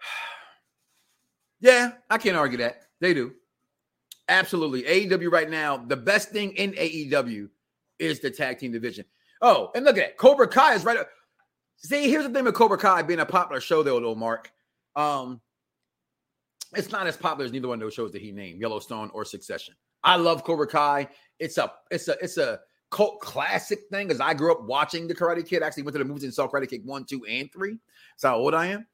yeah, 1.60 1.92
I 2.08 2.18
can't 2.18 2.36
argue 2.36 2.58
that. 2.58 2.82
They 3.00 3.14
do. 3.14 3.32
Absolutely. 4.28 4.82
AEW 4.82 5.30
right 5.30 5.50
now, 5.50 5.76
the 5.76 5.96
best 5.96 6.30
thing 6.30 6.52
in 6.52 6.72
AEW 6.72 7.48
is 7.98 8.20
the 8.20 8.30
tag 8.30 8.58
team 8.58 8.72
division. 8.72 9.04
Oh, 9.40 9.70
and 9.74 9.84
look 9.84 9.98
at 9.98 10.04
it. 10.04 10.16
Cobra 10.16 10.46
Kai 10.46 10.74
is 10.74 10.84
right. 10.84 10.96
Up. 10.96 11.08
See, 11.76 12.08
here's 12.08 12.24
the 12.24 12.32
thing 12.32 12.44
with 12.44 12.54
Cobra 12.54 12.78
Kai 12.78 13.02
being 13.02 13.20
a 13.20 13.26
popular 13.26 13.60
show, 13.60 13.82
though, 13.82 13.98
though, 13.98 14.14
Mark. 14.14 14.52
Um, 14.94 15.40
it's 16.76 16.92
not 16.92 17.06
as 17.06 17.16
popular 17.16 17.44
as 17.44 17.52
neither 17.52 17.68
one 17.68 17.76
of 17.76 17.80
those 17.80 17.94
shows 17.94 18.12
that 18.12 18.22
he 18.22 18.30
named, 18.30 18.60
Yellowstone 18.60 19.10
or 19.12 19.24
Succession. 19.24 19.74
I 20.04 20.16
love 20.16 20.44
Cobra 20.44 20.66
Kai. 20.66 21.08
It's 21.40 21.58
a, 21.58 21.72
it's 21.90 22.06
a, 22.06 22.16
it's 22.22 22.38
a 22.38 22.60
cult 22.92 23.20
classic 23.20 23.80
thing 23.90 24.06
because 24.06 24.20
I 24.20 24.34
grew 24.34 24.52
up 24.52 24.62
watching 24.64 25.08
the 25.08 25.14
Karate 25.14 25.46
Kid. 25.46 25.62
I 25.62 25.66
actually 25.66 25.82
went 25.82 25.94
to 25.94 25.98
the 25.98 26.04
movies 26.04 26.22
and 26.24 26.32
saw 26.32 26.46
Karate 26.46 26.68
Kid 26.68 26.84
one, 26.84 27.04
two, 27.04 27.24
and 27.24 27.52
three. 27.52 27.78
That's 28.14 28.22
how 28.22 28.36
old 28.36 28.54
I 28.54 28.66
am. 28.66 28.86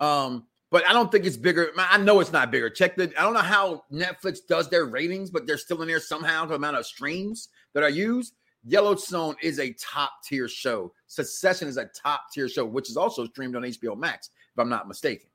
Um, 0.00 0.46
but 0.70 0.86
I 0.86 0.92
don't 0.92 1.10
think 1.10 1.24
it's 1.24 1.36
bigger. 1.36 1.70
I 1.78 1.98
know 1.98 2.20
it's 2.20 2.32
not 2.32 2.50
bigger. 2.50 2.68
Check 2.68 2.96
the. 2.96 3.12
I 3.16 3.22
don't 3.22 3.32
know 3.32 3.40
how 3.40 3.84
Netflix 3.92 4.38
does 4.46 4.68
their 4.68 4.86
ratings, 4.86 5.30
but 5.30 5.46
they're 5.46 5.56
still 5.56 5.80
in 5.82 5.88
there 5.88 6.00
somehow. 6.00 6.44
The 6.44 6.56
amount 6.56 6.76
of 6.76 6.84
streams 6.84 7.48
that 7.72 7.82
are 7.82 7.90
used. 7.90 8.34
Yellowstone 8.66 9.36
is 9.42 9.60
a 9.60 9.74
top 9.74 10.10
tier 10.24 10.48
show. 10.48 10.92
Succession 11.06 11.68
is 11.68 11.76
a 11.76 11.84
top 11.86 12.24
tier 12.32 12.48
show, 12.48 12.64
which 12.64 12.88
is 12.90 12.96
also 12.96 13.26
streamed 13.26 13.54
on 13.56 13.62
HBO 13.62 13.96
Max, 13.96 14.30
if 14.52 14.58
I'm 14.58 14.70
not 14.70 14.88
mistaken. 14.88 15.28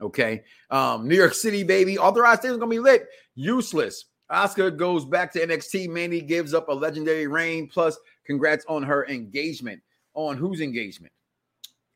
Okay. 0.00 0.44
Um, 0.70 1.08
New 1.08 1.16
York 1.16 1.32
City, 1.32 1.64
baby. 1.64 1.98
Authorized 1.98 2.44
is 2.44 2.58
gonna 2.58 2.66
be 2.66 2.78
lit. 2.78 3.08
Useless. 3.34 4.04
Asuka 4.30 4.76
goes 4.76 5.04
back 5.04 5.32
to 5.32 5.46
NXT. 5.46 5.88
Mandy 5.88 6.20
gives 6.20 6.54
up 6.54 6.68
a 6.68 6.72
legendary 6.72 7.26
reign. 7.26 7.68
Plus, 7.68 7.96
congrats 8.24 8.64
on 8.68 8.82
her 8.82 9.06
engagement. 9.06 9.80
On 10.14 10.36
whose 10.36 10.60
engagement? 10.60 11.12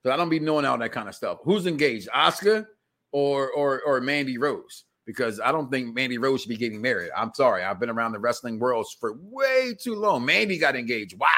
So 0.02 0.10
I 0.10 0.16
don't 0.16 0.28
be 0.28 0.40
knowing 0.40 0.64
all 0.64 0.78
that 0.78 0.92
kind 0.92 1.08
of 1.08 1.14
stuff. 1.14 1.38
Who's 1.42 1.66
engaged? 1.66 2.08
Oscar 2.12 2.68
or 3.12 3.50
or 3.50 3.80
or 3.82 4.00
Mandy 4.00 4.38
Rose? 4.38 4.84
Because 5.06 5.40
I 5.40 5.50
don't 5.52 5.70
think 5.70 5.94
Mandy 5.94 6.18
Rose 6.18 6.42
should 6.42 6.50
be 6.50 6.56
getting 6.56 6.80
married. 6.80 7.10
I'm 7.16 7.32
sorry. 7.34 7.64
I've 7.64 7.80
been 7.80 7.90
around 7.90 8.12
the 8.12 8.18
wrestling 8.18 8.58
world 8.58 8.86
for 9.00 9.14
way 9.20 9.74
too 9.78 9.94
long. 9.94 10.24
Mandy 10.24 10.58
got 10.58 10.76
engaged. 10.76 11.18
Wow. 11.18 11.28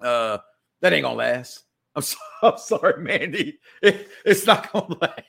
Uh, 0.00 0.38
that 0.82 0.92
ain't 0.92 1.04
gonna 1.04 1.16
last. 1.16 1.65
I'm, 1.96 2.02
so, 2.02 2.16
I'm 2.42 2.58
sorry, 2.58 3.02
Mandy. 3.02 3.58
It, 3.82 4.08
it's 4.24 4.46
not 4.46 4.72
gonna 4.72 4.96
last. 5.00 5.22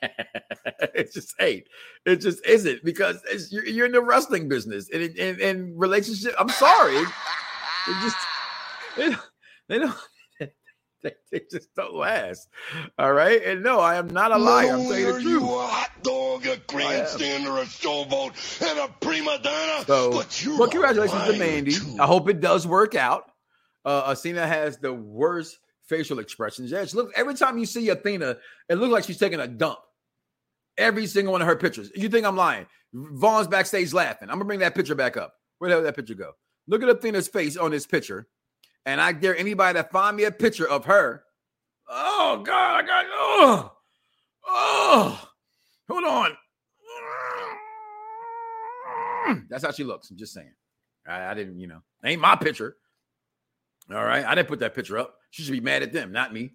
It 0.94 1.12
just 1.12 1.34
ain't. 1.40 1.66
It 2.04 2.16
just 2.16 2.44
isn't 2.46 2.84
because 2.84 3.22
you're, 3.50 3.66
you're, 3.66 3.86
in 3.86 3.92
the 3.92 4.02
wrestling 4.02 4.48
business 4.48 4.88
and 4.92 5.02
in, 5.02 5.40
in, 5.40 5.76
relationship. 5.76 6.34
I'm 6.38 6.50
sorry. 6.50 6.96
It, 6.96 7.08
it 7.88 8.02
just 8.02 8.16
they 8.96 9.08
don't, 9.10 9.20
they 9.68 9.78
don't 9.78 9.96
they, 11.02 11.12
they, 11.32 11.40
just 11.50 11.74
don't 11.74 11.94
last. 11.94 12.48
All 12.98 13.12
right. 13.12 13.42
And 13.42 13.62
no, 13.62 13.80
I 13.80 13.96
am 13.96 14.08
not 14.08 14.30
a 14.30 14.38
liar. 14.38 14.74
I'm 14.74 14.82
telling 14.82 15.00
you 15.00 15.06
the 15.06 15.12
truth. 15.12 15.24
You 15.24 15.58
a 15.58 15.66
hot 15.66 15.90
dog, 16.02 16.46
a 16.46 16.56
grandstander, 16.56 17.62
a 17.62 17.64
showboat, 17.64 18.68
and 18.68 18.78
a 18.78 18.92
prima 19.00 19.38
donna. 19.42 19.84
So, 19.86 20.12
but 20.12 20.44
you 20.44 20.58
well, 20.58 20.68
congratulations 20.68 21.24
to 21.24 21.38
Mandy. 21.38 21.74
I 21.98 22.06
hope 22.06 22.28
it 22.28 22.40
does 22.40 22.66
work 22.66 22.94
out. 22.94 23.30
Uh, 23.84 24.02
Athena 24.06 24.46
has 24.46 24.76
the 24.76 24.92
worst 24.92 25.58
facial 25.88 26.18
expressions. 26.18 26.70
Yeah, 26.70 26.84
look 26.94 27.12
every 27.16 27.34
time 27.34 27.58
you 27.58 27.66
see 27.66 27.88
Athena, 27.88 28.36
it 28.68 28.74
looks 28.76 28.92
like 28.92 29.04
she's 29.04 29.18
taking 29.18 29.40
a 29.40 29.46
dump. 29.46 29.78
Every 30.76 31.06
single 31.06 31.32
one 31.32 31.42
of 31.42 31.48
her 31.48 31.56
pictures. 31.56 31.90
You 31.94 32.08
think 32.08 32.24
I'm 32.24 32.36
lying? 32.36 32.66
Vaughn's 32.92 33.48
backstage 33.48 33.92
laughing. 33.92 34.28
I'm 34.30 34.36
gonna 34.36 34.44
bring 34.44 34.60
that 34.60 34.74
picture 34.74 34.94
back 34.94 35.16
up. 35.16 35.34
Where 35.58 35.70
the 35.70 35.76
did 35.76 35.86
that 35.86 35.96
picture 35.96 36.14
go? 36.14 36.32
Look 36.66 36.82
at 36.82 36.88
Athena's 36.88 37.28
face 37.28 37.56
on 37.56 37.70
this 37.70 37.86
picture. 37.86 38.28
And 38.86 39.00
I 39.00 39.12
dare 39.12 39.36
anybody 39.36 39.78
to 39.78 39.84
find 39.84 40.16
me 40.16 40.24
a 40.24 40.30
picture 40.30 40.68
of 40.68 40.84
her. 40.84 41.24
Oh 41.88 42.42
God, 42.44 42.84
I 42.84 42.86
got 42.86 43.06
oh, 43.10 43.72
oh, 44.46 45.28
hold 45.88 46.04
on. 46.04 46.36
That's 49.50 49.64
how 49.64 49.72
she 49.72 49.84
looks. 49.84 50.10
I'm 50.10 50.16
just 50.16 50.32
saying. 50.32 50.52
I, 51.06 51.30
I 51.30 51.34
didn't, 51.34 51.58
you 51.58 51.66
know, 51.66 51.80
ain't 52.04 52.20
my 52.20 52.36
picture. 52.36 52.76
All 53.90 54.04
right. 54.04 54.24
I 54.24 54.34
didn't 54.34 54.48
put 54.48 54.60
that 54.60 54.74
picture 54.74 54.98
up. 54.98 55.14
She 55.30 55.42
should 55.42 55.52
be 55.52 55.60
mad 55.60 55.82
at 55.82 55.92
them, 55.92 56.12
not 56.12 56.32
me. 56.32 56.52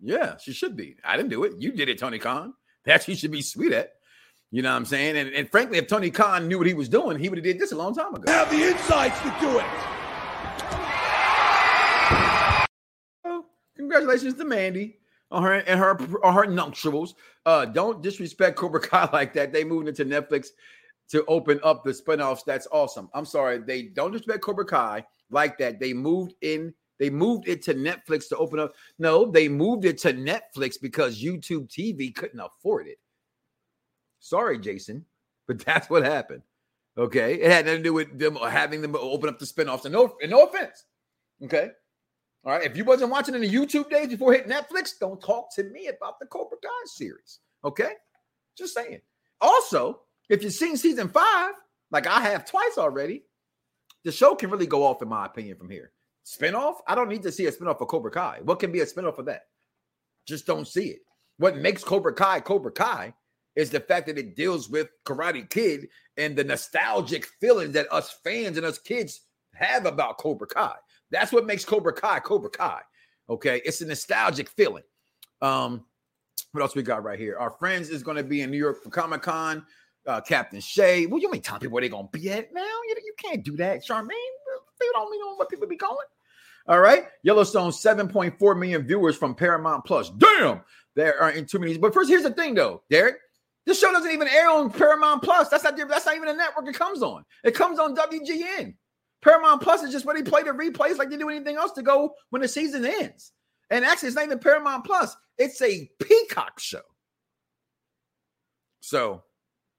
Yeah, 0.00 0.36
she 0.38 0.52
should 0.52 0.76
be. 0.76 0.96
I 1.04 1.16
didn't 1.16 1.30
do 1.30 1.44
it. 1.44 1.54
You 1.58 1.72
did 1.72 1.88
it, 1.88 1.98
Tony 1.98 2.18
Khan. 2.18 2.54
That 2.84 3.04
she 3.04 3.14
should 3.14 3.30
be 3.30 3.42
sweet 3.42 3.72
at. 3.72 3.92
You 4.50 4.62
know 4.62 4.70
what 4.70 4.76
I'm 4.76 4.84
saying? 4.84 5.16
And, 5.16 5.30
and 5.30 5.50
frankly, 5.50 5.78
if 5.78 5.88
Tony 5.88 6.10
Khan 6.10 6.46
knew 6.46 6.58
what 6.58 6.66
he 6.66 6.74
was 6.74 6.88
doing, 6.88 7.18
he 7.18 7.28
would 7.28 7.38
have 7.38 7.44
did 7.44 7.58
this 7.58 7.72
a 7.72 7.76
long 7.76 7.94
time 7.94 8.14
ago. 8.14 8.30
Have 8.30 8.50
the 8.50 8.62
insights 8.62 9.18
to 9.20 9.34
do 9.40 9.58
it. 9.58 9.64
Well, 13.24 13.46
congratulations 13.76 14.34
to 14.34 14.44
Mandy 14.44 14.98
on 15.30 15.42
her 15.42 15.54
and 15.54 15.80
her 15.80 16.24
on 16.24 16.34
her 16.34 16.46
nuptials. 16.46 17.14
Uh, 17.46 17.64
don't 17.64 18.02
disrespect 18.02 18.56
Cobra 18.56 18.80
Kai 18.80 19.08
like 19.12 19.32
that. 19.34 19.52
They 19.52 19.64
moved 19.64 19.88
into 19.88 20.04
Netflix 20.04 20.48
to 21.10 21.24
open 21.26 21.60
up 21.62 21.84
the 21.84 21.90
spinoffs. 21.90 22.44
That's 22.44 22.66
awesome. 22.72 23.08
I'm 23.14 23.24
sorry, 23.24 23.58
they 23.58 23.82
don't 23.82 24.12
disrespect 24.12 24.42
Cobra 24.42 24.64
Kai 24.64 25.04
like 25.30 25.58
that. 25.58 25.80
They 25.80 25.92
moved 25.92 26.34
in. 26.40 26.74
They 26.98 27.10
moved 27.10 27.48
it 27.48 27.62
to 27.62 27.74
Netflix 27.74 28.28
to 28.28 28.36
open 28.36 28.60
up. 28.60 28.72
No, 28.98 29.30
they 29.30 29.48
moved 29.48 29.84
it 29.84 29.98
to 29.98 30.12
Netflix 30.12 30.80
because 30.80 31.22
YouTube 31.22 31.68
TV 31.68 32.14
couldn't 32.14 32.40
afford 32.40 32.86
it. 32.86 32.98
Sorry, 34.20 34.58
Jason, 34.58 35.04
but 35.46 35.58
that's 35.64 35.90
what 35.90 36.04
happened. 36.04 36.42
Okay, 36.96 37.34
it 37.34 37.50
had 37.50 37.66
nothing 37.66 37.82
to 37.82 37.88
do 37.88 37.92
with 37.92 38.18
them 38.18 38.36
having 38.36 38.80
them 38.80 38.94
open 38.94 39.28
up 39.28 39.38
the 39.38 39.44
spinoffs. 39.44 39.84
And 39.84 39.92
no, 39.92 40.14
and 40.22 40.30
no 40.30 40.44
offense. 40.44 40.84
Okay, 41.42 41.70
all 42.44 42.52
right. 42.52 42.64
If 42.64 42.76
you 42.76 42.84
wasn't 42.84 43.10
watching 43.10 43.34
in 43.34 43.40
the 43.40 43.50
YouTube 43.50 43.90
days 43.90 44.08
before 44.08 44.32
hitting 44.32 44.52
Netflix, 44.52 44.98
don't 45.00 45.20
talk 45.20 45.52
to 45.56 45.64
me 45.64 45.88
about 45.88 46.20
the 46.20 46.26
Cobra 46.26 46.58
Kai 46.62 46.68
series. 46.84 47.40
Okay, 47.64 47.92
just 48.56 48.74
saying. 48.74 49.00
Also, 49.40 50.02
if 50.28 50.42
you've 50.42 50.52
seen 50.52 50.76
season 50.76 51.08
five, 51.08 51.54
like 51.90 52.06
I 52.06 52.20
have 52.20 52.44
twice 52.44 52.78
already, 52.78 53.24
the 54.04 54.12
show 54.12 54.34
can 54.34 54.50
really 54.50 54.66
go 54.66 54.84
off, 54.84 55.02
in 55.02 55.08
my 55.08 55.26
opinion, 55.26 55.56
from 55.56 55.70
here. 55.70 55.92
Spinoff? 56.26 56.76
I 56.86 56.94
don't 56.94 57.08
need 57.08 57.22
to 57.22 57.32
see 57.32 57.46
a 57.46 57.52
spinoff 57.52 57.80
of 57.80 57.88
Cobra 57.88 58.10
Kai. 58.10 58.40
What 58.42 58.58
can 58.58 58.72
be 58.72 58.80
a 58.80 58.86
spinoff 58.86 59.18
of 59.18 59.26
that? 59.26 59.42
Just 60.26 60.46
don't 60.46 60.66
see 60.66 60.88
it. 60.88 61.00
What 61.38 61.58
makes 61.58 61.84
Cobra 61.84 62.14
Kai 62.14 62.40
Cobra 62.40 62.72
Kai 62.72 63.14
is 63.56 63.70
the 63.70 63.80
fact 63.80 64.06
that 64.06 64.18
it 64.18 64.36
deals 64.36 64.68
with 64.68 64.88
Karate 65.04 65.48
Kid 65.48 65.88
and 66.16 66.34
the 66.34 66.44
nostalgic 66.44 67.26
feelings 67.40 67.72
that 67.74 67.92
us 67.92 68.18
fans 68.24 68.56
and 68.56 68.66
us 68.66 68.78
kids 68.78 69.20
have 69.54 69.86
about 69.86 70.18
Cobra 70.18 70.46
Kai. 70.46 70.74
That's 71.10 71.32
what 71.32 71.46
makes 71.46 71.64
Cobra 71.64 71.92
Kai 71.92 72.20
Cobra 72.20 72.50
Kai. 72.50 72.80
Okay, 73.28 73.60
it's 73.64 73.80
a 73.80 73.86
nostalgic 73.86 74.48
feeling. 74.50 74.82
Um, 75.40 75.84
what 76.52 76.62
else 76.62 76.74
we 76.74 76.82
got 76.82 77.04
right 77.04 77.18
here? 77.18 77.36
Our 77.38 77.50
friends 77.50 77.90
is 77.90 78.02
going 78.02 78.16
to 78.16 78.24
be 78.24 78.42
in 78.42 78.50
New 78.50 78.58
York 78.58 78.82
for 78.82 78.90
Comic 78.90 79.22
Con. 79.22 79.64
Uh, 80.06 80.20
Captain 80.20 80.60
Shay. 80.60 81.06
Well, 81.06 81.20
you 81.20 81.30
ain't 81.32 81.44
telling 81.44 81.60
people 81.60 81.74
where 81.74 81.80
they're 81.80 81.90
going 81.90 82.08
to 82.12 82.18
be 82.18 82.30
at 82.30 82.52
now. 82.52 82.60
You, 82.60 82.96
you 83.04 83.14
can't 83.16 83.42
do 83.42 83.56
that, 83.56 83.84
Charmaine. 83.84 84.10
They 84.78 84.86
don't 84.92 85.10
know 85.18 85.36
where 85.36 85.46
people 85.46 85.66
be 85.66 85.76
going. 85.76 86.06
All 86.66 86.80
right. 86.80 87.06
Yellowstone, 87.22 87.70
7.4 87.70 88.58
million 88.58 88.86
viewers 88.86 89.16
from 89.16 89.34
Paramount 89.34 89.84
Plus. 89.84 90.10
Damn, 90.10 90.60
there 90.94 91.20
are 91.20 91.30
in 91.30 91.46
too 91.46 91.58
many. 91.58 91.76
But 91.78 91.94
first, 91.94 92.08
here's 92.08 92.22
the 92.22 92.30
thing, 92.30 92.54
though, 92.54 92.82
Derek. 92.90 93.16
This 93.66 93.80
show 93.80 93.92
doesn't 93.92 94.10
even 94.10 94.28
air 94.28 94.50
on 94.50 94.70
Paramount 94.70 95.22
Plus. 95.22 95.48
That's 95.48 95.64
not 95.64 95.76
that's 95.88 96.06
not 96.06 96.16
even 96.16 96.28
a 96.28 96.34
network 96.34 96.68
it 96.68 96.74
comes 96.74 97.02
on. 97.02 97.24
It 97.44 97.54
comes 97.54 97.78
on 97.78 97.96
WGN. 97.96 98.74
Paramount 99.22 99.62
Plus 99.62 99.82
is 99.82 99.90
just 99.90 100.04
where 100.04 100.14
they 100.14 100.22
play 100.22 100.42
the 100.42 100.50
replays 100.50 100.98
like 100.98 101.08
they 101.08 101.16
do 101.16 101.30
anything 101.30 101.56
else 101.56 101.72
to 101.72 101.82
go 101.82 102.14
when 102.28 102.42
the 102.42 102.48
season 102.48 102.84
ends. 102.84 103.32
And 103.70 103.84
actually, 103.84 104.08
it's 104.08 104.16
not 104.16 104.26
even 104.26 104.38
Paramount 104.38 104.84
Plus. 104.84 105.16
It's 105.38 105.60
a 105.62 105.90
Peacock 106.02 106.60
show. 106.60 106.82
So, 108.80 109.22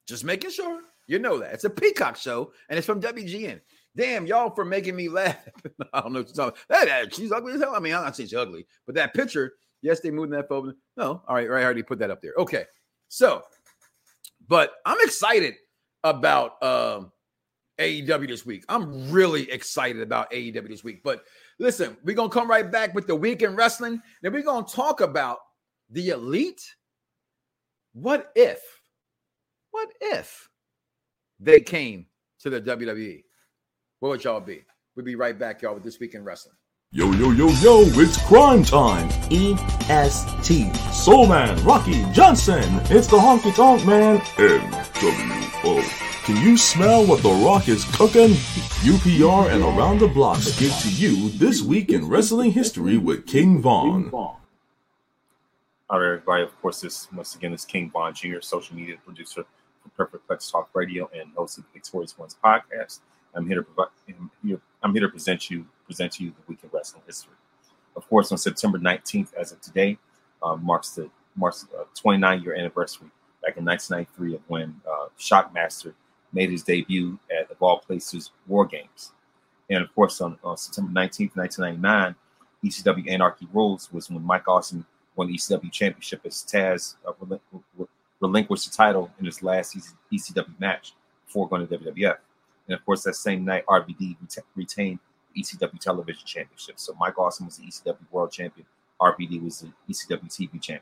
just 0.06 0.24
making 0.24 0.52
sure 0.52 0.82
you 1.08 1.20
know 1.20 1.40
that 1.40 1.54
it's 1.54 1.64
a 1.64 1.70
Peacock 1.70 2.16
show 2.16 2.52
and 2.70 2.78
it's 2.78 2.86
from 2.86 3.02
WGN. 3.02 3.62
Damn, 3.96 4.26
y'all 4.26 4.50
for 4.50 4.66
making 4.66 4.96
me 4.96 5.08
laugh. 5.08 5.38
I 5.94 6.02
don't 6.02 6.14
know 6.14 6.20
what 6.20 6.28
you're 6.28 6.36
talking 6.36 6.62
about. 6.70 6.88
Hey, 6.88 7.06
she's 7.12 7.32
ugly 7.32 7.54
as 7.54 7.62
hell. 7.62 7.76
I 7.76 7.80
mean, 7.80 7.94
I'm 7.94 8.04
not 8.04 8.16
saying 8.16 8.30
she's 8.30 8.38
ugly, 8.38 8.66
but 8.86 8.96
that 8.96 9.14
picture, 9.14 9.54
yes, 9.82 10.02
they 10.02 10.12
moved 10.12 10.34
that 10.34 10.52
over. 10.52 10.76
No, 10.98 11.22
all 11.28 11.36
right, 11.36 11.50
right, 11.50 11.62
I 11.62 11.64
already 11.64 11.84
put 11.84 12.00
that 12.00 12.12
up 12.12 12.22
there. 12.22 12.34
Okay. 12.38 12.66
So, 13.08 13.44
but 14.48 14.74
I'm 14.86 14.98
excited 15.02 15.56
about 16.04 16.62
um 16.62 17.12
AEW 17.80 18.28
this 18.28 18.46
week. 18.46 18.64
I'm 18.70 19.12
really 19.12 19.50
excited 19.52 20.02
about 20.02 20.32
AEW 20.32 20.68
this 20.68 20.84
week. 20.84 21.04
But 21.04 21.24
listen, 21.60 21.98
we're 22.04 22.16
gonna 22.16 22.30
come 22.30 22.50
right 22.50 22.70
back 22.70 22.94
with 22.94 23.08
the 23.08 23.16
week 23.16 23.42
in 23.42 23.56
wrestling. 23.56 24.02
Then 24.22 24.34
we're 24.34 24.44
gonna 24.44 24.66
talk 24.66 25.02
about 25.02 25.40
the 25.90 26.10
elite. 26.10 26.62
What 27.94 28.32
if? 28.36 28.60
What 29.76 29.92
if 30.00 30.50
they 31.38 31.60
came 31.60 32.06
to 32.40 32.50
the 32.50 32.62
WWE? 32.62 33.26
What 34.00 34.08
would 34.08 34.24
y'all 34.24 34.40
be? 34.40 34.62
We'll 34.96 35.04
be 35.04 35.16
right 35.16 35.38
back, 35.38 35.62
y'all, 35.62 35.74
with 35.74 35.84
this 35.84 36.00
week 36.00 36.14
in 36.14 36.24
wrestling. 36.24 36.56
Yo, 36.92 37.12
yo, 37.12 37.32
yo, 37.32 37.50
yo, 37.50 37.82
it's 37.84 38.16
Cryme 38.24 38.64
Tyme. 38.64 39.10
EST. 39.30 40.74
Soul 40.94 41.28
Man, 41.28 41.62
Rocky 41.66 42.06
Johnson. 42.14 42.64
It's 42.86 43.08
the 43.08 43.18
honky 43.18 43.54
tonk 43.54 43.86
man. 43.86 44.20
NWO. 44.38 45.84
Can 46.24 46.38
you 46.42 46.56
smell 46.56 47.06
what 47.06 47.22
The 47.22 47.34
Rock 47.46 47.68
is 47.68 47.84
cooking? 47.98 48.30
UPR 48.30 49.52
and 49.52 49.62
Around 49.62 50.00
the 50.00 50.08
Blocks 50.08 50.58
give 50.58 50.74
to 50.84 50.90
you 50.90 51.32
this 51.32 51.62
week 51.62 51.90
in 51.90 52.08
wrestling 52.08 52.54
history 52.54 52.98
with 52.98 53.28
King 53.28 53.62
Vaughn. 53.62 54.10
All 54.14 54.40
right, 55.90 56.14
everybody. 56.14 56.44
Of 56.44 56.62
course, 56.62 56.80
this 56.80 57.12
once 57.12 57.36
again 57.36 57.52
is 57.52 57.66
King 57.66 57.92
Vaughn 57.92 58.14
Jr., 58.14 58.40
social 58.40 58.74
media 58.74 58.96
producer 59.04 59.44
for 59.86 60.06
Perfect 60.06 60.28
Plex 60.28 60.52
Talk 60.52 60.70
Radio 60.74 61.10
and 61.14 61.32
host 61.36 61.58
of 61.58 61.66
the 61.66 61.70
Victorious 61.74 62.18
Ones 62.18 62.36
podcast. 62.44 63.00
I'm 63.34 63.48
here 63.48 63.58
to 63.58 63.64
provide. 63.64 63.90
I'm 64.08 64.94
here, 64.94 65.02
to 65.02 65.10
present 65.10 65.50
you 65.50 65.66
present 65.86 66.14
to 66.14 66.24
you 66.24 66.32
the 66.32 66.44
week 66.48 66.60
in 66.64 66.70
wrestling 66.74 67.04
history. 67.06 67.34
Of 67.96 68.08
course, 68.10 68.32
on 68.32 68.38
September 68.38 68.80
19th, 68.80 69.34
as 69.36 69.52
of 69.52 69.62
today, 69.62 69.98
um, 70.42 70.64
marks 70.64 70.92
the 70.92 71.10
marks 71.36 71.64
the 71.64 71.78
uh, 71.78 71.84
29 71.96 72.42
year 72.42 72.56
anniversary 72.56 73.10
back 73.44 73.58
in 73.58 73.66
1993 73.66 74.36
of 74.36 74.42
when 74.48 74.82
uh, 74.90 75.08
Shockmaster 75.20 75.94
made 76.34 76.50
his 76.50 76.64
debut 76.64 77.20
at 77.30 77.52
of 77.52 77.62
all 77.62 77.80
places 77.80 78.32
War 78.48 78.66
Games, 78.66 79.12
and 79.70 79.84
of 79.84 79.94
course 79.94 80.22
on, 80.22 80.38
on 80.44 80.58
September 80.58 80.92
19th, 80.92 81.36
1999, 81.36 82.16
ECW 82.64 83.12
Anarchy 83.12 83.48
Rulz 83.54 83.92
was 83.94 84.10
when 84.10 84.24
Mike 84.24 84.48
Awesome 84.48 84.86
won 85.16 85.28
the 85.28 85.36
ECW 85.36 85.72
Championship 85.72 86.22
as 86.26 86.44
Taz 86.44 86.96
uh, 87.08 87.12
relinquished 88.22 88.70
the 88.70 88.76
title 88.76 89.12
in 89.20 89.26
his 89.26 89.44
last 89.44 89.78
ECW 90.12 90.60
match 90.60 90.94
before 91.26 91.48
going 91.48 91.68
to 91.68 91.78
WWF. 91.78 92.18
And 92.68 92.76
of 92.78 92.86
course, 92.86 93.04
that 93.04 93.16
same 93.16 93.46
night, 93.46 93.66
RVD 93.68 94.18
retained 94.56 95.00
the 95.34 95.42
ECW 95.42 95.80
Television 95.80 96.26
Championship. 96.26 96.80
So 96.80 96.96
Mike 97.00 97.18
Awesome 97.20 97.46
was 97.46 97.58
the 97.58 97.66
ECW 97.66 97.98
World 98.12 98.32
Champion. 98.32 98.66
RVD 99.02 99.44
was 99.44 99.60
the 99.62 99.72
ECW 99.90 100.26
TV 100.26 100.54
Champion. 100.62 100.82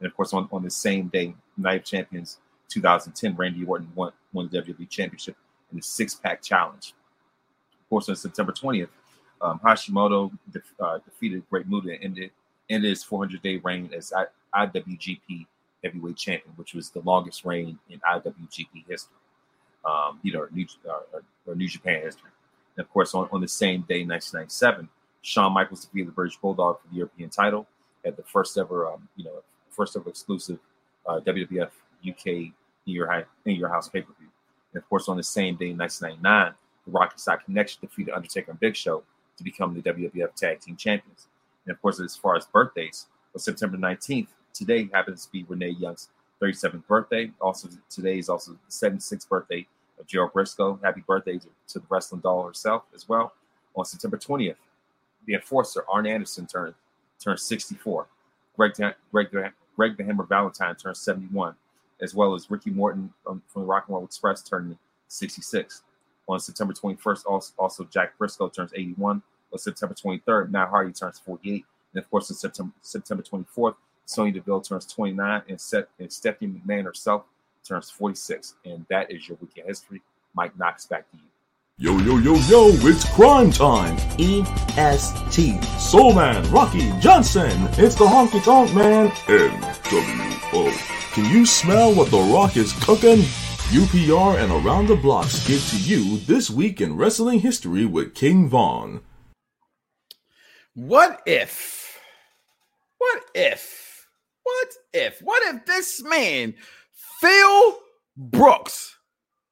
And 0.00 0.06
of 0.06 0.16
course, 0.16 0.32
on, 0.32 0.48
on 0.52 0.62
the 0.62 0.70
same 0.70 1.08
day, 1.08 1.34
Night 1.56 1.80
of 1.80 1.84
Champions 1.84 2.38
2010, 2.68 3.36
Randy 3.36 3.64
Orton 3.64 3.90
won, 3.94 4.12
won 4.32 4.48
the 4.50 4.60
WWE 4.60 4.88
Championship 4.88 5.36
in 5.70 5.78
the 5.78 5.82
six 5.82 6.14
pack 6.14 6.42
challenge. 6.42 6.94
Of 7.80 7.88
course, 7.88 8.08
on 8.08 8.16
September 8.16 8.52
20th, 8.52 8.88
um, 9.40 9.60
Hashimoto 9.64 10.30
de- 10.50 10.60
uh, 10.80 10.98
defeated 10.98 11.42
Great 11.50 11.68
Muta 11.68 11.92
and 11.92 12.04
ended, 12.04 12.30
ended 12.68 12.90
his 12.90 13.04
400 13.04 13.42
day 13.42 13.56
reign 13.56 13.90
as 13.94 14.12
I- 14.12 14.66
IWGP 14.66 15.46
Heavyweight 15.84 16.16
Champion, 16.16 16.54
which 16.56 16.74
was 16.74 16.90
the 16.90 17.00
longest 17.00 17.44
reign 17.44 17.78
in 17.90 18.00
IWGP 18.00 18.86
history 18.88 19.16
um, 19.84 20.18
you 20.22 20.32
know, 20.32 20.46
New, 20.52 20.66
uh, 20.88 21.20
or 21.46 21.54
New 21.54 21.68
Japan 21.68 22.02
history. 22.02 22.30
And 22.76 22.84
of 22.84 22.92
course, 22.92 23.14
on, 23.14 23.28
on 23.32 23.40
the 23.40 23.48
same 23.48 23.82
day, 23.82 24.04
1997, 24.04 24.88
Shawn 25.22 25.52
Michaels 25.52 25.84
defeated 25.84 26.08
the 26.08 26.12
British 26.12 26.36
Bulldog 26.36 26.80
for 26.80 26.88
the 26.88 26.96
European 26.96 27.30
title 27.30 27.66
at 28.04 28.16
the 28.16 28.22
first 28.22 28.58
ever, 28.58 28.88
um, 28.88 29.08
you 29.16 29.24
know, 29.24 29.42
first 29.70 29.96
ever 29.96 30.08
exclusive 30.08 30.58
uh, 31.06 31.20
WWF 31.20 31.70
UK 32.08 32.26
in 32.26 32.52
your, 32.86 33.26
in 33.44 33.56
your 33.56 33.68
house 33.68 33.88
pay 33.88 34.00
per 34.00 34.12
view. 34.18 34.28
And 34.72 34.82
of 34.82 34.88
course, 34.88 35.08
on 35.08 35.16
the 35.16 35.22
same 35.22 35.56
day, 35.56 35.72
1999, 35.72 36.54
the 36.84 36.90
Rock 36.90 37.12
'n' 37.12 37.18
Sock 37.18 37.44
Connection 37.44 37.80
defeated 37.80 38.14
Undertaker 38.14 38.50
and 38.50 38.60
Big 38.60 38.76
Show 38.76 39.02
to 39.36 39.44
become 39.44 39.74
the 39.74 39.80
WWF 39.82 40.34
Tag 40.34 40.60
Team 40.60 40.76
Champions. 40.76 41.28
And 41.64 41.74
of 41.74 41.80
course, 41.80 42.00
as 42.00 42.16
far 42.16 42.36
as 42.36 42.46
birthdays, 42.46 43.06
on 43.34 43.40
September 43.40 43.76
19th, 43.76 44.28
today 44.54 44.88
happens 44.92 45.26
to 45.26 45.32
be 45.32 45.44
Renee 45.44 45.76
Young's 45.78 46.08
37th 46.40 46.86
birthday. 46.86 47.30
Also, 47.40 47.68
today 47.90 48.18
is 48.18 48.28
also 48.28 48.52
the 48.52 48.58
76th 48.70 49.28
birthday 49.28 49.66
of 49.98 50.06
Gerald 50.06 50.32
Brisco. 50.32 50.82
Happy 50.82 51.02
birthday 51.06 51.38
to, 51.38 51.48
to, 51.68 51.78
the 51.80 51.86
wrestling 51.88 52.20
doll 52.20 52.46
herself 52.46 52.84
as 52.94 53.08
well. 53.08 53.32
On 53.76 53.84
September 53.84 54.16
20th, 54.16 54.56
the 55.26 55.34
enforcer 55.34 55.84
Arn 55.88 56.06
Anderson 56.06 56.46
turned 56.46 56.74
turned 57.22 57.40
64. 57.40 58.06
Greg 58.56 58.72
Greg 59.10 59.28
Greg 59.76 59.96
the 59.96 60.04
Hammer 60.04 60.24
Valentine 60.24 60.76
turned 60.76 60.96
71, 60.96 61.54
as 62.00 62.14
well 62.14 62.34
as 62.34 62.50
Ricky 62.50 62.70
Morton 62.70 63.12
from, 63.22 63.42
the 63.54 63.60
Rock 63.60 63.84
and 63.88 63.96
Roll 63.96 64.04
Express 64.04 64.42
turned 64.42 64.76
66. 65.08 65.82
On 66.26 66.40
September 66.40 66.72
21st, 66.72 67.26
also, 67.26 67.52
also 67.58 67.84
Jack 67.84 68.16
Brisco 68.18 68.52
turns 68.52 68.72
81. 68.74 69.22
On 69.52 69.58
September 69.58 69.94
23rd, 69.94 70.50
Matt 70.50 70.68
Hardy 70.68 70.92
turns 70.92 71.18
48. 71.18 71.64
And 71.92 72.02
of 72.02 72.10
course, 72.10 72.30
on 72.30 72.36
September 72.36 72.72
September 72.82 73.22
24th, 73.22 73.76
Sonya 74.06 74.32
Deville 74.32 74.60
turns 74.60 74.86
29, 74.86 75.42
and, 75.48 75.60
Seth, 75.60 75.86
and 75.98 76.12
Stephanie 76.12 76.60
McMahon 76.66 76.84
herself 76.84 77.24
turns 77.66 77.90
46. 77.90 78.54
And 78.64 78.84
that 78.90 79.10
is 79.10 79.28
your 79.28 79.38
weekend 79.40 79.68
history. 79.68 80.02
Mike 80.34 80.56
Knoxxx, 80.58 80.86
back 80.88 81.10
to 81.10 81.16
you. 81.16 81.22
Yo, 81.76 81.98
yo, 81.98 82.18
yo, 82.18 82.34
yo, 82.46 82.68
it's 82.88 83.04
Cryme 83.04 83.50
Tyme. 83.50 83.96
EST. 84.18 85.60
Soul 85.80 86.14
Man, 86.14 86.48
Rocky 86.52 86.92
Johnson. 87.00 87.50
It's 87.72 87.96
the 87.96 88.04
honky 88.04 88.44
tonk 88.44 88.72
man. 88.74 89.08
NWO. 89.26 90.70
Can 91.12 91.24
you 91.32 91.44
smell 91.44 91.92
what 91.92 92.12
The 92.12 92.18
Rock 92.18 92.56
is 92.56 92.72
cooking? 92.84 93.24
UPR 93.70 94.38
and 94.38 94.52
Around 94.52 94.86
the 94.86 94.94
Blocks 94.94 95.44
give 95.48 95.68
to 95.70 95.78
you 95.78 96.18
this 96.18 96.48
week 96.48 96.80
in 96.80 96.96
wrestling 96.96 97.40
history 97.40 97.86
with 97.86 98.14
King 98.14 98.48
Vaughn. 98.48 99.00
What 100.74 101.22
if? 101.26 101.98
What 102.98 103.24
if? 103.34 103.83
What 104.44 104.68
if? 104.92 105.20
What 105.20 105.42
if 105.54 105.66
this 105.66 106.02
man, 106.02 106.54
Phil 107.20 107.78
Brooks, 108.16 108.96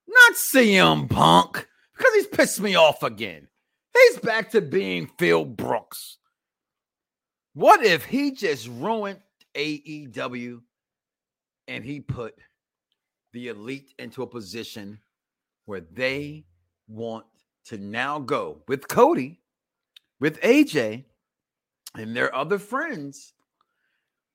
not 0.06 0.34
CM 0.34 1.10
Punk, 1.10 1.66
because 1.96 2.14
he's 2.14 2.26
pissed 2.28 2.60
me 2.60 2.76
off 2.76 3.02
again. 3.02 3.48
He's 3.92 4.18
back 4.18 4.50
to 4.52 4.60
being 4.60 5.10
Phil 5.18 5.44
Brooks. 5.44 6.18
What 7.54 7.84
if 7.84 8.04
he 8.04 8.30
just 8.30 8.68
ruined 8.68 9.20
AEW 9.54 10.60
and 11.68 11.84
he 11.84 12.00
put 12.00 12.34
the 13.32 13.48
elite 13.48 13.94
into 13.98 14.22
a 14.22 14.26
position 14.26 14.98
where 15.66 15.80
they 15.80 16.44
want 16.88 17.26
to 17.66 17.78
now 17.78 18.18
go 18.18 18.62
with 18.68 18.88
Cody, 18.88 19.40
with 20.20 20.40
AJ, 20.40 21.04
and 21.94 22.16
their 22.16 22.34
other 22.34 22.58
friends. 22.58 23.34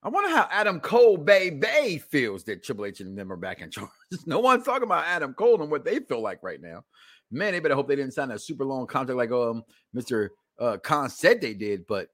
I 0.03 0.09
wonder 0.09 0.29
how 0.29 0.47
Adam 0.51 0.79
Cole 0.79 1.17
Bay 1.17 1.49
Bay 1.49 1.97
feels 1.97 2.43
that 2.45 2.63
Triple 2.63 2.85
H 2.85 2.99
and 2.99 3.17
them 3.17 3.31
are 3.31 3.37
back 3.37 3.61
in 3.61 3.71
charge. 3.71 3.89
no 4.25 4.39
one's 4.39 4.63
talking 4.63 4.83
about 4.83 5.05
Adam 5.05 5.33
Cole 5.33 5.61
and 5.61 5.71
what 5.71 5.85
they 5.85 5.99
feel 5.99 6.21
like 6.21 6.43
right 6.43 6.61
now. 6.61 6.83
Man, 7.31 7.53
they 7.53 7.59
better 7.59 7.75
hope 7.75 7.87
they 7.87 7.95
didn't 7.95 8.13
sign 8.13 8.31
a 8.31 8.39
super 8.39 8.63
long 8.63 8.87
contract 8.87 9.17
like 9.17 9.31
um 9.31 9.63
Mr. 9.95 10.29
Uh, 10.59 10.77
Khan 10.77 11.09
said 11.09 11.41
they 11.41 11.53
did. 11.53 11.85
But 11.87 12.09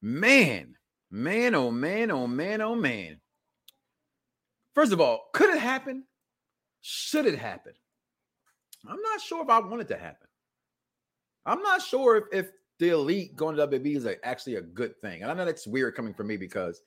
man, 0.00 0.76
man, 1.10 1.54
oh 1.54 1.70
man, 1.70 2.10
oh 2.10 2.26
man, 2.26 2.60
oh 2.60 2.76
man. 2.76 3.20
First 4.74 4.92
of 4.92 5.00
all, 5.00 5.30
could 5.32 5.50
it 5.50 5.60
happen? 5.60 6.04
Should 6.82 7.26
it 7.26 7.38
happen? 7.38 7.72
I'm 8.86 9.00
not 9.00 9.20
sure 9.20 9.42
if 9.42 9.48
I 9.48 9.58
want 9.60 9.80
it 9.80 9.88
to 9.88 9.96
happen. 9.96 10.28
I'm 11.46 11.62
not 11.62 11.82
sure 11.82 12.16
if, 12.16 12.24
if 12.32 12.50
the 12.78 12.90
elite 12.90 13.36
going 13.36 13.56
to 13.56 13.66
WWE 13.66 13.96
is 13.96 14.06
actually 14.22 14.56
a 14.56 14.62
good 14.62 15.00
thing. 15.00 15.22
And 15.22 15.30
I 15.30 15.34
know 15.34 15.44
that's 15.44 15.66
weird 15.66 15.94
coming 15.94 16.14
from 16.14 16.26
me 16.26 16.36
because 16.36 16.80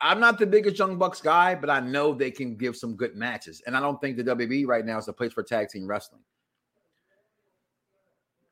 I'm 0.00 0.20
not 0.20 0.38
the 0.38 0.46
biggest 0.46 0.78
Young 0.78 0.96
Bucks 0.96 1.20
guy, 1.20 1.54
but 1.54 1.68
I 1.68 1.80
know 1.80 2.14
they 2.14 2.30
can 2.30 2.56
give 2.56 2.76
some 2.76 2.96
good 2.96 3.16
matches. 3.16 3.62
And 3.66 3.76
I 3.76 3.80
don't 3.80 4.00
think 4.00 4.16
the 4.16 4.24
WWE 4.24 4.66
right 4.66 4.84
now 4.84 4.98
is 4.98 5.08
a 5.08 5.12
place 5.12 5.32
for 5.32 5.42
tag 5.42 5.68
team 5.68 5.86
wrestling. 5.86 6.22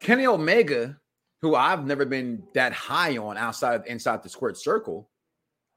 Kenny 0.00 0.26
Omega, 0.26 0.98
who 1.40 1.54
I've 1.54 1.86
never 1.86 2.04
been 2.04 2.42
that 2.54 2.72
high 2.72 3.16
on 3.16 3.36
outside 3.38 3.82
inside 3.86 4.22
the 4.22 4.28
squared 4.28 4.56
circle, 4.56 5.08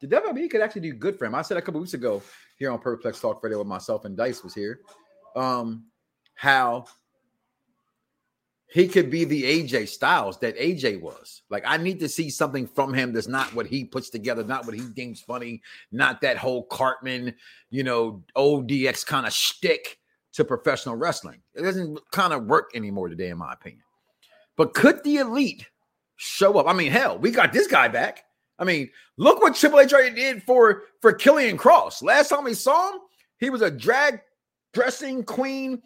the 0.02 0.08
WWE 0.08 0.50
could 0.50 0.62
actually 0.62 0.82
do 0.82 0.94
good 0.94 1.18
for 1.18 1.26
him. 1.26 1.36
I 1.36 1.42
said 1.42 1.58
a 1.58 1.62
couple 1.62 1.80
weeks 1.80 1.94
ago 1.94 2.22
here 2.58 2.72
on 2.72 2.80
Perplex 2.80 3.22
Talk 3.22 3.42
Radio 3.44 3.60
with 3.60 3.68
myself 3.68 4.04
and 4.06 4.18
Dice 4.18 4.44
was 4.44 4.54
here, 4.54 4.82
um, 5.36 5.86
how 6.36 6.86
he 8.72 8.88
could 8.88 9.10
be 9.10 9.26
the 9.26 9.44
AJ 9.44 9.90
Styles 9.90 10.40
that 10.40 10.58
AJ 10.58 11.02
was. 11.02 11.42
Like, 11.50 11.64
I 11.66 11.76
need 11.76 12.00
to 12.00 12.08
see 12.08 12.30
something 12.30 12.66
from 12.66 12.94
him 12.94 13.12
that's 13.12 13.28
not 13.28 13.54
what 13.54 13.68
he 13.68 13.84
puts 13.84 14.10
together, 14.10 14.46
not 14.46 14.66
what 14.66 14.76
he 14.76 14.82
deems 14.82 15.20
funny, 15.20 15.62
not 15.92 16.22
that 16.22 16.38
whole 16.38 16.64
Cartman, 16.64 17.36
you 17.70 17.84
know, 17.84 18.24
ODX 18.38 19.06
kind 19.06 19.28
of 19.28 19.34
shtick 19.34 20.00
to 20.34 20.46
professional 20.46 20.96
wrestling. 20.96 21.42
It 21.54 21.64
doesn't 21.64 22.00
kind 22.12 22.32
of 22.32 22.46
work 22.46 22.72
anymore 22.74 23.10
today, 23.10 23.30
in 23.30 23.38
my 23.38 23.52
opinion. 23.52 23.84
But 24.56 24.74
could 24.74 25.04
the 25.04 25.18
elite 25.18 25.68
show 26.16 26.58
up? 26.58 26.66
I 26.66 26.72
mean, 26.72 26.94
hell, 26.94 27.18
we 27.18 27.32
got 27.32 27.52
this 27.52 27.68
guy 27.68 27.90
back. 27.90 28.24
I 28.58 28.64
mean, 28.64 28.90
look 29.18 29.42
what 29.42 29.56
Triple 29.56 29.82
H 29.82 29.92
already 29.92 30.16
did 30.16 30.44
for 30.44 30.84
for 31.02 31.12
Karrion 31.12 31.58
Kross. 31.58 32.02
Last 32.02 32.30
time 32.30 32.46
we 32.46 32.54
saw 32.54 32.94
him, 32.94 33.00
he 33.38 33.50
was 33.50 33.62
a 33.62 33.72
drag 33.72 34.22
dressing 34.74 35.24
queen 35.24 35.82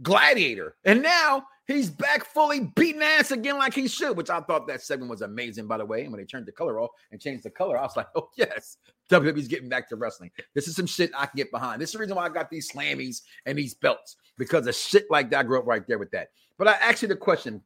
gladiator, 0.00 0.76
and 0.84 1.02
now 1.02 1.44
he's 1.70 1.90
back 1.90 2.24
fully 2.24 2.72
beating 2.76 3.02
ass 3.02 3.30
again 3.30 3.58
like 3.58 3.74
he 3.74 3.88
should. 3.88 4.16
Which 4.16 4.30
I 4.30 4.40
thought 4.40 4.66
that 4.68 4.82
segment 4.82 5.10
was 5.10 5.22
amazing, 5.22 5.66
by 5.66 5.78
the 5.78 5.84
way. 5.84 6.02
And 6.02 6.12
when 6.12 6.20
they 6.20 6.26
turned 6.26 6.46
the 6.46 6.52
color 6.52 6.80
off 6.80 6.90
and 7.12 7.20
changed 7.20 7.44
the 7.44 7.50
color, 7.50 7.78
I 7.78 7.82
was 7.82 7.96
like, 7.96 8.08
oh 8.14 8.28
yes, 8.36 8.78
WWE's 9.10 9.48
getting 9.48 9.68
back 9.68 9.88
to 9.90 9.96
wrestling. 9.96 10.30
This 10.54 10.68
is 10.68 10.76
some 10.76 10.86
shit 10.86 11.10
I 11.16 11.26
can 11.26 11.36
get 11.36 11.50
behind. 11.50 11.80
This 11.80 11.90
is 11.90 11.94
the 11.94 11.98
reason 11.98 12.16
why 12.16 12.26
I 12.26 12.28
got 12.28 12.50
these 12.50 12.70
slammies 12.70 13.22
and 13.46 13.56
these 13.56 13.74
belts 13.74 14.16
because 14.38 14.66
of 14.66 14.74
shit 14.74 15.06
like 15.10 15.30
that. 15.30 15.40
I 15.40 15.42
grew 15.42 15.58
up 15.58 15.66
right 15.66 15.86
there 15.86 15.98
with 15.98 16.10
that. 16.12 16.28
But 16.58 16.68
I 16.68 16.72
asked 16.72 17.02
you 17.02 17.08
the 17.08 17.16
question, 17.16 17.62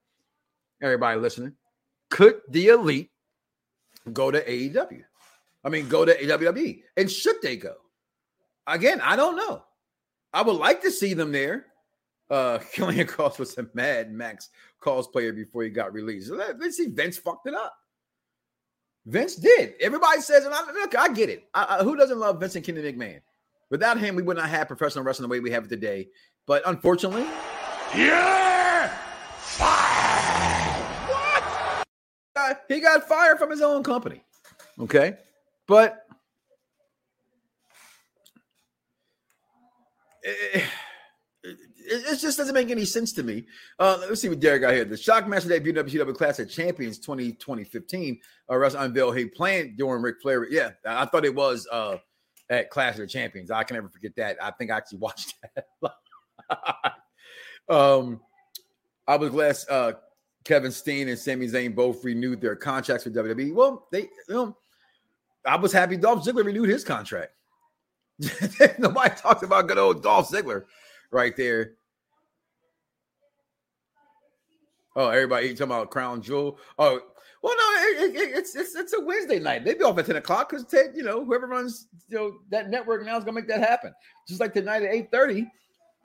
everybody 0.83 1.19
listening: 1.19 1.55
Could 2.11 2.41
the 2.51 2.69
elite 2.69 3.11
go 4.13 4.31
to 4.31 4.45
AEW. 4.45 5.03
I 5.65 5.69
mean, 5.69 5.89
go 5.89 6.05
to 6.05 6.15
WWE. 6.15 6.83
And 6.97 7.11
should 7.11 7.41
they 7.43 7.57
go? 7.57 7.75
Again, 8.67 9.01
I 9.01 9.17
don't 9.17 9.37
know. 9.37 9.63
I 10.33 10.43
would 10.43 10.57
like 10.57 10.83
to 10.83 10.91
see 10.91 11.15
them 11.15 11.33
there. 11.33 11.67
Uh 12.31 12.59
Karrion 12.75 13.09
Kross 13.09 13.39
was 13.39 13.57
a 13.59 13.67
Mad 13.75 14.13
Max 14.13 14.51
cosplayer 14.81 15.35
before 15.35 15.63
he 15.63 15.71
got 15.71 15.93
released. 15.93 16.31
Let's 16.31 16.77
see, 16.77 16.89
Vince 16.89 17.19
fucked 17.19 17.47
it 17.47 17.55
up. 17.55 17.75
Vince 19.07 19.37
did. 19.37 19.75
Everybody 19.81 20.21
says, 20.21 20.45
and 20.45 20.55
I 20.55 20.65
look, 20.73 20.97
I 20.97 21.09
get 21.09 21.29
it. 21.29 21.45
I, 21.53 21.79
I, 21.79 21.85
who 21.85 21.97
doesn't 21.97 22.19
love 22.19 22.41
Vincent 22.41 22.65
Kennedy 22.65 22.93
McMahon? 22.93 23.21
Without 23.71 23.99
him, 23.99 24.15
we 24.15 24.23
would 24.23 24.37
not 24.37 24.49
have 24.49 24.69
professional 24.69 25.05
wrestling 25.05 25.29
the 25.29 25.33
way 25.33 25.41
we 25.41 25.51
have 25.51 25.65
it 25.65 25.69
today. 25.69 26.09
But 26.47 26.63
unfortunately, 26.67 27.27
yeah, 27.95 28.97
got, 32.35 32.61
he 32.69 32.81
got 32.81 33.09
fired 33.09 33.39
from 33.39 33.51
his 33.51 33.61
own 33.63 33.83
company. 33.83 34.23
Okay. 34.79 35.17
But 35.67 36.07
it, 40.23 40.65
it, 41.95 42.19
just 42.19 42.39
doesn't 42.39 42.55
make 42.55 42.71
any 42.71 42.85
sense 42.85 43.13
to 43.13 43.23
me. 43.23 43.47
Uh, 43.79 43.99
let's 44.01 44.21
see 44.21 44.29
what 44.29 44.41
Derek 44.41 44.63
got 44.63 44.73
here. 44.73 44.85
The 44.85 44.95
Shockmaster 44.95 45.49
debut 45.49 45.73
WCW 45.73 46.15
Clash 46.15 46.39
of 46.39 46.51
Champions 46.51 46.99
20, 46.99 47.33
2015 47.33 48.21
uh, 48.51 48.57
Wrestle 48.57 48.81
unveiled 48.81 49.17
he 49.17 49.27
planned 49.27 49.77
during 49.77 50.03
Ric 50.03 50.17
Flair. 50.21 50.49
Yeah, 50.51 50.71
I 50.87 51.07
thought 51.07 51.25
it 51.25 51.35
was 51.35 51.67
uh, 51.71 51.99
at 52.51 52.71
Clash 52.71 52.95
of 52.95 53.01
the 53.01 53.07
Champions. 53.07 53.51
I 53.51 53.65
can 53.65 53.77
never 53.77 53.89
forget 53.89 54.17
that. 54.17 54.37
I 54.43 54.51
think 54.53 54.71
I 54.71 54.77
actually 54.77 54.99
watched 55.01 55.35
that. 55.55 56.95
um, 57.69 58.21
I 59.07 59.17
was 59.17 59.31
glad 59.31 59.57
uh, 59.71 59.93
Kevin 60.45 60.73
Steen 60.73 61.09
and 61.09 61.19
Sami 61.19 61.47
Zayn 61.47 61.75
both 61.75 62.05
renewed 62.05 62.41
their 62.41 62.57
contracts 62.57 63.05
with 63.05 63.15
WWE. 63.15 63.55
Well, 63.55 63.89
they, 63.91 64.03
you 64.03 64.09
know, 64.29 64.57
I 65.45 65.57
was 65.57 65.73
happy 65.73 65.97
Dolph 65.97 66.25
Ziggler 66.25 66.45
renewed 66.45 66.69
his 66.69 66.85
contract. 66.85 67.33
Nobody 68.79 69.15
talks 69.17 69.43
about 69.43 69.69
good 69.69 69.79
old 69.79 70.03
Dolph 70.03 70.31
Ziggler 70.31 70.65
right 71.11 71.37
there. 71.37 71.73
Oh, 74.97 75.09
everybody 75.09 75.49
you 75.49 75.55
talking 75.55 75.73
about 75.73 75.91
Crown 75.91 76.23
Jewel. 76.23 76.59
Oh, 76.79 77.01
well, 77.43 77.55
no, 77.59 78.05
it, 78.05 78.17
it, 78.17 78.37
it's 78.37 78.57
it's 78.57 78.75
it's 78.75 78.95
a 78.95 79.01
Wednesday 79.01 79.39
night. 79.39 79.65
They 79.65 79.75
be 79.75 79.83
off 79.83 79.99
at 79.99 80.07
ten 80.07 80.17
o'clock 80.17 80.49
because 80.49 80.65
Ted, 80.65 80.93
you 80.95 81.03
know, 81.03 81.25
whoever 81.25 81.47
runs 81.47 81.89
you 82.09 82.17
know 82.17 82.33
that 82.51 82.71
network 82.71 83.05
now 83.05 83.19
is 83.19 83.25
gonna 83.25 83.35
make 83.35 83.49
that 83.49 83.61
happen. 83.61 83.93
Just 84.27 84.41
like 84.41 84.55
tonight 84.55 84.83
at 84.83 84.95
eight 84.95 85.11
thirty, 85.11 85.47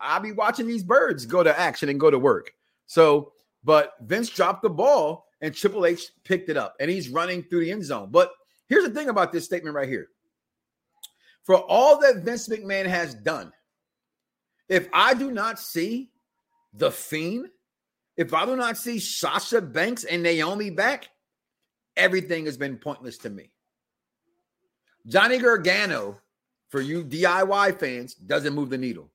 I'll 0.02 0.20
be 0.20 0.34
watching 0.34 0.68
these 0.68 0.84
birds 0.84 1.26
go 1.26 1.44
to 1.44 1.58
action 1.58 1.90
and 1.90 2.00
go 2.00 2.12
to 2.12 2.20
work. 2.20 2.52
So 2.88 3.32
but 3.64 3.94
Vince 4.02 4.30
dropped 4.30 4.64
the 4.64 4.70
ball 4.70 5.28
and 5.42 5.54
Triple 5.54 5.86
H 5.86 6.12
picked 6.24 6.50
it 6.50 6.58
up 6.58 6.76
and 6.80 6.90
he's 6.90 7.10
running 7.10 7.44
through 7.44 7.62
the 7.62 7.72
end 7.72 7.84
zone. 7.84 8.10
But 8.12 8.32
here's 8.68 8.86
the 8.86 8.94
thing 8.94 9.10
about 9.10 9.32
this 9.32 9.46
statement 9.46 9.76
right 9.76 9.90
here. 9.90 10.08
For 11.44 11.56
all 11.56 12.00
that 12.00 12.24
Vince 12.24 12.48
McMahon 12.48 12.86
has 12.86 13.16
done, 13.16 13.52
if 14.68 14.88
I 14.94 15.14
do 15.14 15.32
not 15.32 15.60
see 15.60 16.10
the 16.74 16.92
Fiend, 16.92 17.50
if 18.20 18.34
I 18.34 18.46
do 18.46 18.58
not 18.58 18.76
see 18.76 19.00
Sasha 19.00 19.62
Banks 19.62 20.04
and 20.04 20.22
Naomi 20.22 20.70
back, 20.70 21.08
everything 21.96 22.46
has 22.48 22.58
been 22.58 22.76
pointless 22.76 23.18
to 23.20 23.30
me. 23.30 23.50
Johnny 25.08 25.38
Gargano, 25.38 26.20
for 26.68 26.82
you 26.82 27.06
DIY 27.06 27.80
fans, 27.80 28.16
doesn't 28.16 28.54
move 28.54 28.72
the 28.72 28.78
needle. 28.78 29.10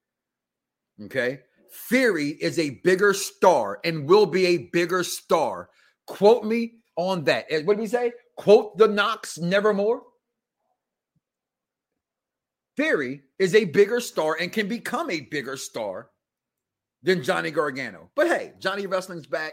Okay. 1.03 1.41
Theory 1.91 2.31
is 2.31 2.59
a 2.59 2.81
bigger 2.83 3.13
star 3.13 3.79
and 3.85 4.09
will 4.09 4.25
be 4.25 4.47
a 4.47 4.69
bigger 4.73 5.05
star. 5.05 5.69
Quote 6.07 6.45
me 6.45 6.77
on 6.97 7.25
that. 7.25 7.45
Eh, 7.51 7.63
what 7.63 7.77
did 7.77 7.83
we 7.83 7.89
say? 7.89 8.13
Quote 8.39 8.79
the 8.79 8.89
Knox 8.89 9.37
nevermore. 9.37 10.03
Theory 12.79 13.21
is 13.39 13.55
a 13.55 13.67
bigger 13.67 14.01
star 14.01 14.39
and 14.41 14.51
can 14.51 14.67
become 14.67 15.11
a 15.11 15.21
bigger 15.21 15.59
star 15.59 16.09
than 17.05 17.23
Johnny 17.23 17.51
Gargano. 17.51 18.11
But 18.17 18.27
hey, 18.27 18.53
Johnny 18.59 18.87
Wrestling's 18.87 19.27
back. 19.27 19.53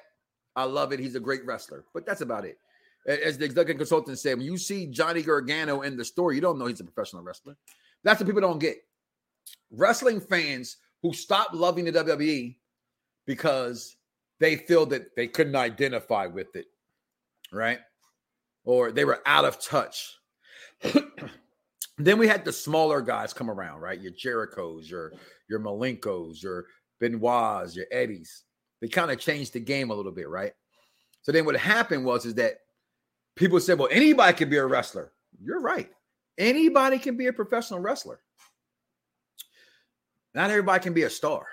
I 0.56 0.64
love 0.64 0.92
it. 0.92 1.00
He's 1.00 1.16
a 1.16 1.20
great 1.20 1.46
wrestler, 1.46 1.86
but 1.94 2.06
that's 2.06 2.22
about 2.22 2.46
it. 2.46 2.58
As 3.06 3.38
the 3.38 3.46
executive 3.46 3.78
consultant 3.78 4.20
said, 4.20 4.38
when 4.38 4.46
you 4.46 4.58
see 4.58 4.88
Johnny 4.88 5.22
Gargano 5.22 5.82
in 5.82 5.98
the 5.98 6.06
store, 6.06 6.34
you 6.34 6.42
don't 6.42 6.58
know 6.58 6.66
he's 6.66 6.80
a 6.80 6.84
professional 6.84 7.24
wrestler. 7.24 7.56
That's 8.04 8.20
what 8.20 8.28
people 8.28 8.42
don't 8.42 8.60
get. 8.60 8.78
Wrestling 9.72 10.20
fans 10.20 10.78
who 11.02 11.14
stopped 11.14 11.54
loving 11.54 11.86
the 11.86 11.92
WWE 11.92 12.56
because 13.26 13.96
they 14.40 14.56
feel 14.56 14.86
that 14.88 15.16
they 15.16 15.28
couldn't 15.28 15.56
identify 15.56 16.28
with 16.28 16.56
it, 16.56 16.66
right? 17.52 17.80
Or 18.66 18.92
they 18.92 19.06
were 19.06 19.22
out 19.26 19.46
of 19.46 19.60
touch. 19.60 20.16
Then 21.98 22.18
we 22.18 22.28
had 22.28 22.44
the 22.46 22.52
smaller 22.52 23.02
guys 23.02 23.32
come 23.32 23.50
around, 23.50 23.82
right? 23.82 24.00
Your 24.00 24.12
Jerichos, 24.12 24.90
your 24.90 25.14
your 25.48 25.60
Malenkos, 25.60 26.42
your 26.42 26.66
Benoits, 27.02 27.76
your 27.76 27.86
Eddies. 27.92 28.44
They 28.80 28.88
kind 28.88 29.12
of 29.12 29.20
changed 29.20 29.54
the 29.54 29.60
game 29.60 29.92
a 29.92 29.96
little 29.96 30.12
bit, 30.12 30.30
right? 30.30 30.54
So 31.22 31.32
then 31.32 31.46
what 31.46 31.56
happened 31.56 32.06
was 32.06 32.26
is 32.26 32.36
that 32.36 32.62
people 33.36 33.60
said, 33.60 33.78
well, 33.78 33.90
anybody 33.92 34.36
can 34.38 34.50
be 34.50 34.58
a 34.58 34.66
wrestler. 34.66 35.12
You're 35.44 35.62
right. 35.62 35.90
Anybody 36.38 36.98
can 36.98 37.18
be 37.18 37.28
a 37.28 37.34
professional 37.34 37.80
wrestler. 37.80 38.20
Not 40.34 40.50
everybody 40.50 40.82
can 40.82 40.94
be 40.94 41.04
a 41.04 41.10
star. 41.10 41.46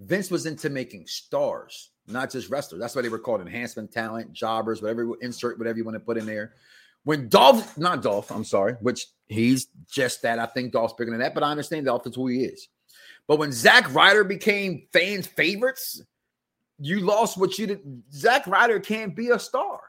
Vince 0.00 0.30
was 0.30 0.46
into 0.46 0.68
making 0.68 1.06
stars, 1.06 1.90
not 2.06 2.30
just 2.30 2.50
wrestlers. 2.50 2.80
That's 2.80 2.94
why 2.94 3.02
they 3.02 3.08
were 3.08 3.18
called 3.18 3.40
enhancement 3.40 3.92
talent, 3.92 4.32
jobbers, 4.32 4.82
whatever 4.82 5.14
insert, 5.22 5.58
whatever 5.58 5.78
you 5.78 5.84
want 5.84 5.94
to 5.94 6.00
put 6.00 6.18
in 6.18 6.26
there. 6.26 6.54
When 7.04 7.28
Dolph, 7.28 7.78
not 7.78 8.02
Dolph, 8.02 8.30
I'm 8.32 8.44
sorry, 8.44 8.74
which 8.80 9.06
he's 9.28 9.68
just 9.90 10.22
that. 10.22 10.38
I 10.38 10.46
think 10.46 10.72
Dolph's 10.72 10.94
bigger 10.94 11.12
than 11.12 11.20
that, 11.20 11.34
but 11.34 11.44
I 11.44 11.50
understand 11.50 11.86
Dolph 11.86 12.06
is 12.06 12.16
who 12.16 12.26
he 12.26 12.44
is. 12.44 12.68
But 13.28 13.38
when 13.38 13.52
Zack 13.52 13.92
Ryder 13.92 14.24
became 14.24 14.86
fans' 14.92 15.26
favorites, 15.26 16.02
you 16.78 17.00
lost 17.00 17.38
what 17.38 17.58
you 17.58 17.66
did. 17.66 18.02
Zack 18.12 18.46
Ryder 18.46 18.80
can't 18.80 19.16
be 19.16 19.30
a 19.30 19.38
star 19.38 19.80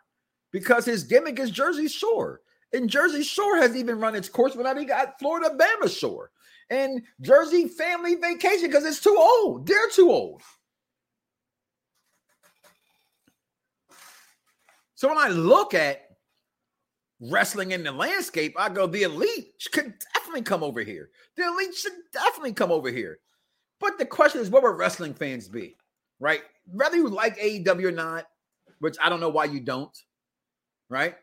because 0.51 0.85
his 0.85 1.03
gimmick 1.03 1.39
is 1.39 1.51
Jersey 1.51 1.87
Shore. 1.87 2.41
And 2.73 2.89
Jersey 2.89 3.23
Shore 3.23 3.57
has 3.57 3.75
even 3.75 3.99
run 3.99 4.15
its 4.15 4.29
course 4.29 4.55
without 4.55 4.77
he 4.77 4.85
got 4.85 5.19
Floribama 5.19 5.89
Shore 5.89 6.31
and 6.69 7.01
Jersey 7.21 7.67
family 7.67 8.15
vacation 8.15 8.67
because 8.67 8.85
it's 8.85 9.01
too 9.01 9.15
old. 9.17 9.67
They're 9.67 9.89
too 9.89 10.09
old. 10.11 10.41
So 14.95 15.07
when 15.07 15.17
I 15.17 15.29
look 15.29 15.73
at 15.73 16.06
wrestling 17.20 17.72
in 17.72 17.84
the 17.84 17.91
landscape, 17.91 18.55
I 18.57 18.70
go, 18.70 18.88
the 18.88 19.03
elite 19.03 19.53
could 19.72 19.93
definitely 20.13 20.43
come 20.43 20.63
over 20.63 20.82
here. 20.82 21.09
The 21.36 21.45
elite 21.45 21.76
should 21.76 21.93
definitely 22.13 22.53
come 22.53 22.72
over 22.72 22.89
here. 22.89 23.20
But 23.80 23.97
the 23.97 24.05
question 24.05 24.41
is, 24.41 24.49
what 24.49 24.63
would 24.63 24.78
wrestling 24.78 25.13
fans 25.13 25.47
be? 25.47 25.78
Right? 26.20 26.41
Whether 26.65 26.97
you 26.97 27.07
like 27.09 27.38
AEW 27.38 27.86
or 27.86 27.91
not, 27.91 28.26
which 28.80 28.97
I 29.01 29.09
don't 29.09 29.20
know 29.20 29.30
why 29.30 29.45
you 29.45 29.59
don't, 29.59 29.95
right? 30.89 31.15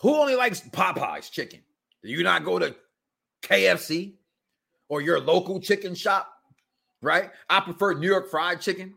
Who 0.00 0.14
only 0.16 0.34
likes 0.34 0.60
Popeye's 0.60 1.30
chicken? 1.30 1.60
Do 2.02 2.10
you 2.10 2.22
not 2.22 2.44
go 2.44 2.58
to 2.58 2.74
KFC 3.42 4.14
or 4.88 5.00
your 5.00 5.20
local 5.20 5.60
chicken 5.60 5.94
shop? 5.94 6.28
Right? 7.00 7.30
I 7.48 7.60
prefer 7.60 7.94
New 7.94 8.08
York 8.08 8.30
fried 8.30 8.60
chicken 8.60 8.94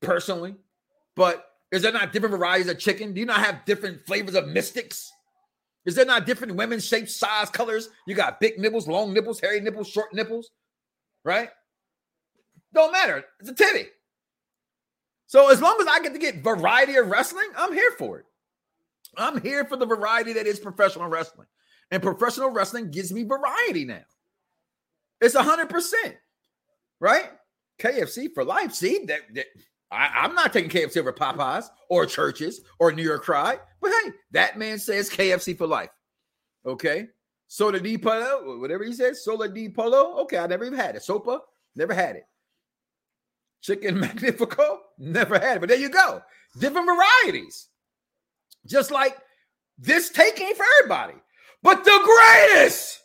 personally, 0.00 0.54
but 1.16 1.51
is 1.72 1.80
there 1.80 1.90
not 1.90 2.12
different 2.12 2.36
varieties 2.36 2.68
of 2.68 2.78
chicken? 2.78 3.14
Do 3.14 3.20
you 3.20 3.26
not 3.26 3.40
have 3.40 3.64
different 3.64 4.04
flavors 4.06 4.34
of 4.34 4.46
mystics? 4.46 5.10
Is 5.86 5.94
there 5.94 6.04
not 6.04 6.26
different 6.26 6.54
women 6.54 6.78
shapes, 6.78 7.16
size, 7.16 7.48
colors? 7.48 7.88
You 8.06 8.14
got 8.14 8.38
big 8.38 8.58
nipples, 8.58 8.86
long 8.86 9.12
nipples, 9.14 9.40
hairy 9.40 9.60
nipples, 9.60 9.88
short 9.88 10.12
nipples, 10.12 10.50
right? 11.24 11.48
Don't 12.74 12.92
matter. 12.92 13.24
It's 13.40 13.48
a 13.48 13.54
titty. 13.54 13.86
So 15.26 15.50
as 15.50 15.62
long 15.62 15.78
as 15.80 15.86
I 15.86 16.00
get 16.00 16.12
to 16.12 16.18
get 16.18 16.44
variety 16.44 16.96
of 16.96 17.08
wrestling, 17.08 17.48
I'm 17.56 17.72
here 17.72 17.90
for 17.98 18.18
it. 18.18 18.26
I'm 19.16 19.40
here 19.40 19.64
for 19.64 19.76
the 19.76 19.86
variety 19.86 20.34
that 20.34 20.46
is 20.46 20.60
professional 20.60 21.08
wrestling. 21.08 21.48
And 21.90 22.02
professional 22.02 22.50
wrestling 22.50 22.90
gives 22.90 23.12
me 23.12 23.24
variety 23.24 23.86
now. 23.86 24.02
It's 25.22 25.34
100%, 25.34 25.92
right? 27.00 27.30
KFC 27.80 28.28
for 28.34 28.44
life. 28.44 28.74
See, 28.74 29.04
that, 29.06 29.20
that 29.34 29.46
I, 29.92 30.24
am 30.24 30.34
not 30.34 30.52
taking 30.52 30.70
KFC 30.70 30.96
over 30.98 31.12
Popeyes 31.12 31.66
or 31.88 32.06
Church's 32.06 32.60
or 32.78 32.92
New 32.92 33.02
York 33.02 33.24
Fried, 33.24 33.60
but 33.80 33.90
hey, 33.90 34.12
that 34.30 34.58
man 34.58 34.78
says 34.78 35.10
KFC 35.10 35.56
for 35.56 35.66
life. 35.66 35.90
Okay. 36.64 37.08
Soda 37.46 37.78
di 37.78 37.98
Polo, 37.98 38.58
whatever 38.60 38.82
he 38.82 38.94
says, 38.94 39.22
Sola 39.22 39.48
di 39.48 39.68
Polo. 39.68 40.16
Okay, 40.22 40.38
I 40.38 40.46
never 40.46 40.64
even 40.64 40.78
had 40.78 40.96
it. 40.96 41.02
Sopa, 41.02 41.40
never 41.76 41.92
had 41.92 42.16
it. 42.16 42.24
Chicken 43.60 44.00
Magnifico, 44.00 44.80
never 44.98 45.38
had 45.38 45.58
it. 45.58 45.60
But 45.60 45.68
there 45.68 45.78
you 45.78 45.90
go. 45.90 46.22
Different 46.58 46.86
varieties. 46.86 47.68
Just 48.66 48.90
like 48.90 49.18
this 49.78 50.08
taking 50.08 50.54
for 50.54 50.64
everybody. 50.78 51.14
But 51.62 51.84
the 51.84 52.00
greatest 52.02 53.00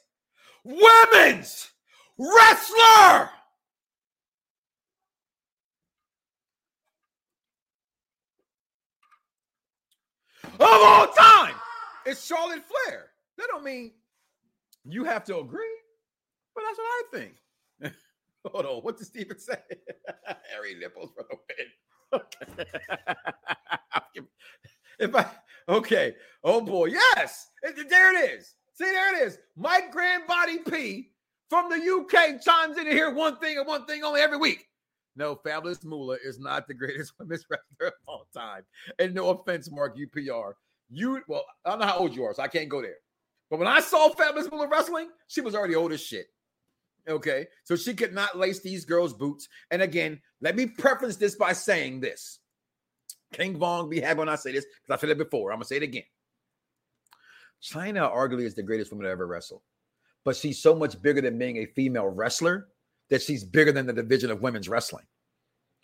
women's 0.63 1.69
wrestler 2.17 3.29
of 10.53 10.61
all 10.61 11.07
time 11.07 11.55
is 12.05 12.23
Charlotte 12.23 12.63
Flair. 12.65 13.09
That 13.37 13.47
don't 13.51 13.63
mean 13.63 13.91
you 14.85 15.03
have 15.03 15.23
to 15.25 15.39
agree, 15.39 15.77
but 16.55 16.63
that's 16.65 16.77
what 16.77 16.85
I 16.85 17.03
think. 17.13 17.93
Hold 18.51 18.65
on, 18.65 18.81
what 18.81 18.97
does 18.97 19.07
Steven 19.07 19.37
say? 19.39 19.57
Harry 20.53 20.75
nipples 20.79 21.11
for 21.15 21.25
the 21.29 21.37
win. 21.47 22.21
Okay. 22.21 22.69
if 24.99 25.15
I 25.15 25.25
okay, 25.69 26.15
oh 26.43 26.61
boy, 26.61 26.85
yes, 26.85 27.49
there 27.63 28.15
it 28.15 28.31
is. 28.31 28.55
See, 28.73 28.85
there 28.85 29.15
it 29.15 29.27
is. 29.27 29.37
Mike 29.55 29.93
Grandbody 29.93 30.71
P 30.71 31.09
from 31.49 31.69
the 31.69 31.75
UK 31.75 32.41
chimes 32.41 32.77
in 32.77 32.85
to 32.85 32.91
hear 32.91 33.11
one 33.11 33.37
thing 33.37 33.57
and 33.57 33.67
one 33.67 33.85
thing 33.85 34.03
only 34.03 34.21
every 34.21 34.37
week. 34.37 34.67
No, 35.17 35.35
Fabulous 35.35 35.83
Moolah 35.83 36.17
is 36.23 36.39
not 36.39 36.67
the 36.67 36.75
greatest 36.75 37.13
women's 37.19 37.45
wrestler 37.49 37.87
of 37.87 37.93
all 38.07 38.27
time. 38.33 38.63
And 38.99 39.13
no 39.13 39.29
offense, 39.29 39.69
Mark 39.71 39.97
UPR. 39.97 40.53
You 40.89 41.21
well, 41.27 41.43
I 41.65 41.71
don't 41.71 41.79
know 41.79 41.85
how 41.87 41.97
old 41.97 42.15
you 42.15 42.23
are, 42.23 42.33
so 42.33 42.43
I 42.43 42.47
can't 42.47 42.69
go 42.69 42.81
there. 42.81 42.97
But 43.49 43.59
when 43.59 43.67
I 43.67 43.81
saw 43.81 44.09
Fabulous 44.09 44.49
Moolah 44.49 44.69
wrestling, 44.69 45.09
she 45.27 45.41
was 45.41 45.55
already 45.55 45.75
old 45.75 45.91
as 45.91 46.01
shit. 46.01 46.27
Okay, 47.09 47.47
so 47.63 47.75
she 47.75 47.93
could 47.93 48.13
not 48.13 48.37
lace 48.37 48.61
these 48.61 48.85
girls' 48.85 49.13
boots. 49.13 49.47
And 49.71 49.81
again, 49.81 50.21
let 50.39 50.55
me 50.55 50.67
preface 50.67 51.15
this 51.15 51.35
by 51.35 51.53
saying 51.53 51.99
this. 51.99 52.39
King 53.33 53.57
Vaughn 53.57 53.89
be 53.89 53.99
happy 53.99 54.19
when 54.19 54.29
I 54.29 54.35
say 54.35 54.51
this 54.51 54.65
because 54.65 54.97
I 54.97 55.01
said 55.01 55.09
it 55.09 55.17
before. 55.17 55.51
I'm 55.51 55.57
gonna 55.57 55.65
say 55.65 55.77
it 55.77 55.83
again. 55.83 56.03
Chyna 57.61 58.13
arguably 58.13 58.43
is 58.43 58.55
the 58.55 58.63
greatest 58.63 58.91
woman 58.91 59.05
to 59.05 59.11
ever 59.11 59.25
wrestle, 59.25 59.63
but 60.23 60.35
she's 60.35 60.61
so 60.61 60.75
much 60.75 61.01
bigger 61.01 61.21
than 61.21 61.39
being 61.39 61.57
a 61.57 61.65
female 61.65 62.07
wrestler 62.07 62.67
that 63.09 63.21
she's 63.21 63.43
bigger 63.43 63.71
than 63.71 63.85
the 63.85 63.93
division 63.93 64.31
of 64.31 64.41
women's 64.41 64.69
wrestling. 64.69 65.05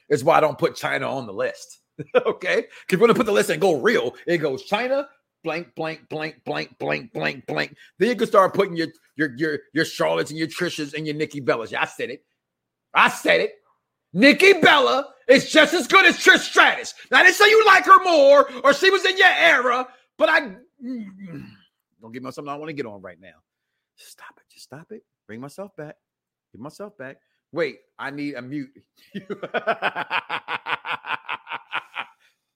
It's 0.09 0.23
why 0.23 0.37
I 0.37 0.41
don't 0.41 0.57
put 0.57 0.75
Chyna 0.75 1.09
on 1.09 1.25
the 1.25 1.33
list. 1.33 1.79
okay, 2.25 2.65
because 2.87 2.99
when 2.99 3.11
I 3.11 3.13
put 3.13 3.25
the 3.25 3.31
list 3.31 3.49
and 3.49 3.61
go 3.61 3.79
real, 3.79 4.15
it 4.25 4.39
goes 4.39 4.67
Chyna, 4.69 5.05
blank, 5.43 5.75
blank, 5.75 6.09
blank, 6.09 6.43
blank, 6.43 6.77
blank, 6.79 7.13
blank, 7.13 7.45
blank. 7.45 7.75
Then 7.99 8.09
you 8.09 8.15
can 8.15 8.27
start 8.27 8.53
putting 8.53 8.75
your 8.75 8.87
your 9.15 9.35
your 9.37 9.59
your 9.73 9.85
Charlottes 9.85 10.29
and 10.29 10.39
your 10.39 10.47
Trishas 10.47 10.93
and 10.93 11.05
your 11.05 11.15
Nikki 11.15 11.41
Bellas. 11.41 11.71
Yeah, 11.71 11.81
I 11.81 11.85
said 11.85 12.09
it. 12.09 12.23
I 12.93 13.09
said 13.09 13.41
it. 13.41 13.53
Nikki 14.13 14.53
Bella 14.53 15.13
is 15.27 15.51
just 15.51 15.73
as 15.73 15.87
good 15.87 16.05
as 16.05 16.17
Trish 16.17 16.39
Stratus. 16.39 16.93
Now, 17.09 17.19
I 17.19 17.23
didn't 17.23 17.35
say 17.35 17.49
you 17.49 17.65
like 17.65 17.85
her 17.85 18.03
more 18.03 18.47
or 18.63 18.73
she 18.73 18.89
was 18.91 19.03
in 19.05 19.17
your 19.17 19.27
era, 19.27 19.87
but 20.17 20.29
I 20.29 20.41
mm, 20.41 20.57
mm. 20.83 21.45
don't 22.01 22.11
give 22.11 22.21
me 22.21 22.31
something 22.31 22.51
I 22.51 22.55
want 22.55 22.69
to 22.69 22.73
get 22.73 22.85
on 22.85 23.01
right 23.01 23.19
now. 23.19 23.41
Stop 23.95 24.37
it. 24.37 24.43
Just 24.51 24.65
stop 24.65 24.91
it. 24.91 25.03
Bring 25.27 25.41
myself 25.41 25.75
back. 25.75 25.95
Get 26.53 26.61
myself 26.61 26.97
back. 26.97 27.17
Wait, 27.51 27.79
I 27.99 28.09
need 28.11 28.35
a 28.35 28.41
mute. 28.41 28.69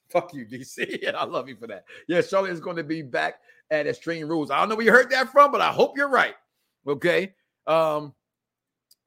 Fuck 0.10 0.34
you, 0.34 0.46
DC. 0.46 1.14
I 1.16 1.26
love 1.26 1.50
you 1.50 1.56
for 1.58 1.68
that. 1.68 1.84
Yeah, 2.08 2.22
Charlotte 2.22 2.52
is 2.52 2.60
going 2.60 2.78
to 2.78 2.84
be 2.84 3.02
back 3.02 3.36
at 3.72 3.88
Extreme 3.88 4.30
Rules. 4.30 4.50
I 4.52 4.60
don't 4.60 4.70
know 4.70 4.76
where 4.76 4.86
you 4.86 4.92
heard 4.92 5.10
that 5.12 5.32
from, 5.32 5.52
but 5.52 5.62
I 5.62 5.72
hope 5.72 5.98
you're 5.98 6.10
right. 6.10 6.36
Okay. 6.88 7.34
Um, 7.66 8.14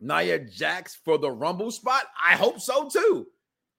Nia 0.01 0.41
Jax 0.41 0.99
for 1.05 1.19
the 1.19 1.31
Rumble 1.31 1.71
spot. 1.71 2.05
I 2.25 2.35
hope 2.35 2.61
so 2.61 2.89
too. 2.89 3.27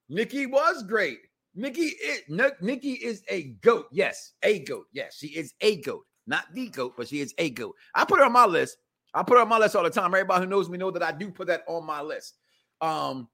Nikki 0.08 0.46
was 0.46 0.82
great. 0.82 1.18
Nikki 1.54 1.82
is 1.82 2.22
Nikki 2.60 2.92
is 2.92 3.22
a 3.28 3.54
goat. 3.60 3.86
Yes, 3.92 4.32
a 4.42 4.60
goat. 4.60 4.86
Yes, 4.92 5.16
she 5.16 5.28
is 5.28 5.52
a 5.60 5.76
goat. 5.82 6.04
Not 6.26 6.46
the 6.54 6.68
goat, 6.68 6.94
but 6.96 7.08
she 7.08 7.20
is 7.20 7.34
a 7.38 7.50
goat. 7.50 7.74
I 7.94 8.04
put 8.04 8.18
her 8.20 8.24
on 8.24 8.32
my 8.32 8.46
list. 8.46 8.76
I 9.14 9.22
put 9.22 9.36
her 9.36 9.42
on 9.42 9.48
my 9.48 9.58
list 9.58 9.76
all 9.76 9.82
the 9.82 9.90
time. 9.90 10.14
Everybody 10.14 10.44
who 10.44 10.50
knows 10.50 10.68
me 10.68 10.78
know 10.78 10.90
that 10.90 11.02
I 11.02 11.12
do 11.12 11.30
put 11.30 11.48
that 11.48 11.62
on 11.66 11.84
my 11.84 12.00
list. 12.00 12.34
Um, 12.80 13.28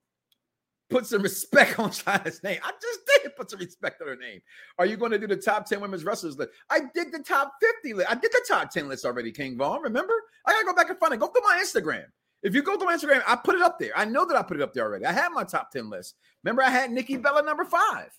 put 0.91 1.07
some 1.07 1.23
respect 1.23 1.79
on 1.79 1.91
Chyna's 1.91 2.43
name. 2.43 2.59
I 2.63 2.73
just 2.81 3.01
did 3.07 3.37
put 3.37 3.51
some 3.51 3.61
respect 3.61 4.01
on 4.03 4.09
her 4.09 4.17
name. 4.17 4.41
Are 4.79 4.87
you 4.87 4.97
going 4.97 5.13
to 5.13 5.19
do 5.19 5.27
the 5.27 5.37
top 5.37 5.67
10 5.67 5.81
women's 5.81 6.05
wrestlers 6.05 6.37
list? 6.37 6.51
I 6.71 6.81
did 6.95 7.13
the 7.13 7.21
top 7.21 7.53
50 7.61 7.95
list. 7.95 8.11
I 8.11 8.15
did 8.15 8.33
the 8.33 8.45
top 8.49 8.71
10 8.71 8.89
list 8.89 9.05
already, 9.05 9.33
King 9.33 9.57
Vaughn. 9.57 9.83
Remember? 9.83 10.15
I 10.47 10.53
gotta 10.53 10.67
go 10.67 10.75
back 10.75 10.91
and 10.91 10.99
find 10.99 11.15
it. 11.15 11.21
Go 11.21 11.29
through 11.29 11.43
my 11.43 11.63
Instagram. 11.63 12.05
If 12.43 12.55
you 12.55 12.63
go 12.63 12.77
to 12.77 12.85
my 12.85 12.97
Instagram, 12.97 13.23
I 13.27 13.37
put 13.37 13.57
it 13.57 13.63
up 13.63 13.79
there. 13.79 13.93
I 13.97 14.05
know 14.05 14.25
that 14.25 14.37
I 14.37 14.43
put 14.43 14.57
it 14.57 14.63
up 14.63 14.73
there 14.73 14.85
already. 14.85 15.05
I 15.05 15.13
had 15.13 15.31
my 15.31 15.45
top 15.45 15.71
10 15.71 15.91
list. 15.91 16.15
Remember, 16.45 16.63
I 16.63 16.71
had 16.71 16.91
Nikki 16.91 17.17
Bella 17.17 17.43
number 17.43 17.65
five, 17.65 18.11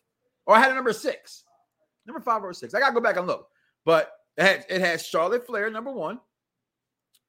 or 0.46 0.56
I 0.56 0.60
had 0.60 0.72
a 0.72 0.76
number 0.76 0.94
six. 0.94 1.46
Number 2.06 2.20
five 2.20 2.44
or 2.44 2.54
six. 2.54 2.74
I 2.74 2.80
gotta 2.80 2.94
go 2.94 3.02
back 3.02 3.18
and 3.18 3.28
look. 3.28 3.48
But 3.86 4.12
it 4.38 4.44
has, 4.44 4.66
it 4.70 4.82
has 4.82 5.06
Charlotte 5.06 5.46
Flair 5.46 5.70
number 5.70 5.92
one, 5.92 6.20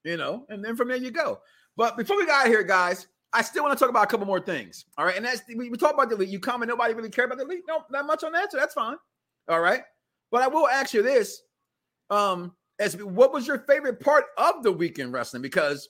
you 0.04 0.16
know, 0.16 0.46
and 0.48 0.64
then 0.64 0.76
from 0.76 0.88
there 0.88 0.96
you 0.96 1.10
go. 1.10 1.40
But 1.76 1.96
before 1.96 2.16
we 2.16 2.26
got 2.26 2.46
here, 2.46 2.62
guys, 2.62 3.06
I 3.32 3.42
still 3.42 3.62
want 3.62 3.78
to 3.78 3.82
talk 3.82 3.90
about 3.90 4.04
a 4.04 4.06
couple 4.06 4.26
more 4.26 4.40
things. 4.40 4.84
All 4.98 5.04
right. 5.04 5.16
And 5.16 5.24
that's 5.24 5.42
we, 5.48 5.70
we 5.70 5.76
talk 5.76 5.94
about 5.94 6.10
the 6.10 6.16
league. 6.16 6.30
You 6.30 6.40
comment, 6.40 6.68
nobody 6.68 6.94
really 6.94 7.10
care 7.10 7.26
about 7.26 7.38
the 7.38 7.44
league. 7.44 7.62
No, 7.68 7.84
not 7.90 8.06
much 8.06 8.24
on 8.24 8.32
that. 8.32 8.50
So 8.50 8.58
that's 8.58 8.74
fine. 8.74 8.96
All 9.48 9.60
right. 9.60 9.82
But 10.30 10.42
I 10.42 10.48
will 10.48 10.68
ask 10.68 10.92
you 10.94 11.02
this. 11.02 11.42
Um, 12.10 12.52
as 12.80 12.96
what 12.96 13.32
was 13.32 13.46
your 13.46 13.60
favorite 13.60 14.00
part 14.00 14.24
of 14.36 14.62
the 14.62 14.72
weekend 14.72 15.12
wrestling? 15.12 15.42
Because 15.42 15.88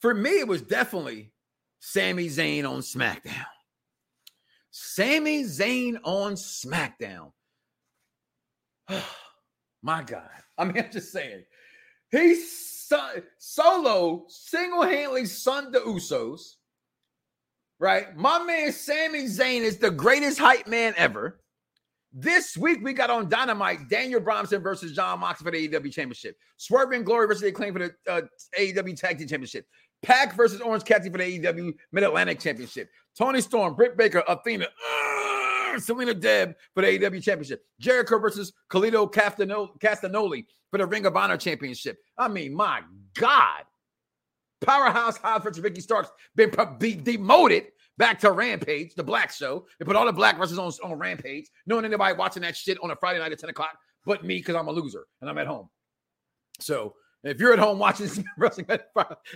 for 0.00 0.14
me, 0.14 0.38
it 0.38 0.46
was 0.46 0.62
definitely 0.62 1.32
Sami 1.80 2.26
Zayn 2.26 2.68
on 2.68 2.80
SmackDown. 2.80 3.46
Sami 4.70 5.44
Zayn 5.44 5.96
on 6.04 6.34
SmackDown. 6.34 7.32
My 9.82 10.02
God. 10.02 10.28
I 10.58 10.64
mean, 10.64 10.78
I'm 10.78 10.90
just 10.90 11.10
saying. 11.10 11.44
He 12.14 12.36
son, 12.36 13.22
solo 13.38 14.24
single-handedly 14.28 15.26
sunned 15.26 15.74
the 15.74 15.80
Usos. 15.80 16.54
Right? 17.80 18.16
My 18.16 18.42
man 18.44 18.72
Sami 18.72 19.24
Zayn 19.24 19.62
is 19.62 19.78
the 19.78 19.90
greatest 19.90 20.38
hype 20.38 20.68
man 20.68 20.94
ever. 20.96 21.40
This 22.12 22.56
week 22.56 22.78
we 22.84 22.92
got 22.92 23.10
on 23.10 23.28
Dynamite 23.28 23.88
Daniel 23.88 24.20
Brunson 24.20 24.62
versus 24.62 24.92
Jon 24.92 25.18
Moxley 25.18 25.44
for 25.44 25.50
the 25.50 25.68
AEW 25.68 25.92
Championship. 25.92 26.36
Swerve 26.56 26.92
and 26.92 27.04
Glory 27.04 27.26
versus 27.26 27.42
the 27.42 27.48
Acclaim 27.48 27.72
for 27.72 27.80
the 27.80 27.94
uh, 28.08 28.20
AEW 28.56 28.96
Tag 28.96 29.18
Team 29.18 29.26
Championship. 29.26 29.66
PAC 30.04 30.36
versus 30.36 30.60
Orange 30.60 30.84
Cassidy 30.84 31.10
for 31.10 31.18
the 31.18 31.40
AEW 31.40 31.72
Mid 31.90 32.04
Atlantic 32.04 32.38
Championship. 32.38 32.88
Toni 33.18 33.40
Storm, 33.40 33.74
Britt 33.74 33.96
Baker, 33.96 34.22
Athena, 34.28 34.66
uh, 34.66 35.33
Serena 35.80 36.14
Deeb 36.14 36.54
for 36.74 36.82
the 36.82 36.98
AEW 36.98 37.22
Championship. 37.22 37.64
Jericho 37.80 38.18
versus 38.18 38.52
Kalisto 38.70 39.10
Castagnoli 39.12 40.46
for 40.70 40.78
the 40.78 40.86
Ring 40.86 41.06
of 41.06 41.16
Honor 41.16 41.36
Championship. 41.36 41.98
I 42.18 42.28
mean, 42.28 42.54
my 42.54 42.82
God. 43.14 43.64
Powerhouse 44.64 45.16
Hobbs 45.18 45.44
versus 45.44 45.62
Ricky 45.62 45.80
Starks 45.80 46.10
been 46.36 46.50
be 46.78 46.94
demoted 46.94 47.66
back 47.98 48.18
to 48.20 48.32
Rampage, 48.32 48.94
the 48.94 49.04
Black 49.04 49.30
Show. 49.30 49.66
They 49.78 49.84
put 49.84 49.96
all 49.96 50.06
the 50.06 50.12
black 50.12 50.38
wrestlers 50.38 50.80
on, 50.82 50.90
on 50.90 50.98
Rampage. 50.98 51.48
No 51.66 51.76
one 51.76 51.84
anybody 51.84 52.16
watching 52.16 52.42
that 52.42 52.56
shit 52.56 52.78
on 52.82 52.90
a 52.90 52.96
Friday 52.96 53.18
night 53.18 53.32
at 53.32 53.38
10 53.38 53.50
o'clock 53.50 53.76
but 54.04 54.24
me 54.24 54.38
because 54.38 54.54
I'm 54.54 54.68
a 54.68 54.72
loser 54.72 55.06
and 55.20 55.30
I'm 55.30 55.38
at 55.38 55.46
home. 55.46 55.68
So 56.60 56.94
if 57.22 57.40
you're 57.40 57.52
at 57.52 57.58
home 57.58 57.78
watching 57.78 58.08
wrestling, 58.38 58.66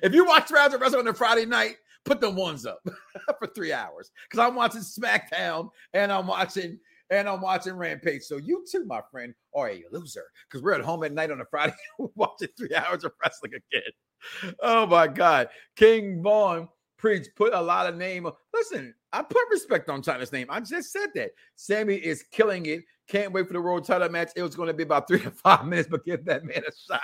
if 0.03 0.15
you 0.15 0.25
watch 0.25 0.51
of 0.51 0.81
wrestling 0.81 1.01
on 1.01 1.09
a 1.09 1.15
Friday 1.15 1.47
night, 1.47 1.77
put 2.05 2.21
the 2.21 2.31
ones 2.31 2.67
up 2.67 2.81
for 3.39 3.49
three 3.49 3.73
hours 3.73 4.11
because 4.29 4.47
I'm 4.47 4.55
watching 4.55 4.81
SmackDown 4.81 5.71
and 5.93 6.13
I'm 6.13 6.27
watching 6.27 6.79
and 7.11 7.29
I'm 7.29 7.41
watching 7.41 7.75
Rampage. 7.75 8.23
So 8.23 8.37
you 8.37 8.65
too, 8.71 8.85
my 8.85 9.01
friend, 9.11 9.35
are 9.55 9.71
a 9.71 9.85
loser 9.91 10.25
because 10.49 10.63
we're 10.63 10.75
at 10.75 10.83
home 10.83 11.05
at 11.05 11.13
night 11.13 11.31
on 11.31 11.41
a 11.41 11.45
Friday 11.51 11.75
watching 12.15 12.49
three 12.57 12.75
hours 12.75 13.05
of 13.05 13.13
wrestling 13.23 13.53
again. 13.55 14.53
Oh 14.61 14.87
my 14.87 15.07
God, 15.07 15.49
King 15.77 16.23
Vaughn 16.23 16.69
preach 16.99 17.29
put 17.37 17.55
a 17.55 17.61
lot 17.61 17.87
of 17.87 17.97
name. 17.97 18.29
Listen, 18.53 18.95
I 19.13 19.23
put 19.23 19.49
respect 19.51 19.89
on 19.89 20.03
Chyna's 20.03 20.33
name. 20.33 20.49
I 20.51 20.61
just 20.61 20.93
said 20.93 21.09
that. 21.15 21.31
Sami 21.57 21.95
is 21.95 22.25
killing 22.31 22.67
it. 22.67 22.85
Can't 23.09 23.33
wait 23.33 23.47
for 23.47 23.55
the 23.55 23.61
world 23.63 23.87
title 23.87 24.11
match. 24.11 24.33
It 24.37 24.43
was 24.43 24.55
going 24.55 24.67
to 24.67 24.75
be 24.75 24.83
about 24.83 25.09
three 25.09 25.21
to 25.21 25.31
five 25.31 25.65
minutes, 25.65 25.89
but 25.91 26.05
give 26.05 26.25
that 26.27 26.45
man 26.45 26.59
a 26.59 26.93
shot. 26.93 27.01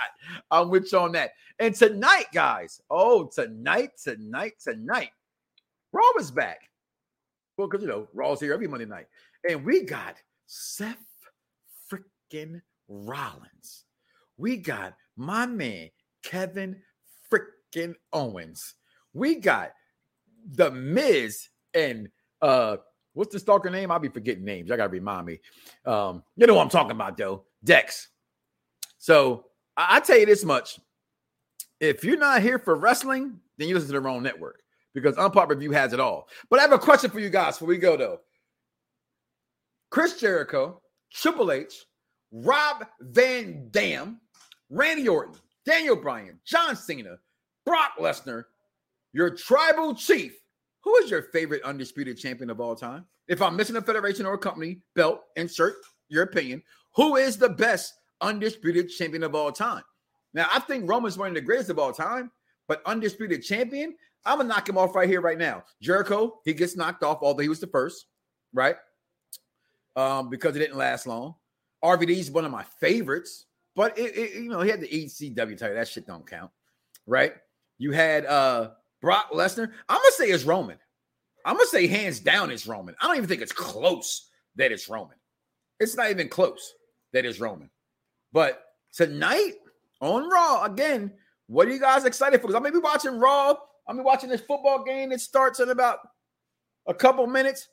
I'm 0.51 0.69
with 0.69 0.91
you 0.91 0.99
on 0.99 1.13
that. 1.13 1.31
And 1.57 1.73
tonight, 1.73 2.27
guys, 2.33 2.79
oh, 2.91 3.29
tonight, 3.33 3.91
tonight, 4.01 4.53
tonight, 4.61 5.09
Raw 5.91 6.03
is 6.19 6.29
back. 6.29 6.69
Well, 7.57 7.67
because 7.67 7.81
you 7.81 7.87
know, 7.87 8.07
Raw's 8.13 8.41
here 8.41 8.53
every 8.53 8.67
Monday 8.67 8.85
night. 8.85 9.07
And 9.49 9.63
we 9.63 9.83
got 9.83 10.17
Seth 10.45 10.97
freaking 11.91 12.61
Rollins. 12.87 13.85
We 14.37 14.57
got 14.57 14.93
my 15.15 15.45
man, 15.45 15.89
Kevin 16.23 16.81
freaking 17.31 17.95
Owens. 18.11 18.75
We 19.13 19.35
got 19.35 19.71
the 20.51 20.71
Miz 20.71 21.49
and 21.73 22.09
uh 22.41 22.77
what's 23.13 23.33
the 23.33 23.39
stalker 23.39 23.69
name? 23.69 23.91
I'll 23.91 23.99
be 23.99 24.09
forgetting 24.09 24.45
names. 24.45 24.71
I 24.71 24.77
gotta 24.77 24.89
remind 24.89 25.25
me. 25.25 25.39
Um, 25.85 26.23
you 26.35 26.45
know 26.45 26.55
what 26.55 26.63
I'm 26.63 26.69
talking 26.69 26.91
about 26.91 27.17
though. 27.17 27.45
Dex. 27.63 28.09
So 28.97 29.45
I, 29.75 29.97
I 29.97 29.99
tell 30.01 30.17
you 30.17 30.25
this 30.25 30.43
much. 30.43 30.79
If 31.79 32.03
you're 32.03 32.17
not 32.17 32.41
here 32.41 32.59
for 32.59 32.75
wrestling, 32.75 33.39
then 33.57 33.67
you 33.67 33.75
listen 33.75 33.87
to 33.87 33.93
the 33.93 34.01
wrong 34.01 34.23
network 34.23 34.61
because 34.93 35.15
Unpop 35.15 35.49
Review 35.49 35.71
has 35.71 35.93
it 35.93 35.99
all. 35.99 36.27
But 36.49 36.59
I 36.59 36.63
have 36.63 36.71
a 36.71 36.79
question 36.79 37.09
for 37.09 37.19
you 37.19 37.29
guys 37.29 37.55
before 37.55 37.67
we 37.67 37.77
go 37.77 37.97
though. 37.97 38.19
Chris 39.91 40.19
Jericho, 40.19 40.81
Triple 41.11 41.51
H, 41.51 41.85
Rob 42.31 42.85
Van 42.99 43.67
Dam, 43.71 44.19
Randy 44.69 45.07
Orton, 45.07 45.35
Daniel 45.65 45.95
Bryan, 45.95 46.39
John 46.45 46.75
Cena, 46.75 47.17
Brock 47.65 47.91
Lesnar, 47.99 48.43
your 49.15 49.29
tribal 49.29 49.95
chief. 49.95 50.37
Who 50.83 50.93
is 50.97 51.09
your 51.09 51.23
favorite 51.23 51.63
undisputed 51.63 52.17
champion 52.17 52.49
of 52.49 52.59
all 52.59 52.75
time? 52.75 53.05
If 53.29 53.41
I'm 53.41 53.55
missing 53.55 53.77
a 53.77 53.81
federation 53.81 54.25
or 54.25 54.33
a 54.33 54.37
company 54.37 54.81
belt, 54.93 55.21
insert 55.37 55.75
your 56.09 56.23
opinion. 56.23 56.61
Who 56.95 57.15
is 57.15 57.37
the 57.37 57.47
best 57.47 57.93
undisputed 58.19 58.89
champion 58.89 59.23
of 59.23 59.33
all 59.33 59.53
time? 59.53 59.83
Now, 60.33 60.47
I 60.53 60.59
think 60.59 60.89
Roman's 60.89 61.17
one 61.17 61.29
of 61.29 61.33
the 61.33 61.39
greatest 61.39 61.69
of 61.69 61.79
all 61.79 61.93
time, 61.93 62.29
but 62.67 62.81
undisputed 62.85 63.41
champion, 63.41 63.95
I'm 64.25 64.39
gonna 64.39 64.49
knock 64.49 64.67
him 64.67 64.77
off 64.77 64.93
right 64.93 65.07
here, 65.07 65.21
right 65.21 65.37
now. 65.37 65.63
Jericho, 65.81 66.41
he 66.43 66.53
gets 66.53 66.75
knocked 66.75 67.01
off, 67.01 67.19
although 67.21 67.41
he 67.41 67.49
was 67.49 67.61
the 67.61 67.67
first, 67.67 68.07
right? 68.53 68.75
Um, 69.95 70.29
because 70.29 70.57
it 70.57 70.59
didn't 70.59 70.77
last 70.77 71.07
long. 71.07 71.35
RVD 71.81 72.09
is 72.09 72.31
one 72.31 72.43
of 72.43 72.51
my 72.51 72.65
favorites, 72.81 73.45
but 73.77 73.97
it, 73.97 74.17
it, 74.17 74.33
you 74.33 74.49
know 74.49 74.59
he 74.59 74.69
had 74.69 74.81
the 74.81 74.89
ECW 74.89 75.57
title. 75.57 75.75
That 75.75 75.87
shit 75.87 76.05
don't 76.05 76.29
count, 76.29 76.51
right? 77.07 77.33
You 77.77 77.93
had 77.93 78.25
uh 78.25 78.71
Brock 79.01 79.31
Lesnar. 79.31 79.71
I'm 79.89 79.97
gonna 79.97 80.11
say 80.11 80.25
it's 80.25 80.43
Roman. 80.43 80.77
I'm 81.45 81.55
gonna 81.55 81.67
say 81.67 81.87
hands 81.87 82.19
down 82.19 82.51
it's 82.51 82.67
Roman. 82.67 82.95
I 83.01 83.07
don't 83.07 83.17
even 83.17 83.29
think 83.29 83.41
it's 83.41 83.51
close 83.51 84.29
that 84.55 84.71
it's 84.71 84.89
Roman. 84.89 85.17
It's 85.79 85.95
not 85.95 86.09
even 86.09 86.29
close 86.29 86.73
that 87.13 87.25
it's 87.25 87.39
Roman. 87.39 87.69
But 88.31 88.63
tonight 88.93 89.53
on 90.01 90.29
Raw, 90.29 90.63
again, 90.63 91.11
what 91.47 91.67
are 91.67 91.71
you 91.71 91.79
guys 91.79 92.05
excited 92.05 92.41
for? 92.41 92.47
Because 92.47 92.55
I'm 92.55 92.63
gonna 92.63 92.73
be 92.73 92.79
watching 92.79 93.19
Raw. 93.19 93.51
I'm 93.87 93.95
gonna 93.95 94.03
be 94.03 94.05
watching 94.05 94.29
this 94.29 94.41
football 94.41 94.83
game 94.83 95.09
that 95.09 95.21
starts 95.21 95.59
in 95.59 95.69
about 95.69 95.99
a 96.87 96.93
couple 96.93 97.27
minutes. 97.27 97.67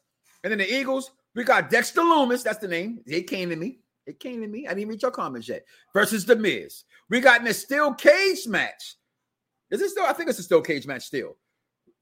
And 0.44 0.50
then 0.50 0.58
the 0.58 0.72
Eagles, 0.72 1.12
we 1.34 1.44
got 1.44 1.70
Dexter 1.70 2.00
Lumis. 2.00 2.42
That's 2.42 2.58
the 2.58 2.68
name. 2.68 3.00
It 3.06 3.28
came 3.28 3.48
to 3.50 3.56
me. 3.56 3.78
It 4.06 4.18
came 4.20 4.40
to 4.40 4.48
me. 4.48 4.66
I 4.66 4.74
didn't 4.74 4.88
read 4.88 5.02
your 5.02 5.10
comments 5.10 5.48
yet. 5.48 5.64
Versus 5.94 6.24
The 6.24 6.36
Miz. 6.36 6.84
We 7.08 7.20
got 7.20 7.40
in 7.40 7.46
a 7.46 7.54
steel 7.54 7.94
cage 7.94 8.46
match. 8.46 8.96
Is 9.72 9.80
it 9.80 9.90
still? 9.90 10.04
I 10.04 10.12
think 10.12 10.28
it's 10.28 10.38
a 10.38 10.42
steel 10.42 10.60
cage 10.60 10.86
match 10.86 11.02
still. 11.02 11.36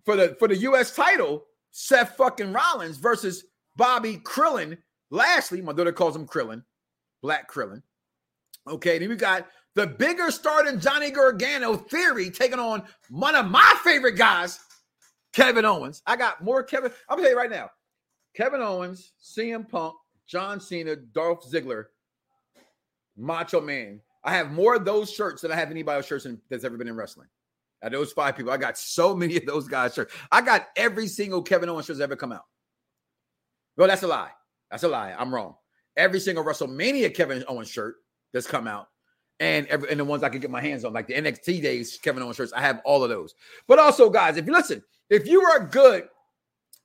For 0.05 0.17
the 0.17 0.37
for 0.39 0.49
the 0.49 0.57
US 0.57 0.95
title, 0.95 1.45
Seth 1.71 2.17
fucking 2.17 2.53
Rollins 2.53 2.99
versus 2.99 3.45
Bobby 3.77 4.19
Krillin. 4.19 4.77
Lastly, 5.11 5.63
my 5.63 5.73
daughter 5.73 5.93
calls 5.93 6.17
him 6.17 6.27
Krillin, 6.27 6.65
Black 7.23 7.51
Krillin. 7.51 7.83
Okay, 8.69 8.99
then 8.99 9.09
we 9.09 9.17
got 9.17 9.47
the 9.77 9.87
bigger 9.87 10.31
star 10.33 10.65
than 10.65 10.81
Johnny 10.81 11.11
Gargano 11.11 11.77
theory 11.77 12.29
taking 12.29 12.59
on 12.59 12.83
one 13.09 13.37
of 13.37 13.49
my 13.49 13.75
favorite 13.85 14.17
guys, 14.17 14.59
Kevin 15.33 15.65
Owens. 15.65 16.03
I 16.07 16.17
got 16.17 16.43
more 16.43 16.65
Kevin. 16.65 16.91
I'm 17.09 17.17
gonna 17.17 17.29
tell 17.29 17.37
you 17.37 17.39
right 17.39 17.51
now. 17.51 17.71
Kevin 18.35 18.61
Owens, 18.61 19.13
CM 19.23 19.69
Punk, 19.69 19.95
John 20.27 20.61
Cena, 20.61 20.97
Dolph 20.97 21.49
Ziggler, 21.49 21.87
Macho 23.17 23.61
Man. 23.61 24.01
I 24.25 24.35
have 24.35 24.51
more 24.51 24.75
of 24.75 24.85
those 24.85 25.11
shirts 25.11 25.43
than 25.43 25.53
I 25.53 25.57
have 25.57 25.71
anybody 25.71 25.97
else 25.97 26.07
shirts 26.07 26.27
that's 26.49 26.65
ever 26.65 26.77
been 26.77 26.89
in 26.89 26.97
wrestling. 26.97 27.29
At 27.83 27.93
those 27.93 28.13
five 28.13 28.37
people, 28.37 28.53
I 28.53 28.57
got 28.57 28.77
so 28.77 29.15
many 29.17 29.37
of 29.37 29.47
those 29.47 29.69
guys 29.69 29.95
shirts. 29.95 30.15
I 30.31 30.41
got 30.43 30.69
every 30.77 31.07
single 31.07 31.43
Kevin 31.43 31.69
Owens 31.69 31.87
shirts 31.87 32.01
ever 32.01 32.17
come 32.17 32.33
out. 32.33 32.45
Well, 33.77 33.89
that's 33.89 34.03
a 34.03 34.09
lie. 34.09 34.31
That's 34.71 34.83
a 34.83 34.89
lie. 34.89 35.15
I'm 35.19 35.35
wrong. 35.35 35.55
Every 35.97 36.21
single 36.21 36.45
WrestleMania 36.45 37.15
Kevin 37.15 37.45
Owens 37.49 37.69
shirt 37.69 37.97
that's 38.33 38.47
come 38.47 38.67
out, 38.67 38.89
and 39.41 39.67
every 39.67 39.91
and 39.91 39.99
the 39.99 40.05
ones 40.05 40.23
I 40.23 40.29
can 40.29 40.41
get 40.41 40.51
my 40.51 40.61
hands 40.61 40.85
on, 40.85 40.93
like 40.93 41.07
the 41.07 41.15
NXT 41.15 41.63
days 41.63 41.99
Kevin 42.03 42.23
Owens 42.23 42.37
shirts, 42.37 42.53
I 42.53 42.61
have 42.61 42.81
all 42.85 43.03
of 43.03 43.11
those. 43.11 43.35
But 43.67 43.79
also, 43.79 44.09
guys, 44.09 44.37
if 44.37 44.47
you 44.47 44.53
listen, 44.53 44.83
if 45.09 45.27
you 45.27 45.43
are 45.43 45.67
good 45.67 46.09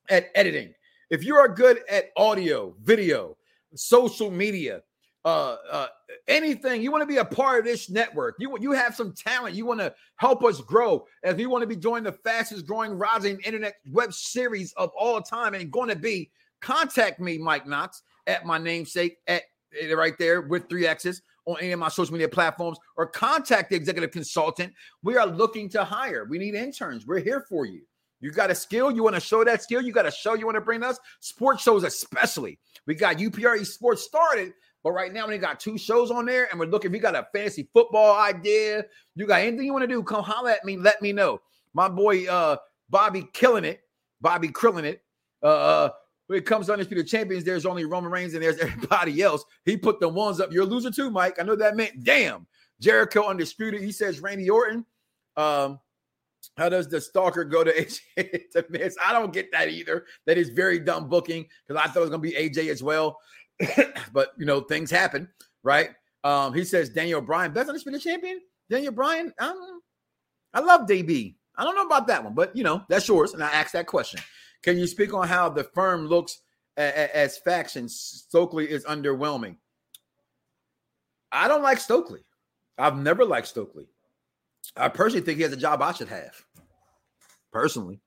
at 0.09 0.27
editing, 0.35 0.73
if 1.09 1.23
you 1.23 1.35
are 1.35 1.47
good 1.47 1.81
at 1.89 2.09
audio, 2.17 2.75
video, 2.81 3.37
social 3.75 4.31
media, 4.31 4.81
uh, 5.25 5.57
uh, 5.71 5.87
anything. 6.27 6.81
You 6.81 6.91
want 6.91 7.01
to 7.01 7.07
be 7.07 7.17
a 7.17 7.25
part 7.25 7.59
of 7.59 7.65
this 7.65 7.89
network. 7.89 8.35
You 8.39 8.57
you 8.59 8.71
have 8.71 8.95
some 8.95 9.13
talent. 9.13 9.55
You 9.55 9.65
want 9.65 9.79
to 9.79 9.93
help 10.17 10.43
us 10.43 10.61
grow. 10.61 11.05
If 11.23 11.39
you 11.39 11.49
want 11.49 11.63
to 11.63 11.67
be 11.67 11.75
joining 11.75 12.03
the 12.03 12.11
fastest 12.11 12.67
growing 12.67 12.91
rising 12.91 13.39
internet 13.43 13.75
web 13.91 14.13
series 14.13 14.71
of 14.73 14.91
all 14.97 15.19
time 15.21 15.55
and 15.55 15.71
going 15.71 15.89
to 15.89 15.95
be 15.95 16.31
contact 16.61 17.19
me 17.19 17.37
mike 17.37 17.65
knoxxx 17.65 18.01
at 18.27 18.45
my 18.45 18.57
namesake 18.57 19.17
at 19.27 19.43
eh, 19.79 19.93
right 19.93 20.17
there 20.17 20.41
with 20.41 20.69
three 20.69 20.87
x's 20.87 21.21
on 21.45 21.57
any 21.59 21.71
of 21.71 21.79
my 21.79 21.89
social 21.89 22.13
media 22.13 22.29
platforms 22.29 22.77
or 22.95 23.05
contact 23.07 23.69
the 23.69 23.75
executive 23.75 24.11
consultant. 24.11 24.73
We 25.03 25.17
are 25.17 25.27
looking 25.27 25.69
to 25.69 25.83
hire. 25.83 26.25
We 26.25 26.37
need 26.37 26.55
interns. 26.55 27.05
We're 27.05 27.19
here 27.19 27.45
for 27.49 27.65
you. 27.65 27.81
You 28.19 28.31
got 28.31 28.49
a 28.49 28.55
skill, 28.55 28.91
you 28.91 29.03
want 29.03 29.15
to 29.15 29.21
show 29.21 29.43
that 29.43 29.61
skill, 29.61 29.81
you 29.81 29.91
got 29.91 30.05
a 30.05 30.11
show 30.11 30.33
you 30.33 30.45
want 30.45 30.55
to 30.55 30.61
bring 30.61 30.81
us, 30.83 30.97
sports 31.19 31.61
shows 31.61 31.83
especially. 31.83 32.57
We 32.87 32.95
got 32.95 33.17
UPRE 33.17 33.65
Sports 33.65 34.03
started, 34.03 34.53
but 34.85 34.91
right 34.91 35.11
now, 35.11 35.27
we 35.27 35.39
got 35.39 35.59
two 35.59 35.79
shows 35.79 36.11
on 36.11 36.27
there, 36.27 36.47
and 36.51 36.59
we're 36.59 36.67
looking. 36.67 36.91
If 36.91 36.95
you 36.95 37.01
got 37.01 37.15
a 37.15 37.27
fancy 37.33 37.67
football 37.73 38.15
idea, 38.21 38.85
you 39.15 39.25
got 39.25 39.41
anything 39.41 39.65
you 39.65 39.73
want 39.73 39.81
to 39.81 39.87
do, 39.87 40.03
come 40.03 40.23
holler 40.23 40.51
at 40.51 40.63
me. 40.63 40.77
Let 40.77 41.01
me 41.01 41.11
know. 41.11 41.41
My 41.73 41.89
boy 41.89 42.27
uh 42.27 42.57
Bobby 42.91 43.27
killing 43.33 43.65
it, 43.65 43.81
Bobby 44.21 44.47
krilling 44.47 44.85
it. 44.85 45.01
Uh, 45.41 45.47
uh 45.47 45.89
when 46.27 46.37
it 46.37 46.45
comes 46.45 46.67
to 46.67 46.73
undisputed 46.73 47.07
champions, 47.07 47.43
there's 47.43 47.65
only 47.65 47.85
Roman 47.85 48.11
Reigns 48.11 48.35
and 48.35 48.43
there's 48.43 48.57
everybody 48.59 49.23
else. 49.23 49.43
He 49.65 49.75
put 49.75 49.99
the 49.99 50.07
ones 50.07 50.39
up. 50.39 50.53
You're 50.53 50.63
a 50.63 50.67
loser 50.67 50.91
too, 50.91 51.09
Mike. 51.09 51.39
I 51.39 51.43
know 51.43 51.55
that 51.55 51.75
meant 51.75 52.03
damn. 52.03 52.45
Jericho 52.79 53.25
undisputed. 53.25 53.81
He 53.81 53.91
says 53.91 54.19
Randy 54.19 54.51
Orton. 54.51 54.85
Um, 55.35 55.79
how 56.57 56.69
does 56.69 56.87
the 56.87 57.01
stalker 57.01 57.43
go 57.43 57.63
to 57.63 57.73
AJ 58.17 58.51
to 58.51 58.65
miss? 58.69 58.95
I 59.03 59.13
don't 59.13 59.33
get 59.33 59.51
that 59.51 59.69
either. 59.69 60.05
That 60.27 60.37
is 60.37 60.49
very 60.49 60.77
dumb 60.79 61.09
booking 61.09 61.47
because 61.67 61.83
I 61.83 61.87
thought 61.87 61.97
it 61.97 62.01
was 62.01 62.09
gonna 62.11 62.21
be 62.21 62.33
AJ 62.33 62.69
as 62.69 62.83
well. 62.83 63.17
but 64.13 64.29
you 64.37 64.45
know, 64.45 64.61
things 64.61 64.91
happen, 64.91 65.29
right? 65.63 65.89
Um, 66.23 66.53
he 66.53 66.63
says 66.63 66.89
Daniel 66.89 67.21
Bryan, 67.21 67.53
best 67.53 67.69
undisputed 67.69 68.01
champion. 68.01 68.41
Daniel 68.69 68.93
Bryan, 68.93 69.31
um, 69.39 69.81
I 70.53 70.59
love 70.59 70.81
DB. 70.87 71.35
I 71.57 71.63
don't 71.63 71.75
know 71.75 71.85
about 71.85 72.07
that 72.07 72.23
one, 72.23 72.33
but 72.33 72.55
you 72.55 72.63
know, 72.63 72.83
that's 72.89 73.07
yours. 73.07 73.33
And 73.33 73.43
I 73.43 73.49
asked 73.49 73.73
that 73.73 73.87
question. 73.87 74.19
Can 74.63 74.77
you 74.77 74.87
speak 74.87 75.13
on 75.13 75.27
how 75.27 75.49
the 75.49 75.63
firm 75.63 76.07
looks 76.07 76.39
as 76.75 77.37
faction? 77.37 77.87
Stokely 77.87 78.69
is 78.69 78.83
underwhelming. 78.85 79.57
I 81.31 81.47
don't 81.47 81.61
like 81.61 81.79
Stokely. 81.79 82.21
I've 82.77 82.97
never 82.97 83.25
liked 83.25 83.47
Stokely. 83.47 83.87
I 84.75 84.89
personally 84.89 85.23
think 85.23 85.37
he 85.37 85.43
has 85.43 85.53
a 85.53 85.57
job 85.57 85.81
I 85.81 85.93
should 85.93 86.07
have. 86.07 86.33
Personally. 87.51 88.01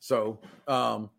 So 0.00 0.40
um 0.66 1.10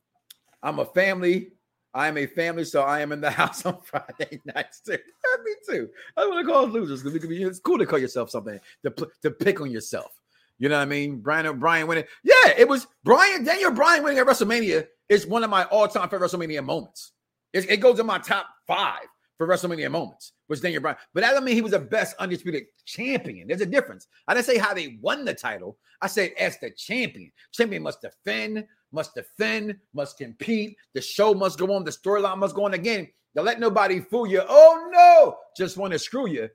I'm 0.62 0.80
a 0.80 0.86
family. 0.86 1.52
I 1.94 2.08
am 2.08 2.18
a 2.18 2.26
family, 2.26 2.66
so 2.66 2.82
I 2.82 3.02
am 3.02 3.12
in 3.12 3.22
the 3.22 3.30
house 3.42 3.66
on 3.66 3.80
Friday 3.82 4.40
nights 4.46 4.82
too. 4.82 4.98
Me 5.44 5.56
too. 5.70 5.90
I 6.18 6.26
want 6.26 6.46
to 6.46 6.52
call 6.52 6.68
losers 6.68 7.04
because 7.04 7.30
it's 7.30 7.60
cool 7.60 7.78
to 7.78 7.86
call 7.86 8.00
yourself 8.00 8.30
something 8.30 8.60
to, 8.84 9.10
to 9.22 9.32
pick 9.32 9.62
on 9.62 9.72
yourself. 9.72 10.12
You 10.60 10.70
know 10.70 10.78
what 10.78 10.84
I 10.84 10.86
mean? 10.86 11.20
Brian 11.20 11.60
Brian 11.60 11.88
winning. 11.88 12.06
Yeah, 12.24 12.54
it 12.58 12.68
was 12.68 12.88
Brian 13.04 13.44
Daniel 13.44 13.72
Bryan 13.72 14.04
winning 14.04 14.20
at 14.20 14.28
WrestleMania 14.28 14.88
is 15.10 15.28
one 15.28 15.44
of 15.44 15.50
my 15.50 15.66
all-time 15.66 16.10
favorite 16.10 16.32
WrestleMania 16.32 16.64
moments. 16.64 17.12
It, 17.52 17.70
it 17.70 17.78
goes 17.78 18.00
in 18.00 18.06
my 18.06 18.20
top 18.20 18.48
five 18.66 19.08
for 19.38 19.48
WrestleMania 19.48 19.92
moments 19.92 20.34
was 20.48 20.62
Daniel 20.62 20.82
Bryan. 20.82 20.98
But 21.14 21.22
that 21.22 21.30
doesn't 21.30 21.44
mean 21.44 21.56
he 21.56 21.62
was 21.62 21.72
the 21.72 21.80
best 21.80 22.16
undisputed 22.18 22.64
champion. 22.86 23.48
There's 23.48 23.62
a 23.62 23.66
difference. 23.66 24.08
I 24.28 24.34
didn't 24.34 24.46
say 24.46 24.58
how 24.58 24.74
they 24.74 24.98
won 25.02 25.26
the 25.26 25.34
title. 25.34 25.78
I 26.02 26.08
said 26.08 26.32
as 26.40 26.58
the 26.60 26.72
champion. 26.72 27.32
Champion 27.52 27.84
must 27.84 28.02
defend, 28.02 28.66
must 28.94 29.16
defend, 29.16 29.76
must 29.94 30.18
compete. 30.18 30.78
The 30.94 31.02
show 31.02 31.34
must 31.34 31.60
go 31.60 31.74
on. 31.74 31.84
The 31.84 31.92
storyline 31.92 32.38
must 32.38 32.56
go 32.56 32.66
on 32.66 32.74
again. 32.74 33.08
Don't 33.36 33.46
let 33.46 33.60
nobody 33.60 34.00
fool 34.00 34.28
you. 34.28 34.44
Oh 34.48 34.90
no, 34.92 35.38
just 35.58 35.78
want 35.78 35.92
to 35.94 36.00
screw 36.00 36.28
you. 36.28 36.50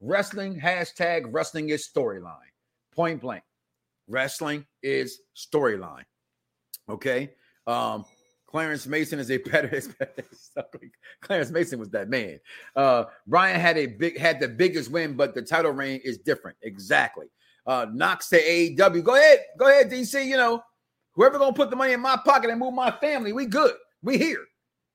Wrestling 0.00 0.60
hashtag 0.60 1.26
wrestling 1.30 1.70
is 1.70 1.88
storyline. 1.88 2.50
Point 2.94 3.20
blank. 3.20 3.44
Wrestling 4.08 4.66
is 4.82 5.20
storyline. 5.36 6.04
Okay. 6.88 7.30
Um, 7.66 8.04
Clarence 8.46 8.86
Mason 8.86 9.18
is 9.18 9.30
a 9.30 9.38
better. 9.38 9.80
Clarence 11.22 11.50
Mason 11.50 11.78
was 11.78 11.90
that 11.90 12.08
man. 12.08 12.38
Uh, 12.76 13.04
Brian 13.26 13.58
had 13.58 13.76
a 13.76 13.86
big 13.86 14.18
had 14.18 14.38
the 14.38 14.48
biggest 14.48 14.90
win, 14.90 15.14
but 15.14 15.34
the 15.34 15.42
title 15.42 15.72
reign 15.72 16.00
is 16.04 16.18
different. 16.18 16.56
Exactly. 16.62 17.26
Uh, 17.66 17.86
Knox 17.92 18.28
to 18.28 18.40
AEW. 18.40 19.02
Go 19.02 19.16
ahead, 19.16 19.40
go 19.58 19.68
ahead, 19.68 19.90
DC. 19.90 20.24
You 20.24 20.36
know, 20.36 20.62
whoever 21.14 21.38
gonna 21.38 21.52
put 21.52 21.70
the 21.70 21.76
money 21.76 21.92
in 21.92 22.00
my 22.00 22.18
pocket 22.24 22.50
and 22.50 22.60
move 22.60 22.74
my 22.74 22.90
family, 22.90 23.32
we 23.32 23.46
good. 23.46 23.74
We 24.02 24.18
here. 24.18 24.44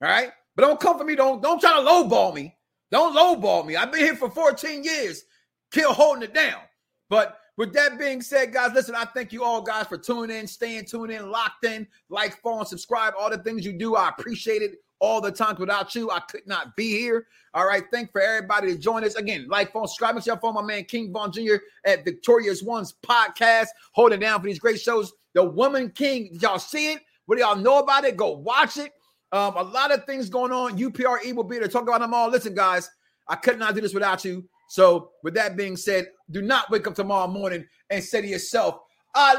All 0.01 0.09
right. 0.09 0.31
But 0.55 0.63
don't 0.63 0.79
come 0.79 0.97
for 0.97 1.03
me. 1.03 1.15
Don't 1.15 1.41
don't 1.41 1.59
try 1.59 1.73
to 1.73 1.81
lowball 1.81 2.33
me. 2.33 2.55
Don't 2.91 3.15
lowball 3.15 3.65
me. 3.65 3.75
I've 3.75 3.91
been 3.91 4.01
here 4.01 4.15
for 4.15 4.29
14 4.29 4.83
years, 4.83 5.23
kill 5.71 5.93
holding 5.93 6.23
it 6.23 6.33
down. 6.33 6.61
But 7.09 7.39
with 7.57 7.73
that 7.73 7.99
being 7.99 8.21
said, 8.21 8.53
guys, 8.53 8.71
listen, 8.73 8.95
I 8.95 9.05
thank 9.05 9.33
you 9.33 9.43
all, 9.43 9.61
guys, 9.61 9.87
for 9.87 9.97
tuning 9.97 10.35
in, 10.35 10.47
staying 10.47 10.85
tuned 10.85 11.11
in, 11.11 11.29
locked 11.29 11.65
in, 11.65 11.87
like, 12.09 12.39
follow, 12.41 12.59
and 12.59 12.67
subscribe. 12.67 13.13
All 13.19 13.29
the 13.29 13.37
things 13.39 13.65
you 13.65 13.73
do, 13.73 13.95
I 13.95 14.09
appreciate 14.09 14.61
it 14.61 14.75
all 14.99 15.19
the 15.19 15.31
time. 15.31 15.55
Without 15.59 15.93
you, 15.93 16.09
I 16.09 16.21
could 16.21 16.47
not 16.47 16.75
be 16.75 16.97
here. 16.97 17.27
All 17.53 17.67
right. 17.67 17.83
Thank 17.91 18.11
for 18.11 18.21
everybody 18.21 18.73
to 18.73 18.77
join 18.77 19.03
us. 19.03 19.15
Again, 19.15 19.47
like, 19.49 19.73
follow, 19.73 19.87
subscribe, 19.87 20.15
and 20.15 20.23
share 20.23 20.39
my 20.41 20.61
man 20.61 20.85
King 20.85 21.11
Vaughn 21.11 21.31
Jr. 21.31 21.55
at 21.85 22.05
Victorious 22.05 22.63
Ones 22.63 22.95
podcast, 23.05 23.67
holding 23.91 24.21
down 24.21 24.39
for 24.39 24.47
these 24.47 24.59
great 24.59 24.79
shows. 24.79 25.11
The 25.33 25.43
Woman 25.43 25.91
King, 25.91 26.29
y'all 26.41 26.59
see 26.59 26.93
it? 26.93 27.01
What 27.25 27.35
do 27.35 27.41
y'all 27.41 27.55
know 27.55 27.79
about 27.79 28.05
it? 28.05 28.17
Go 28.17 28.31
watch 28.31 28.77
it. 28.77 28.91
Um, 29.31 29.55
a 29.55 29.61
lot 29.63 29.91
of 29.91 30.05
things 30.05 30.29
going 30.29 30.51
on. 30.51 30.77
UPRE 30.77 31.33
will 31.35 31.43
be 31.43 31.57
there 31.57 31.67
to 31.67 31.71
talk 31.71 31.83
about 31.83 32.01
them 32.01 32.13
all. 32.13 32.29
Listen, 32.29 32.55
guys, 32.55 32.89
I 33.27 33.35
could 33.35 33.59
not 33.59 33.75
do 33.75 33.81
this 33.81 33.93
without 33.93 34.25
you. 34.25 34.49
So, 34.69 35.11
with 35.23 35.35
that 35.35 35.55
being 35.55 35.75
said, 35.75 36.07
do 36.31 36.41
not 36.41 36.69
wake 36.69 36.87
up 36.87 36.95
tomorrow 36.95 37.27
morning 37.27 37.65
and 37.89 38.03
say 38.03 38.21
to 38.21 38.27
yourself, 38.27 38.79
I 39.15 39.33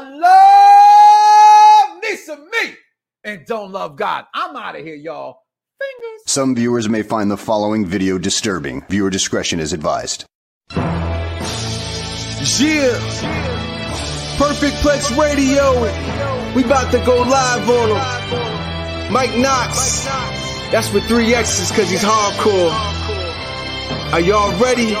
love 1.87 2.01
me 2.03 2.15
some 2.17 2.49
me 2.49 2.75
and 3.23 3.45
don't 3.45 3.71
love 3.71 3.95
God. 3.95 4.25
I'm 4.33 4.55
out 4.55 4.75
of 4.75 4.83
here, 4.83 4.95
y'all. 4.95 5.39
Fingers. 5.79 6.21
Some 6.25 6.55
viewers 6.55 6.89
may 6.89 7.01
find 7.01 7.31
the 7.31 7.37
following 7.37 7.85
video 7.85 8.17
disturbing. 8.17 8.85
Viewer 8.89 9.09
discretion 9.09 9.59
is 9.59 9.73
advised. 9.73 10.25
Yeah. 12.59 13.60
Perfect 14.41 14.77
Plex 14.77 15.15
Radio. 15.15 15.79
We 16.55 16.63
about 16.63 16.91
to 16.93 16.97
go 17.05 17.21
live 17.21 17.69
on 17.69 17.89
them. 17.89 19.13
Mike 19.13 19.29
Knoxxx. 19.35 20.05
That's 20.71 20.91
with 20.91 21.03
three 21.07 21.35
X's 21.35 21.69
because 21.69 21.91
he's 21.91 22.03
hardcore. 22.03 22.71
Are 24.11 24.19
y'all 24.19 24.51
ready? 24.59 24.95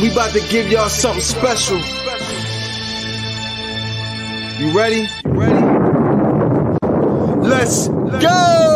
We 0.00 0.10
about 0.10 0.32
to 0.32 0.40
give 0.48 0.70
y'all 0.70 0.88
something 0.88 1.20
special. 1.20 1.76
You 4.58 4.74
ready? 4.74 5.06
You 5.26 5.32
ready? 5.32 5.66
Let's 7.46 7.88
go! 7.88 8.75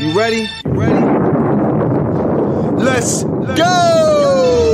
You 0.00 0.16
ready? 0.16 0.48
Ready? 0.64 0.94
Let's, 2.82 3.22
Let's 3.22 3.22
go! 3.22 3.54
go! 3.54 4.69